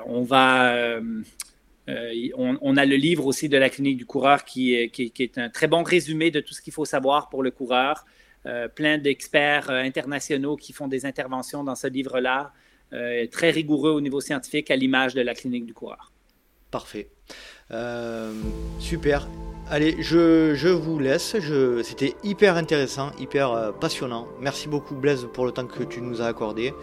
on 0.08 0.24
va, 0.24 1.00
on, 1.88 2.78
a 2.78 2.86
le 2.86 2.96
livre 2.96 3.28
aussi 3.28 3.50
de 3.50 3.58
la 3.58 3.70
clinique 3.70 3.98
du 3.98 4.08
coureur 4.08 4.46
qui 4.46 4.74
est 4.74 5.38
un 5.38 5.50
très 5.50 5.68
bon 5.68 5.84
résumé 5.84 6.32
de 6.32 6.40
tout 6.40 6.56
ce 6.56 6.62
qu'il 6.62 6.74
faut 6.74 6.86
savoir 6.86 7.30
pour 7.30 7.44
le 7.44 7.52
coureur. 7.52 8.06
Euh, 8.48 8.68
plein 8.68 8.98
d'experts 8.98 9.70
euh, 9.70 9.84
internationaux 9.84 10.56
qui 10.56 10.74
font 10.74 10.88
des 10.88 11.06
interventions 11.06 11.64
dans 11.64 11.76
ce 11.76 11.86
livre-là, 11.86 12.52
euh, 12.92 13.28
très 13.28 13.52
rigoureux 13.52 13.92
au 13.92 14.02
niveau 14.02 14.20
scientifique, 14.20 14.72
à 14.72 14.76
l'image 14.76 15.14
de 15.14 15.22
la 15.22 15.36
clinique 15.36 15.68
du 15.68 15.76
coureur. 15.76 16.12
Parfait. 16.72 17.10
super. 18.80 19.28
Allez, 19.70 20.02
je, 20.02 20.54
je 20.56 20.70
vous 20.70 21.00
laisse. 21.00 21.36
C'était 21.84 22.16
hyper 22.24 22.56
intéressant, 22.56 23.12
hyper 23.20 23.74
passionnant. 23.80 24.28
Merci 24.40 24.68
beaucoup 24.68 24.96
Blaise 24.96 25.28
pour 25.34 25.46
le 25.46 25.52
temps 25.52 25.68
que 25.68 25.84
tu 25.84 26.02
nous 26.02 26.22
as 26.22 26.28
accordé. 26.28 26.74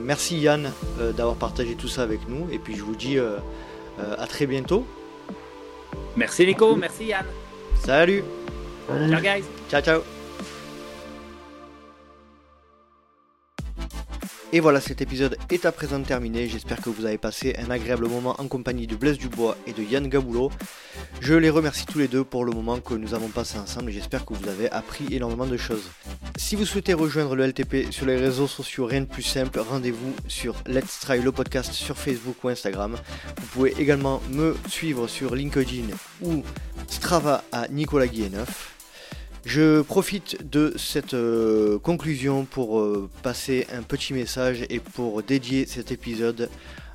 merci 0.00 0.38
Yann 0.38 0.72
d'avoir 1.16 1.36
partagé 1.36 1.76
tout 1.76 1.88
ça 1.88 2.02
avec 2.02 2.28
nous. 2.28 2.48
Et 2.50 2.58
puis 2.58 2.74
je 2.74 2.82
vous 2.82 2.96
dis 2.96 3.16
à 3.18 4.26
très 4.26 4.46
bientôt. 4.46 4.84
Merci 6.16 6.46
Nico, 6.46 6.74
merci 6.74 7.06
Yann. 7.06 7.26
Salut. 7.76 8.24
Ciao 8.88 9.20
guys. 9.20 9.44
Ciao 9.70 9.82
ciao. 9.82 10.19
Et 14.52 14.58
voilà, 14.58 14.80
cet 14.80 15.00
épisode 15.00 15.36
est 15.50 15.64
à 15.64 15.70
présent 15.70 16.02
terminé. 16.02 16.48
J'espère 16.48 16.80
que 16.82 16.90
vous 16.90 17.04
avez 17.04 17.18
passé 17.18 17.54
un 17.56 17.70
agréable 17.70 18.08
moment 18.08 18.34
en 18.38 18.48
compagnie 18.48 18.88
de 18.88 18.96
Blaise 18.96 19.16
Dubois 19.16 19.56
et 19.68 19.72
de 19.72 19.80
Yann 19.84 20.08
Gaboulot. 20.08 20.50
Je 21.20 21.34
les 21.34 21.50
remercie 21.50 21.86
tous 21.86 22.00
les 22.00 22.08
deux 22.08 22.24
pour 22.24 22.44
le 22.44 22.50
moment 22.50 22.80
que 22.80 22.94
nous 22.94 23.14
avons 23.14 23.28
passé 23.28 23.58
ensemble 23.58 23.90
et 23.90 23.92
j'espère 23.92 24.26
que 24.26 24.34
vous 24.34 24.48
avez 24.48 24.68
appris 24.72 25.06
énormément 25.14 25.46
de 25.46 25.56
choses. 25.56 25.88
Si 26.36 26.56
vous 26.56 26.66
souhaitez 26.66 26.94
rejoindre 26.94 27.36
le 27.36 27.46
LTP 27.46 27.92
sur 27.92 28.06
les 28.06 28.16
réseaux 28.16 28.48
sociaux, 28.48 28.86
rien 28.86 29.02
de 29.02 29.06
plus 29.06 29.22
simple, 29.22 29.60
rendez-vous 29.60 30.14
sur 30.26 30.56
Let's 30.66 30.98
Try 30.98 31.22
le 31.22 31.30
podcast 31.30 31.72
sur 31.72 31.96
Facebook 31.96 32.42
ou 32.42 32.48
Instagram. 32.48 32.96
Vous 33.40 33.46
pouvez 33.52 33.74
également 33.78 34.20
me 34.32 34.56
suivre 34.68 35.06
sur 35.06 35.36
LinkedIn 35.36 35.94
ou 36.22 36.42
Strava 36.88 37.44
à 37.52 37.68
Nicolas 37.68 38.08
Guilleneuf. 38.08 38.79
Je 39.46 39.80
profite 39.80 40.50
de 40.50 40.74
cette 40.76 41.14
euh, 41.14 41.78
conclusion 41.78 42.44
pour 42.44 42.78
euh, 42.78 43.08
passer 43.22 43.66
un 43.72 43.82
petit 43.82 44.12
message 44.12 44.66
et 44.68 44.80
pour 44.80 45.22
dédier 45.22 45.64
cet 45.64 45.92
épisode 45.92 46.50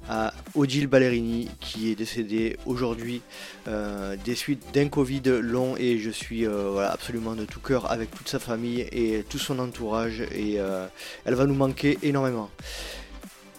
à 0.08 0.32
Odile 0.54 0.86
Ballerini 0.86 1.50
qui 1.60 1.92
est 1.92 1.96
décédée 1.96 2.58
aujourd'hui 2.68 3.24
euh, 3.68 4.16
des 4.24 4.36
suites 4.36 4.64
d'un 4.76 4.90
Covid 4.90 5.24
long 5.42 5.76
et 5.76 5.98
je 5.98 6.12
suis 6.12 6.46
absolument 6.46 7.34
de 7.34 7.46
tout 7.46 7.60
cœur 7.60 7.92
avec 7.92 8.12
toute 8.12 8.30
sa 8.30 8.38
famille 8.38 8.82
et 8.92 9.26
tout 9.28 9.40
son 9.40 9.58
entourage 9.58 10.22
et 10.22 10.58
elle 11.26 11.34
va 11.34 11.48
nous 11.48 11.56
manquer 11.56 11.98
énormément. 12.04 12.52